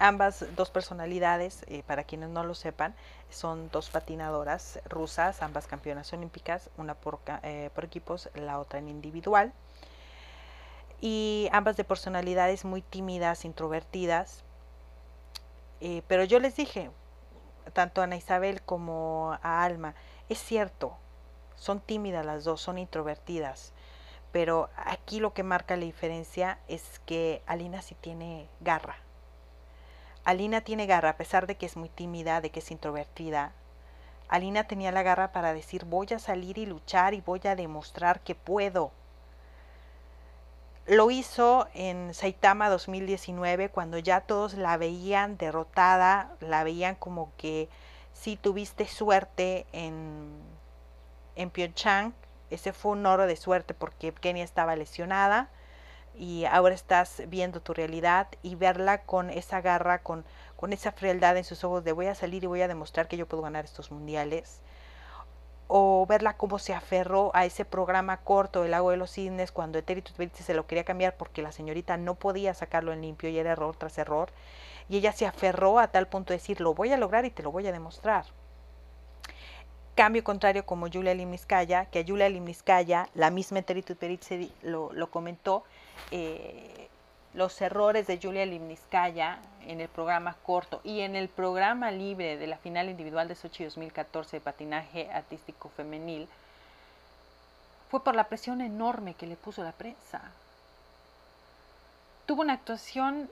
Ambas 0.00 0.44
dos 0.54 0.70
personalidades, 0.70 1.64
eh, 1.66 1.82
para 1.84 2.04
quienes 2.04 2.28
no 2.28 2.44
lo 2.44 2.54
sepan, 2.54 2.94
son 3.30 3.68
dos 3.70 3.90
patinadoras 3.90 4.78
rusas, 4.88 5.42
ambas 5.42 5.66
campeonas 5.66 6.12
olímpicas, 6.12 6.70
una 6.76 6.94
por, 6.94 7.18
eh, 7.42 7.70
por 7.74 7.84
equipos, 7.84 8.30
la 8.34 8.60
otra 8.60 8.78
en 8.78 8.88
individual. 8.88 9.52
Y 11.00 11.48
ambas 11.50 11.76
de 11.76 11.82
personalidades 11.82 12.64
muy 12.64 12.80
tímidas, 12.80 13.44
introvertidas. 13.44 14.44
Eh, 15.80 16.02
pero 16.06 16.22
yo 16.22 16.38
les 16.38 16.54
dije, 16.54 16.92
tanto 17.72 18.00
a 18.00 18.04
Ana 18.04 18.16
Isabel 18.16 18.62
como 18.62 19.36
a 19.42 19.64
Alma, 19.64 19.94
es 20.28 20.38
cierto, 20.38 20.96
son 21.56 21.80
tímidas 21.80 22.24
las 22.24 22.44
dos, 22.44 22.60
son 22.60 22.78
introvertidas. 22.78 23.72
Pero 24.30 24.70
aquí 24.76 25.18
lo 25.18 25.34
que 25.34 25.42
marca 25.42 25.76
la 25.76 25.84
diferencia 25.84 26.60
es 26.68 27.00
que 27.04 27.42
Alina 27.46 27.82
sí 27.82 27.96
tiene 27.96 28.48
garra. 28.60 28.96
Alina 30.28 30.60
tiene 30.60 30.84
garra, 30.84 31.08
a 31.08 31.16
pesar 31.16 31.46
de 31.46 31.54
que 31.54 31.64
es 31.64 31.78
muy 31.78 31.88
tímida, 31.88 32.42
de 32.42 32.50
que 32.50 32.58
es 32.60 32.70
introvertida. 32.70 33.52
Alina 34.28 34.64
tenía 34.64 34.92
la 34.92 35.02
garra 35.02 35.32
para 35.32 35.54
decir 35.54 35.86
voy 35.86 36.06
a 36.14 36.18
salir 36.18 36.58
y 36.58 36.66
luchar 36.66 37.14
y 37.14 37.22
voy 37.22 37.40
a 37.44 37.56
demostrar 37.56 38.20
que 38.20 38.34
puedo. 38.34 38.92
Lo 40.84 41.10
hizo 41.10 41.66
en 41.72 42.12
Saitama 42.12 42.68
2019 42.68 43.70
cuando 43.70 43.96
ya 43.96 44.20
todos 44.20 44.52
la 44.52 44.76
veían 44.76 45.38
derrotada, 45.38 46.36
la 46.40 46.62
veían 46.62 46.94
como 46.94 47.32
que 47.38 47.70
sí 48.12 48.36
tuviste 48.36 48.86
suerte 48.86 49.64
en 49.72 50.42
en 51.36 51.48
Pyeongchang. 51.48 52.12
Ese 52.50 52.74
fue 52.74 52.92
un 52.92 53.06
oro 53.06 53.26
de 53.26 53.36
suerte 53.36 53.72
porque 53.72 54.12
Kenia 54.12 54.44
estaba 54.44 54.76
lesionada 54.76 55.48
y 56.18 56.44
ahora 56.46 56.74
estás 56.74 57.22
viendo 57.28 57.60
tu 57.60 57.72
realidad 57.72 58.26
y 58.42 58.56
verla 58.56 59.02
con 59.02 59.30
esa 59.30 59.60
garra, 59.60 60.02
con, 60.02 60.24
con 60.56 60.72
esa 60.72 60.90
frialdad 60.90 61.36
en 61.36 61.44
sus 61.44 61.62
ojos 61.62 61.84
de 61.84 61.92
voy 61.92 62.06
a 62.06 62.14
salir 62.14 62.42
y 62.42 62.48
voy 62.48 62.60
a 62.60 62.68
demostrar 62.68 63.06
que 63.06 63.16
yo 63.16 63.26
puedo 63.26 63.42
ganar 63.42 63.64
estos 63.64 63.92
mundiales. 63.92 64.60
O 65.68 66.06
verla 66.08 66.36
cómo 66.36 66.58
se 66.58 66.74
aferró 66.74 67.30
a 67.34 67.44
ese 67.44 67.64
programa 67.64 68.16
corto 68.18 68.62
del 68.62 68.72
lago 68.72 68.90
de 68.90 68.96
los 68.96 69.12
cisnes 69.12 69.52
cuando 69.52 69.78
Eteri 69.78 70.02
se 70.32 70.54
lo 70.54 70.66
quería 70.66 70.84
cambiar 70.84 71.16
porque 71.16 71.42
la 71.42 71.52
señorita 71.52 71.96
no 71.96 72.16
podía 72.16 72.52
sacarlo 72.54 72.92
en 72.92 73.02
limpio 73.02 73.28
y 73.28 73.38
era 73.38 73.52
error 73.52 73.76
tras 73.76 73.98
error. 73.98 74.30
Y 74.88 74.96
ella 74.96 75.12
se 75.12 75.26
aferró 75.26 75.78
a 75.78 75.88
tal 75.88 76.08
punto 76.08 76.32
de 76.32 76.38
decir, 76.38 76.60
lo 76.60 76.74
voy 76.74 76.92
a 76.92 76.96
lograr 76.96 77.26
y 77.26 77.30
te 77.30 77.42
lo 77.42 77.52
voy 77.52 77.66
a 77.66 77.72
demostrar. 77.72 78.24
Cambio 79.94 80.24
contrario 80.24 80.64
como 80.64 80.88
Julia 80.88 81.12
Limniskaya, 81.12 81.86
que 81.86 81.98
a 81.98 82.04
Julia 82.06 82.28
Limniskaya, 82.28 83.08
la 83.14 83.30
misma 83.30 83.62
Terry 83.62 83.84
lo, 84.62 84.92
lo 84.92 85.10
comentó, 85.10 85.64
eh, 86.10 86.88
los 87.34 87.60
errores 87.60 88.06
de 88.06 88.18
Julia 88.20 88.46
Limniskaya 88.46 89.38
en 89.66 89.80
el 89.80 89.88
programa 89.88 90.36
corto 90.42 90.80
y 90.84 91.00
en 91.00 91.16
el 91.16 91.28
programa 91.28 91.90
libre 91.90 92.36
de 92.36 92.46
la 92.46 92.58
final 92.58 92.88
individual 92.88 93.28
de 93.28 93.34
Sochi 93.34 93.64
2014 93.64 94.36
de 94.36 94.40
patinaje 94.40 95.10
artístico 95.10 95.68
femenil 95.68 96.28
fue 97.90 98.02
por 98.02 98.14
la 98.14 98.28
presión 98.28 98.60
enorme 98.60 99.14
que 99.14 99.26
le 99.26 99.36
puso 99.36 99.62
la 99.62 99.72
prensa. 99.72 100.20
Tuvo 102.26 102.42
una 102.42 102.54
actuación 102.54 103.30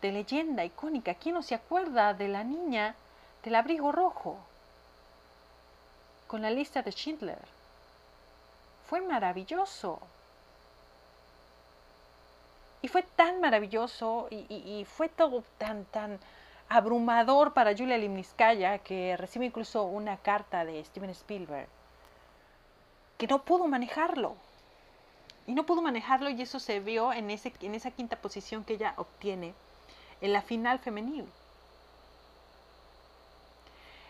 de 0.00 0.12
leyenda 0.12 0.64
icónica. 0.64 1.14
¿Quién 1.14 1.34
no 1.34 1.42
se 1.42 1.54
acuerda 1.54 2.14
de 2.14 2.28
la 2.28 2.42
niña 2.44 2.94
del 3.42 3.54
abrigo 3.54 3.92
rojo? 3.92 4.38
con 6.30 6.42
la 6.42 6.50
lista 6.50 6.80
de 6.80 6.92
Schindler. 6.92 7.44
Fue 8.88 9.00
maravilloso. 9.00 9.98
Y 12.82 12.88
fue 12.88 13.02
tan 13.02 13.40
maravilloso 13.40 14.28
y, 14.30 14.86
fue 14.86 15.08
todo 15.08 15.44
tan, 15.58 15.84
tan 15.86 16.18
abrumador 16.68 17.52
para 17.52 17.76
Julia 17.76 17.98
Limniskaya 17.98 18.78
que 18.78 19.16
recibe 19.16 19.46
incluso 19.46 19.84
una 19.84 20.16
carta 20.16 20.64
de 20.64 20.82
Steven 20.84 21.10
Spielberg 21.10 21.68
que 23.18 23.26
no 23.26 23.42
pudo 23.42 23.68
manejarlo. 23.68 24.34
Y 25.46 25.52
no 25.52 25.66
pudo 25.66 25.82
manejarlo 25.82 26.30
y 26.30 26.40
eso 26.40 26.58
se 26.58 26.80
vio 26.80 27.12
en, 27.12 27.30
ese, 27.30 27.52
en 27.60 27.74
esa 27.74 27.90
quinta 27.90 28.16
posición 28.16 28.64
que 28.64 28.74
ella 28.74 28.94
obtiene 28.96 29.52
en 30.22 30.32
la 30.32 30.40
final 30.40 30.78
femenil. 30.78 31.26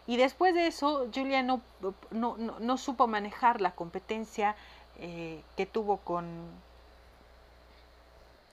Y 0.06 0.16
después 0.16 0.54
de 0.54 0.66
eso, 0.66 1.08
Julia 1.14 1.42
no, 1.42 1.60
no, 2.10 2.78
supo 2.78 3.06
manejar 3.06 3.60
la 3.60 3.72
competencia 3.72 4.54
eh, 4.98 5.42
que 5.56 5.66
tuvo 5.66 5.98
con 5.98 6.48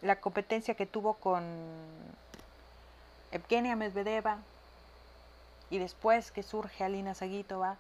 la 0.02 0.20
competencia 0.20 0.76
que 0.76 0.86
tuvo 0.86 1.16
con 1.16 1.44
Evgenia 3.32 3.76
Medvedeva 3.76 4.40
y 5.70 5.80
después 5.80 6.32
que 6.32 6.44
surge 6.44 6.84
Alina 6.84 7.14
Sagitova, 7.14 7.78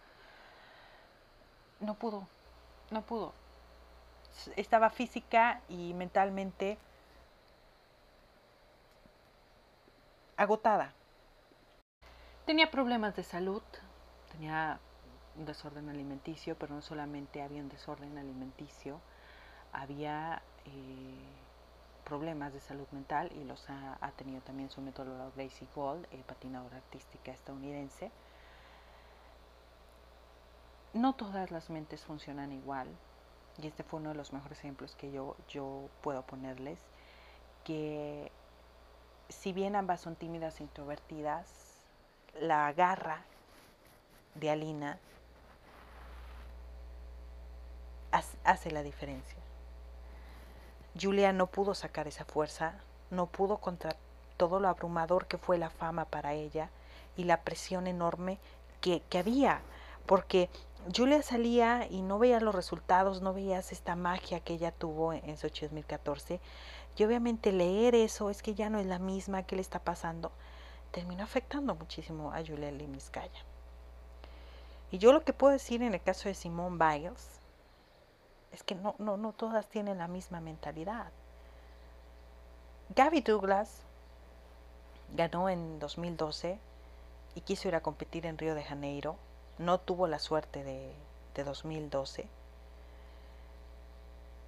no 1.79 1.93
pudo, 1.95 2.27
no 2.91 3.01
pudo. 3.01 3.33
Estaba 4.55 4.89
física 4.89 5.61
y 5.69 5.93
mentalmente 5.93 6.77
agotada. 10.35 10.93
Tenía 12.45 12.71
problemas 12.71 13.15
de 13.15 13.23
salud, 13.23 13.63
tenía 14.31 14.79
un 15.35 15.45
desorden 15.45 15.89
alimenticio, 15.89 16.55
pero 16.57 16.75
no 16.75 16.81
solamente 16.81 17.41
había 17.41 17.61
un 17.61 17.69
desorden 17.69 18.17
alimenticio, 18.17 18.99
había 19.73 20.41
eh, 20.65 21.46
problemas 22.07 22.53
de 22.53 22.61
salud 22.61 22.87
mental 22.91 23.29
y 23.33 23.43
los 23.43 23.69
ha, 23.69 24.11
tenido 24.15 24.39
también 24.41 24.69
su 24.69 24.79
metodóloga 24.81 25.29
Gracie 25.35 25.67
Gold, 25.75 26.05
eh, 26.11 26.23
patinadora 26.25 26.77
artística 26.77 27.33
estadounidense. 27.33 28.11
No 30.93 31.13
todas 31.13 31.51
las 31.51 31.69
mentes 31.69 32.05
funcionan 32.05 32.53
igual 32.53 32.87
y 33.61 33.67
este 33.67 33.83
fue 33.83 33.99
uno 33.99 34.09
de 34.09 34.15
los 34.15 34.31
mejores 34.31 34.57
ejemplos 34.59 34.95
que 34.95 35.11
yo, 35.11 35.35
yo 35.49 35.89
puedo 36.01 36.21
ponerles, 36.21 36.79
que 37.65 38.31
si 39.27 39.51
bien 39.51 39.75
ambas 39.75 39.99
son 39.99 40.15
tímidas 40.15 40.61
e 40.61 40.63
introvertidas, 40.63 41.49
la 42.39 42.71
garra 42.71 43.23
de 44.35 44.49
Alina 44.49 44.97
hace 48.45 48.71
la 48.71 48.83
diferencia. 48.83 49.46
Julia 50.99 51.33
no 51.33 51.47
pudo 51.47 51.75
sacar 51.75 52.07
esa 52.07 52.25
fuerza, 52.25 52.75
no 53.09 53.27
pudo 53.27 53.57
contra 53.57 53.95
todo 54.37 54.59
lo 54.59 54.67
abrumador 54.67 55.27
que 55.27 55.37
fue 55.37 55.57
la 55.57 55.69
fama 55.69 56.05
para 56.05 56.33
ella 56.33 56.69
y 57.15 57.23
la 57.23 57.41
presión 57.41 57.87
enorme 57.87 58.39
que, 58.81 59.01
que 59.09 59.17
había, 59.17 59.61
porque 60.05 60.49
Julia 60.95 61.21
salía 61.21 61.87
y 61.89 62.01
no 62.01 62.19
veía 62.19 62.39
los 62.39 62.55
resultados, 62.55 63.21
no 63.21 63.33
veías 63.33 63.71
esta 63.71 63.95
magia 63.95 64.39
que 64.39 64.53
ella 64.53 64.71
tuvo 64.71 65.13
en 65.13 65.37
Sochi 65.37 65.65
2014. 65.65 66.39
Y 66.95 67.03
obviamente 67.03 67.51
leer 67.51 67.93
eso 67.93 68.29
es 68.29 68.41
que 68.41 68.55
ya 68.55 68.69
no 68.69 68.79
es 68.79 68.85
la 68.85 68.99
misma, 68.99 69.43
que 69.43 69.55
le 69.55 69.61
está 69.61 69.79
pasando? 69.79 70.31
terminó 70.91 71.23
afectando 71.23 71.75
muchísimo 71.75 72.31
a 72.31 72.43
Julia 72.45 72.71
Limniskaya. 72.71 73.43
Y 74.89 74.97
yo 74.97 75.11
lo 75.11 75.23
que 75.23 75.33
puedo 75.33 75.53
decir 75.53 75.83
en 75.83 75.93
el 75.93 76.01
caso 76.01 76.29
de 76.29 76.33
Simone 76.33 76.77
Biles 76.77 77.39
es 78.57 78.63
que 78.63 78.75
no, 78.75 78.95
no, 78.97 79.15
no 79.15 79.31
todas 79.31 79.67
tienen 79.67 79.99
la 79.99 80.09
misma 80.09 80.41
mentalidad. 80.41 81.11
Gabby 82.95 83.21
Douglas 83.21 83.81
ganó 85.15 85.49
en 85.49 85.79
2012 85.79 86.59
y 87.35 87.41
quiso 87.41 87.69
ir 87.69 87.75
a 87.75 87.81
competir 87.81 88.25
en 88.25 88.37
Río 88.37 88.55
de 88.55 88.63
Janeiro 88.63 89.17
no 89.57 89.79
tuvo 89.79 90.07
la 90.07 90.19
suerte 90.19 90.63
de, 90.63 90.93
de 91.35 91.43
2012. 91.43 92.27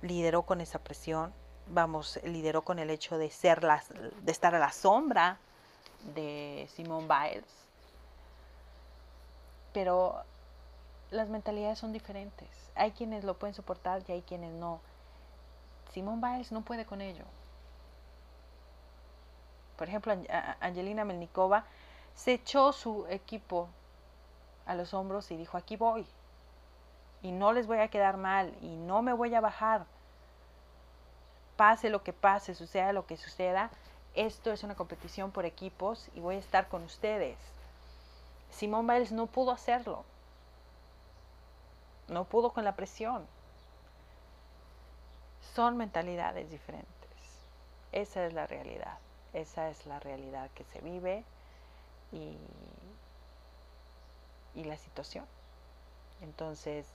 Lideró 0.01 0.43
con 0.43 0.62
esa 0.62 0.80
presión, 0.80 1.34
vamos, 1.68 2.20
lideró 2.24 2.62
con 2.62 2.80
el 2.80 2.89
hecho 2.89 3.18
de 3.18 3.30
ser 3.30 3.64
las, 3.64 3.89
de 3.89 4.32
estar 4.32 4.55
a 4.55 4.60
la 4.60 4.72
sombra 4.72 5.38
de 6.16 6.70
Simone 6.76 7.07
Biles. 7.07 7.51
Pero 9.74 10.24
las 11.12 11.30
mentalidades 11.30 11.80
son 11.80 11.93
diferentes. 11.93 12.47
Hay 12.76 12.91
quienes 12.91 13.24
lo 13.24 13.38
pueden 13.38 13.53
soportar 13.53 14.03
y 14.07 14.12
hay 14.12 14.22
quienes 14.22 14.51
no. 14.53 14.80
Simone 15.91 16.22
Biles 16.22 16.51
no 16.51 16.62
puede 16.62 16.86
con 16.86 17.01
ello. 17.01 17.26
Por 19.78 19.88
ejemplo, 19.88 20.14
Angelina 20.60 21.05
Melnikova 21.05 21.66
se 22.14 22.34
echó 22.34 22.74
su 22.74 23.07
equipo 23.07 23.70
a 24.66 24.76
los 24.76 24.93
hombros 24.93 25.32
y 25.32 25.38
dijo, 25.38 25.57
aquí 25.57 25.78
voy. 25.78 26.05
Y 27.22 27.32
no 27.32 27.53
les 27.53 27.66
voy 27.66 27.80
a 27.80 27.88
quedar 27.88 28.18
mal 28.18 28.53
y 28.62 28.76
no 28.76 29.01
me 29.01 29.14
voy 29.14 29.34
a 29.36 29.41
bajar. 29.41 29.86
Pase 31.55 31.89
lo 31.89 32.03
que 32.03 32.14
pase, 32.14 32.55
suceda 32.55 32.93
lo 32.93 33.05
que 33.05 33.18
suceda, 33.18 33.70
esto 34.16 34.51
es 34.51 34.64
una 34.64 34.76
competición 34.76 35.32
por 35.32 35.45
equipos 35.45 36.10
y 36.14 36.20
voy 36.20 36.36
a 36.36 36.39
estar 36.39 36.68
con 36.68 36.84
ustedes. 36.84 37.38
Simón 38.51 38.88
Biles 38.88 39.12
no 39.12 39.28
pudo 39.28 39.51
hacerlo. 39.51 40.03
No 42.10 42.26
pudo 42.26 42.51
con 42.51 42.64
la 42.64 42.76
presión. 42.76 43.26
Son 45.53 45.78
mentalidades 45.78 46.49
diferentes. 46.49 46.88
Esa 47.91 48.26
es 48.26 48.34
la 48.34 48.47
realidad. 48.47 48.97
Esa 49.34 49.70
es 49.70 49.86
la 49.86 49.99
realidad 49.99 50.49
que 50.55 50.64
se 50.66 50.82
vive 50.82 51.24
y, 52.12 52.38
y 54.55 54.64
la 54.64 54.78
situación. 54.78 55.26
Entonces, 56.22 56.86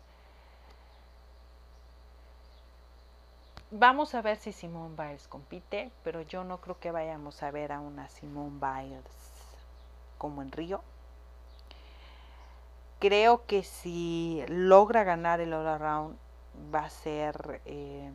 Vamos 3.76 4.14
a 4.14 4.22
ver 4.22 4.36
si 4.36 4.52
Simone 4.52 4.94
Biles 4.96 5.26
compite, 5.26 5.90
pero 6.04 6.22
yo 6.22 6.44
no 6.44 6.60
creo 6.60 6.78
que 6.78 6.92
vayamos 6.92 7.42
a 7.42 7.50
ver 7.50 7.72
a 7.72 7.80
una 7.80 8.08
Simone 8.08 8.60
Biles 8.60 9.02
como 10.16 10.42
en 10.42 10.52
Río. 10.52 10.80
Creo 13.05 13.44
que 13.44 13.62
si 13.64 14.42
logra 14.48 15.05
ganar 15.05 15.38
el 15.40 15.52
All 15.52 15.66
Around 15.66 16.16
va 16.74 16.86
a 16.86 16.88
ser 16.88 17.61
eh, 17.66 18.11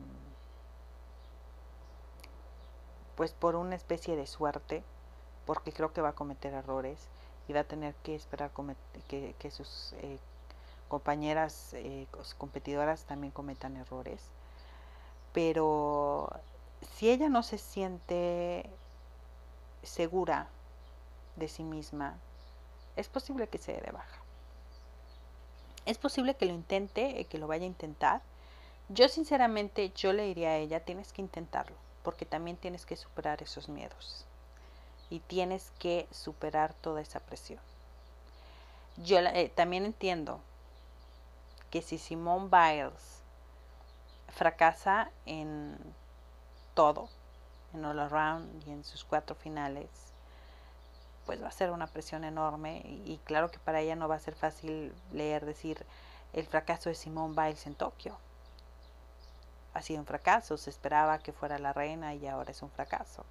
pues 3.16 3.34
por 3.34 3.56
una 3.56 3.76
especie 3.76 4.16
de 4.16 4.26
suerte, 4.26 4.82
porque 5.46 5.72
creo 5.74 5.94
que 5.94 6.02
va 6.02 6.10
a 6.10 6.16
cometer 6.16 6.56
errores 6.56 7.08
y 7.48 7.54
va 7.54 7.60
a 7.60 7.66
tener 7.66 7.94
que 8.02 8.16
esperar 8.16 8.50
que, 9.08 9.52
sus 9.52 9.94
eh, 10.02 10.18
compañeras 10.88 11.76
eh, 11.76 12.08
competidoras 12.40 13.04
también 13.04 13.32
cometan 13.32 13.78
errores 13.78 14.32
pero 15.34 16.30
si 16.98 17.12
ella 17.12 17.30
no 17.30 17.44
se 17.44 17.60
siente 17.60 18.68
segura 19.84 20.48
de 21.36 21.48
sí 21.48 21.64
misma, 21.64 22.18
es 22.96 23.08
posible 23.08 23.48
que 23.48 23.60
se 23.60 23.74
dé 23.74 23.92
baja. 23.92 24.19
Es 25.86 25.98
posible 25.98 26.36
que 26.36 26.46
lo 26.46 26.54
intente, 26.54 27.20
eh, 27.20 27.26
que 27.26 27.38
lo 27.38 27.48
vaya 27.48 27.64
a 27.64 27.68
intentar. 27.68 28.22
Yo 28.90 29.08
sinceramente, 29.08 29.92
yo 29.96 30.14
le 30.14 30.24
diría 30.24 30.50
a 30.50 30.58
ella, 30.58 30.80
tienes 30.80 31.14
que 31.14 31.22
intentarlo, 31.22 31.76
porque 32.04 32.26
también 32.26 32.58
tienes 32.58 32.86
que 32.86 32.96
superar 32.96 33.42
esos 33.42 33.70
miedos 33.70 34.26
y 35.10 35.20
tienes 35.20 35.72
que 35.80 36.08
superar 36.12 36.74
toda 36.74 37.02
esa 37.02 37.20
presión. 37.20 37.60
Yo 38.98 39.20
eh, 39.20 39.52
también 39.56 39.86
entiendo 39.86 40.42
que 41.72 41.82
si 41.82 41.98
Simone 41.98 42.50
Biles 42.50 43.22
fracasa 44.30 45.12
en 45.26 45.78
todo, 46.74 47.10
en 47.74 47.86
all 47.86 48.00
around 48.00 48.68
y 48.68 48.72
en 48.72 48.84
sus 48.84 49.04
cuatro 49.04 49.36
finales, 49.36 49.90
pues 51.30 51.44
va 51.44 51.50
a 51.50 51.52
ser 51.52 51.70
una 51.70 51.86
presión 51.86 52.24
enorme 52.24 52.82
y, 53.06 53.20
claro 53.24 53.52
que 53.52 53.60
para 53.60 53.82
ella 53.82 53.96
no 53.96 54.08
va 54.08 54.16
a 54.16 54.20
ser 54.20 54.34
fácil 54.34 54.92
leer 55.12 55.46
decir 55.46 55.86
el 56.34 56.48
fracaso 56.48 56.90
de 56.90 56.96
Simone 56.96 57.36
Biles 57.40 57.68
en 57.68 57.76
Tokio. 57.76 58.18
Ha 59.76 59.84
sido 59.84 60.00
un 60.00 60.08
fracaso, 60.08 60.58
se 60.58 60.72
esperaba 60.72 61.20
que 61.20 61.32
fuera 61.32 61.60
la 61.60 61.72
reina 61.72 62.16
y 62.16 62.26
ahora 62.26 62.50
es 62.50 62.64
un 62.64 62.72
fracaso. 62.72 63.28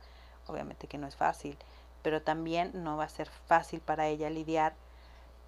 Obviamente 0.46 0.86
que 0.86 0.96
no 0.96 1.09
es 1.09 1.16
fácil, 1.16 1.59
pero 2.03 2.22
también 2.22 2.70
no 2.84 2.96
va 2.96 3.03
a 3.03 3.09
ser 3.09 3.28
fácil 3.49 3.80
para 3.80 4.07
ella 4.07 4.30
lidiar 4.30 4.74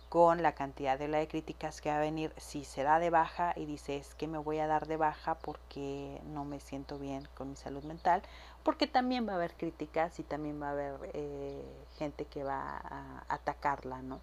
con 0.09 0.43
la 0.43 0.57
cantidad 0.57 0.99
de 0.99 1.07
la 1.07 1.19
de 1.19 1.29
críticas 1.29 1.81
que 1.81 1.91
va 1.91 1.99
a 1.99 2.01
venir 2.01 2.35
si 2.37 2.65
se 2.65 2.83
da 2.83 2.99
de 2.99 3.11
baja 3.11 3.53
y 3.55 3.65
dice 3.65 3.97
es 3.97 4.17
que 4.17 4.27
me 4.27 4.39
voy 4.39 4.59
a 4.59 4.67
dar 4.67 4.89
de 4.89 4.97
baja 4.97 5.37
porque 5.37 6.21
no 6.25 6.45
me 6.45 6.59
siento 6.59 6.99
bien 6.99 7.29
con 7.37 7.51
mi 7.51 7.55
salud 7.55 7.85
mental, 7.85 8.23
porque 8.63 8.87
también 8.87 9.27
va 9.27 9.33
a 9.33 9.37
haber 9.37 9.55
críticas 9.55 10.19
y 10.19 10.23
también 10.23 10.61
va 10.61 10.69
a 10.69 10.73
haber 10.73 11.11
eh, 11.15 11.63
gente 11.99 12.25
que 12.27 12.45
va 12.45 12.79
a 12.79 13.25
atacarla, 13.29 14.03
¿no? 14.03 14.21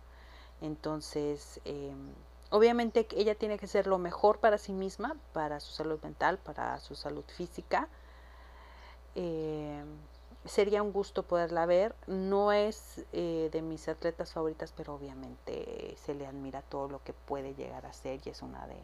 Entonces, 0.61 1.59
eh, 1.65 1.93
obviamente 2.49 3.07
ella 3.15 3.35
tiene 3.35 3.57
que 3.59 3.67
ser 3.67 3.88
lo 3.88 3.97
mejor 3.97 4.39
para 4.39 4.57
sí 4.57 4.73
misma, 4.73 5.15
para 5.33 5.59
su 5.59 5.71
salud 5.71 5.99
mental, 6.01 6.38
para 6.39 6.79
su 6.79 6.95
salud 6.95 7.25
física. 7.27 7.88
Eh, 9.15 9.83
sería 10.45 10.81
un 10.81 10.91
gusto 10.91 11.23
poderla 11.23 11.65
ver. 11.65 11.95
No 12.07 12.51
es 12.51 13.05
eh, 13.13 13.49
de 13.51 13.61
mis 13.61 13.88
atletas 13.88 14.33
favoritas, 14.33 14.73
pero 14.75 14.95
obviamente 14.95 15.95
se 15.97 16.13
le 16.13 16.25
admira 16.25 16.61
todo 16.61 16.88
lo 16.88 17.03
que 17.03 17.13
puede 17.13 17.53
llegar 17.55 17.85
a 17.85 17.93
ser 17.93 18.19
y 18.25 18.29
es 18.29 18.41
una 18.41 18.65
de, 18.67 18.77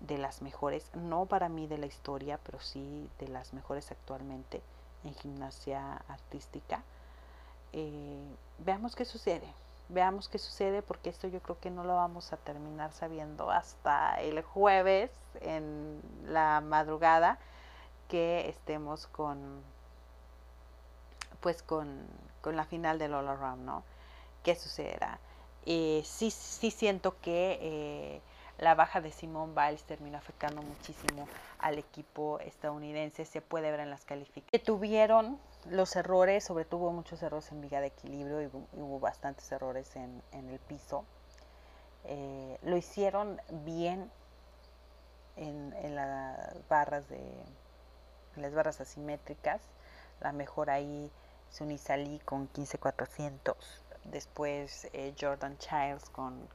de 0.00 0.18
las 0.18 0.42
mejores, 0.42 0.90
no 0.94 1.26
para 1.26 1.48
mí 1.48 1.66
de 1.66 1.78
la 1.78 1.86
historia, 1.86 2.38
pero 2.44 2.60
sí 2.60 3.08
de 3.18 3.28
las 3.28 3.52
mejores 3.52 3.90
actualmente 3.90 4.62
en 5.04 5.14
gimnasia 5.14 6.02
artística. 6.08 6.82
Eh, 7.72 8.36
veamos 8.58 8.94
qué 8.94 9.04
sucede, 9.04 9.46
veamos 9.88 10.28
qué 10.28 10.38
sucede 10.38 10.82
porque 10.82 11.10
esto 11.10 11.28
yo 11.28 11.40
creo 11.40 11.58
que 11.60 11.70
no 11.70 11.84
lo 11.84 11.96
vamos 11.96 12.32
a 12.32 12.36
terminar 12.36 12.92
sabiendo 12.92 13.50
hasta 13.50 14.20
el 14.20 14.42
jueves 14.42 15.10
en 15.40 16.00
la 16.26 16.60
madrugada 16.60 17.38
que 18.08 18.48
estemos 18.48 19.06
con 19.06 19.62
pues 21.40 21.62
con, 21.62 22.06
la 22.44 22.64
final 22.64 22.98
del 22.98 23.14
All 23.14 23.28
Around, 23.28 23.64
¿no? 23.64 23.82
¿Qué 24.42 24.54
sucederá? 24.54 25.18
Eh, 25.64 26.02
sí, 26.04 26.30
sí 26.30 26.70
siento 26.70 27.20
que 27.20 27.58
eh, 27.60 28.20
la 28.58 28.74
baja 28.74 29.00
de 29.00 29.10
Simone 29.10 29.52
Biles 29.54 29.84
terminó 29.84 30.16
afectando 30.16 30.62
muchísimo 30.62 31.28
al 31.58 31.78
equipo 31.78 32.40
estadounidense. 32.40 33.24
Se 33.24 33.42
puede 33.42 33.70
ver 33.70 33.80
en 33.80 33.90
las 33.90 34.04
calificaciones. 34.04 34.64
Tuvieron 34.64 35.38
los 35.68 35.94
errores, 35.96 36.44
sobre 36.44 36.64
todo 36.64 36.90
muchos 36.90 37.22
errores 37.22 37.50
en 37.52 37.60
viga 37.60 37.80
de 37.80 37.88
equilibrio 37.88 38.42
y 38.42 38.46
hubo, 38.46 38.98
bastantes 38.98 39.50
errores 39.52 39.94
en, 39.96 40.22
el 40.32 40.58
piso. 40.60 41.04
Eh, 42.04 42.58
lo 42.62 42.76
hicieron 42.76 43.40
bien 43.64 44.10
en, 45.36 45.94
las 45.94 46.66
barras 46.68 47.08
de 47.08 47.20
las 48.36 48.54
barras 48.54 48.80
asimétricas. 48.80 49.60
La 50.20 50.32
mejor 50.32 50.70
ahí 50.70 51.10
Sunny 51.50 51.78
con 52.24 52.48
15400, 52.48 53.56
después 54.04 54.88
eh, 54.92 55.14
Jordan 55.18 55.58
Childs 55.58 56.08
con 56.10 56.48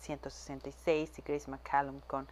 14166 0.00 1.18
y 1.18 1.22
Grace 1.22 1.50
McCallum 1.50 2.00
con 2.00 2.26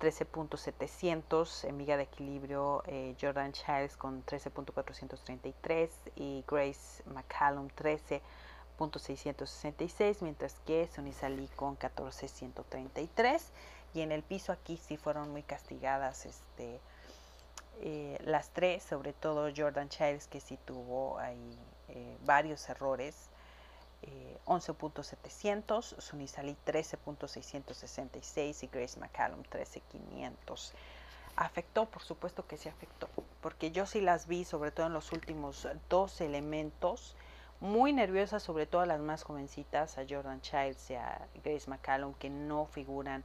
13.700, 0.00 1.64
en 1.64 1.76
miga 1.76 1.96
de 1.96 2.04
equilibrio 2.04 2.84
eh, 2.86 3.16
Jordan 3.20 3.52
Childs 3.52 3.96
con 3.96 4.24
13.433 4.24 5.90
y 6.16 6.44
Grace 6.48 7.02
McCallum 7.06 7.68
13.666, 7.68 10.22
mientras 10.22 10.54
que 10.66 10.88
Sonny 10.88 11.12
Salí 11.12 11.48
con 11.56 11.78
14.133 11.78 13.42
y 13.92 14.00
en 14.00 14.12
el 14.12 14.22
piso 14.22 14.52
aquí 14.52 14.76
sí 14.76 14.96
fueron 14.96 15.30
muy 15.30 15.42
castigadas 15.42 16.24
este 16.24 16.80
eh, 17.82 18.18
las 18.24 18.50
tres, 18.50 18.82
sobre 18.82 19.14
todo 19.14 19.50
Jordan 19.56 19.88
Childs, 19.88 20.26
que 20.26 20.40
sí 20.40 20.58
tuvo 20.66 21.18
ahí 21.18 21.58
eh, 21.88 22.18
varios 22.24 22.68
errores. 22.68 23.30
Eh, 24.02 24.38
11.700, 24.46 26.00
Sunisali 26.00 26.56
13.666 26.66 28.64
y 28.64 28.66
Grace 28.68 28.98
McCallum 28.98 29.42
13.500. 29.42 30.72
Afectó, 31.36 31.86
por 31.86 32.02
supuesto 32.02 32.46
que 32.46 32.56
sí 32.56 32.68
afectó, 32.68 33.08
porque 33.40 33.70
yo 33.70 33.86
sí 33.86 34.00
las 34.00 34.26
vi, 34.26 34.44
sobre 34.44 34.70
todo 34.70 34.86
en 34.86 34.92
los 34.92 35.12
últimos 35.12 35.68
dos 35.88 36.20
elementos, 36.20 37.14
muy 37.60 37.92
nerviosas, 37.92 38.42
sobre 38.42 38.66
todo 38.66 38.84
las 38.86 39.00
más 39.00 39.22
jovencitas, 39.22 39.98
a 39.98 40.06
Jordan 40.08 40.40
Childs 40.40 40.90
y 40.90 40.94
a 40.94 41.28
Grace 41.44 41.68
McCallum, 41.68 42.14
que 42.14 42.30
no 42.30 42.66
figuran 42.66 43.22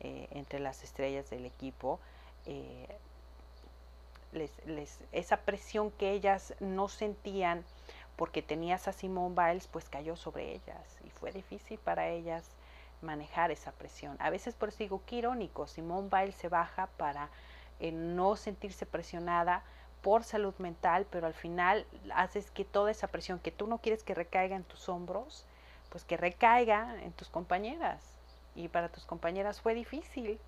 eh, 0.00 0.28
entre 0.30 0.60
las 0.60 0.84
estrellas 0.84 1.28
del 1.30 1.44
equipo 1.46 1.98
les, 4.32 4.98
esa 5.12 5.38
presión 5.38 5.90
que 5.90 6.12
ellas 6.12 6.54
no 6.60 6.88
sentían 6.88 7.64
porque 8.16 8.42
tenías 8.42 8.88
a 8.88 8.92
Simone 8.92 9.34
Biles, 9.34 9.66
pues 9.66 9.88
cayó 9.88 10.16
sobre 10.16 10.52
ellas 10.52 10.98
y 11.04 11.10
fue 11.10 11.32
difícil 11.32 11.78
para 11.78 12.08
ellas 12.08 12.50
manejar 13.00 13.50
esa 13.50 13.72
presión. 13.72 14.16
A 14.20 14.30
veces 14.30 14.54
por 14.54 14.68
eso 14.68 14.78
digo 14.78 15.02
que 15.06 15.16
irónico, 15.16 15.66
Simone 15.66 16.08
Biles 16.10 16.36
se 16.36 16.48
baja 16.48 16.88
para 16.96 17.30
eh, 17.80 17.92
no 17.92 18.36
sentirse 18.36 18.86
presionada 18.86 19.64
por 20.02 20.24
salud 20.24 20.54
mental, 20.58 21.06
pero 21.10 21.26
al 21.26 21.34
final 21.34 21.86
haces 22.14 22.50
que 22.50 22.64
toda 22.64 22.90
esa 22.90 23.06
presión 23.08 23.38
que 23.38 23.52
tú 23.52 23.66
no 23.66 23.78
quieres 23.78 24.02
que 24.02 24.14
recaiga 24.14 24.56
en 24.56 24.64
tus 24.64 24.88
hombros, 24.88 25.46
pues 25.88 26.04
que 26.04 26.16
recaiga 26.16 27.02
en 27.02 27.12
tus 27.12 27.28
compañeras. 27.28 28.02
Y 28.54 28.68
para 28.68 28.88
tus 28.88 29.06
compañeras 29.06 29.60
fue 29.60 29.74
difícil 29.74 30.38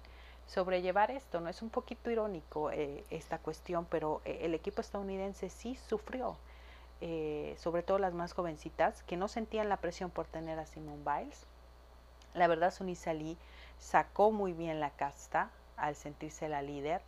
sobrellevar 0.47 1.11
esto, 1.11 1.41
¿no? 1.41 1.49
Es 1.49 1.63
un 1.63 1.71
poquito 1.71 2.11
irónico 2.11 2.71
eh, 2.71 3.05
esta 3.11 3.39
cuestión, 3.39 3.87
pero 3.87 4.21
eh, 4.25 4.41
el 4.43 4.55
equipo 4.55 4.81
estadounidense 4.81 5.49
sí 5.49 5.77
sufrió, 5.89 6.37
eh, 7.01 7.55
sobre 7.59 7.83
todo 7.83 7.99
las 7.99 8.15
más 8.15 8.33
jovencitas, 8.33 9.03
que 9.05 9.17
no 9.17 9.29
sentían 9.29 9.69
la 9.69 9.79
presión 9.79 10.11
por 10.11 10.27
tener 10.27 10.59
a 10.59 10.67
Simone 10.67 11.03
Biles. 11.05 11.47
La 12.35 12.47
verdad, 12.47 12.73
Sunisa 12.73 13.13
Lee 13.13 13.37
sacó 13.79 14.31
muy 14.31 14.53
bien 14.53 14.81
la 14.81 14.91
casta 14.91 15.51
al 15.77 15.97
sentirse 15.97 16.49
la 16.49 16.63
líder. 16.63 17.01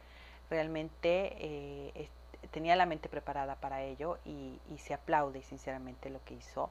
Realmente 0.51 2.09
tenía 2.53 2.77
la 2.77 2.87
mente 2.87 3.09
preparada 3.09 3.57
para 3.57 3.83
ello 3.83 4.19
y, 4.25 4.61
se 4.79 4.95
aplaude 4.95 5.43
sinceramente 5.43 6.11
lo 6.11 6.23
que 6.25 6.35
hizo 6.35 6.71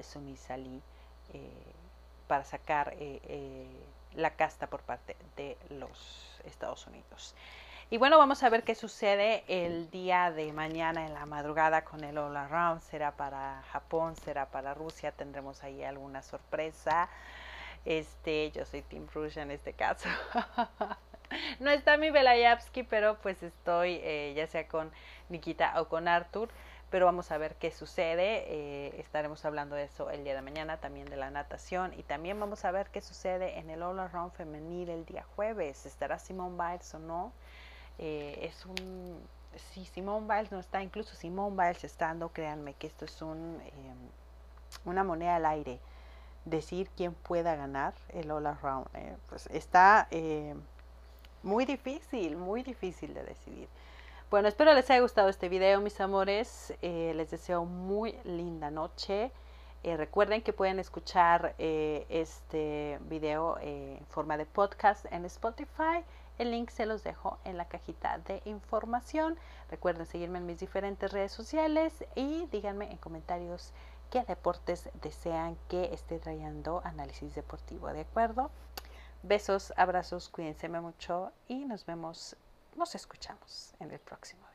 Sunisa 0.00 0.56
Lee 0.56 0.82
para 2.26 2.42
sacar 2.42 2.96
la 4.14 4.30
casta 4.34 4.66
por 4.66 4.82
parte 4.82 5.16
de 5.36 5.56
los 5.70 6.40
Estados 6.44 6.86
Unidos. 6.86 7.34
Y 7.90 7.96
bueno, 7.96 8.18
vamos 8.18 8.42
a 8.42 8.50
ver 8.50 8.64
qué 8.64 8.74
sucede 8.74 9.44
el 9.48 9.90
día 9.90 10.30
de 10.30 10.52
mañana 10.52 11.06
en 11.06 11.14
la 11.14 11.24
madrugada 11.24 11.84
con 11.84 12.04
el 12.04 12.18
All 12.18 12.36
Around. 12.36 12.82
Será 12.82 13.12
para 13.12 13.62
Japón, 13.72 14.14
será 14.14 14.50
para 14.50 14.74
Rusia, 14.74 15.10
tendremos 15.12 15.64
ahí 15.64 15.82
alguna 15.82 16.20
sorpresa. 16.22 17.08
Este, 17.86 18.50
yo 18.50 18.66
soy 18.66 18.82
Team 18.82 19.06
Rusia 19.14 19.42
en 19.42 19.52
este 19.52 19.72
caso. 19.72 20.06
no 21.60 21.70
está 21.70 21.96
mi 21.96 22.10
Belayavsky, 22.10 22.82
pero 22.82 23.16
pues 23.22 23.42
estoy 23.42 24.00
eh, 24.02 24.34
ya 24.36 24.46
sea 24.46 24.68
con 24.68 24.92
Nikita 25.30 25.80
o 25.80 25.88
con 25.88 26.08
Arthur 26.08 26.50
pero 26.90 27.06
vamos 27.06 27.30
a 27.32 27.38
ver 27.38 27.56
qué 27.56 27.70
sucede. 27.70 28.44
Eh, 28.48 29.00
estaremos 29.00 29.44
hablando 29.44 29.76
de 29.76 29.84
eso 29.84 30.10
el 30.10 30.24
día 30.24 30.34
de 30.34 30.42
mañana, 30.42 30.78
también 30.78 31.08
de 31.10 31.16
la 31.16 31.30
natación 31.30 31.92
y 31.94 32.02
también 32.02 32.40
vamos 32.40 32.64
a 32.64 32.70
ver 32.70 32.88
qué 32.90 33.00
sucede 33.00 33.58
en 33.58 33.70
el 33.70 33.82
All 33.82 33.98
Around 33.98 34.32
femenil 34.32 34.88
el 34.88 35.04
día 35.04 35.24
jueves. 35.36 35.86
¿Estará 35.86 36.18
Simone 36.18 36.56
Biles 36.56 36.94
o 36.94 36.98
no? 36.98 37.32
Eh, 37.98 38.38
es 38.42 38.66
un 38.66 39.20
si 39.72 39.84
Simone 39.86 40.26
Biles 40.32 40.52
no 40.52 40.60
está, 40.60 40.82
incluso 40.82 41.16
Simone 41.16 41.56
Biles 41.56 41.82
estando, 41.82 42.28
créanme 42.28 42.74
que 42.74 42.86
esto 42.86 43.04
es 43.06 43.22
un 43.22 43.60
em, 43.64 44.08
una 44.84 45.02
moneda 45.04 45.36
al 45.36 45.46
aire. 45.46 45.80
Decir 46.44 46.88
quién 46.96 47.14
pueda 47.14 47.56
ganar 47.56 47.94
el 48.10 48.30
All 48.30 48.46
Around, 48.46 48.86
eh, 48.94 49.16
pues 49.28 49.46
está 49.48 50.08
muy 51.42 51.64
difícil, 51.64 52.36
muy 52.36 52.62
difícil 52.62 53.12
de 53.14 53.22
decidir. 53.24 53.68
Bueno, 54.30 54.48
espero 54.48 54.74
les 54.74 54.90
haya 54.90 55.00
gustado 55.00 55.30
este 55.30 55.48
video, 55.48 55.80
mis 55.80 55.98
amores. 56.02 56.74
Eh, 56.82 57.14
les 57.16 57.30
deseo 57.30 57.64
muy 57.64 58.14
linda 58.24 58.70
noche. 58.70 59.32
Eh, 59.82 59.96
recuerden 59.96 60.42
que 60.42 60.52
pueden 60.52 60.78
escuchar 60.78 61.54
eh, 61.58 62.04
este 62.10 62.98
video 63.08 63.56
en 63.62 64.04
forma 64.08 64.36
de 64.36 64.44
podcast 64.44 65.06
en 65.10 65.24
Spotify. 65.24 66.04
El 66.38 66.52
link 66.52 66.70
se 66.70 66.86
los 66.86 67.02
dejo 67.02 67.38
en 67.44 67.56
la 67.56 67.66
cajita 67.66 68.18
de 68.18 68.40
información. 68.44 69.36
Recuerden 69.70 70.06
seguirme 70.06 70.38
en 70.38 70.46
mis 70.46 70.60
diferentes 70.60 71.12
redes 71.12 71.32
sociales 71.32 72.04
y 72.14 72.46
díganme 72.46 72.90
en 72.90 72.96
comentarios 72.96 73.72
qué 74.10 74.22
deportes 74.22 74.88
desean 75.02 75.56
que 75.68 75.92
esté 75.92 76.18
trayendo 76.18 76.80
análisis 76.84 77.34
deportivo, 77.34 77.88
¿de 77.88 78.02
acuerdo? 78.02 78.50
Besos, 79.22 79.74
abrazos, 79.76 80.28
cuídense 80.28 80.68
mucho 80.68 81.32
y 81.48 81.64
nos 81.64 81.84
vemos 81.84 82.36
nos 82.78 82.94
escuchamos 82.94 83.74
en 83.80 83.90
el 83.90 83.98
próximo. 83.98 84.47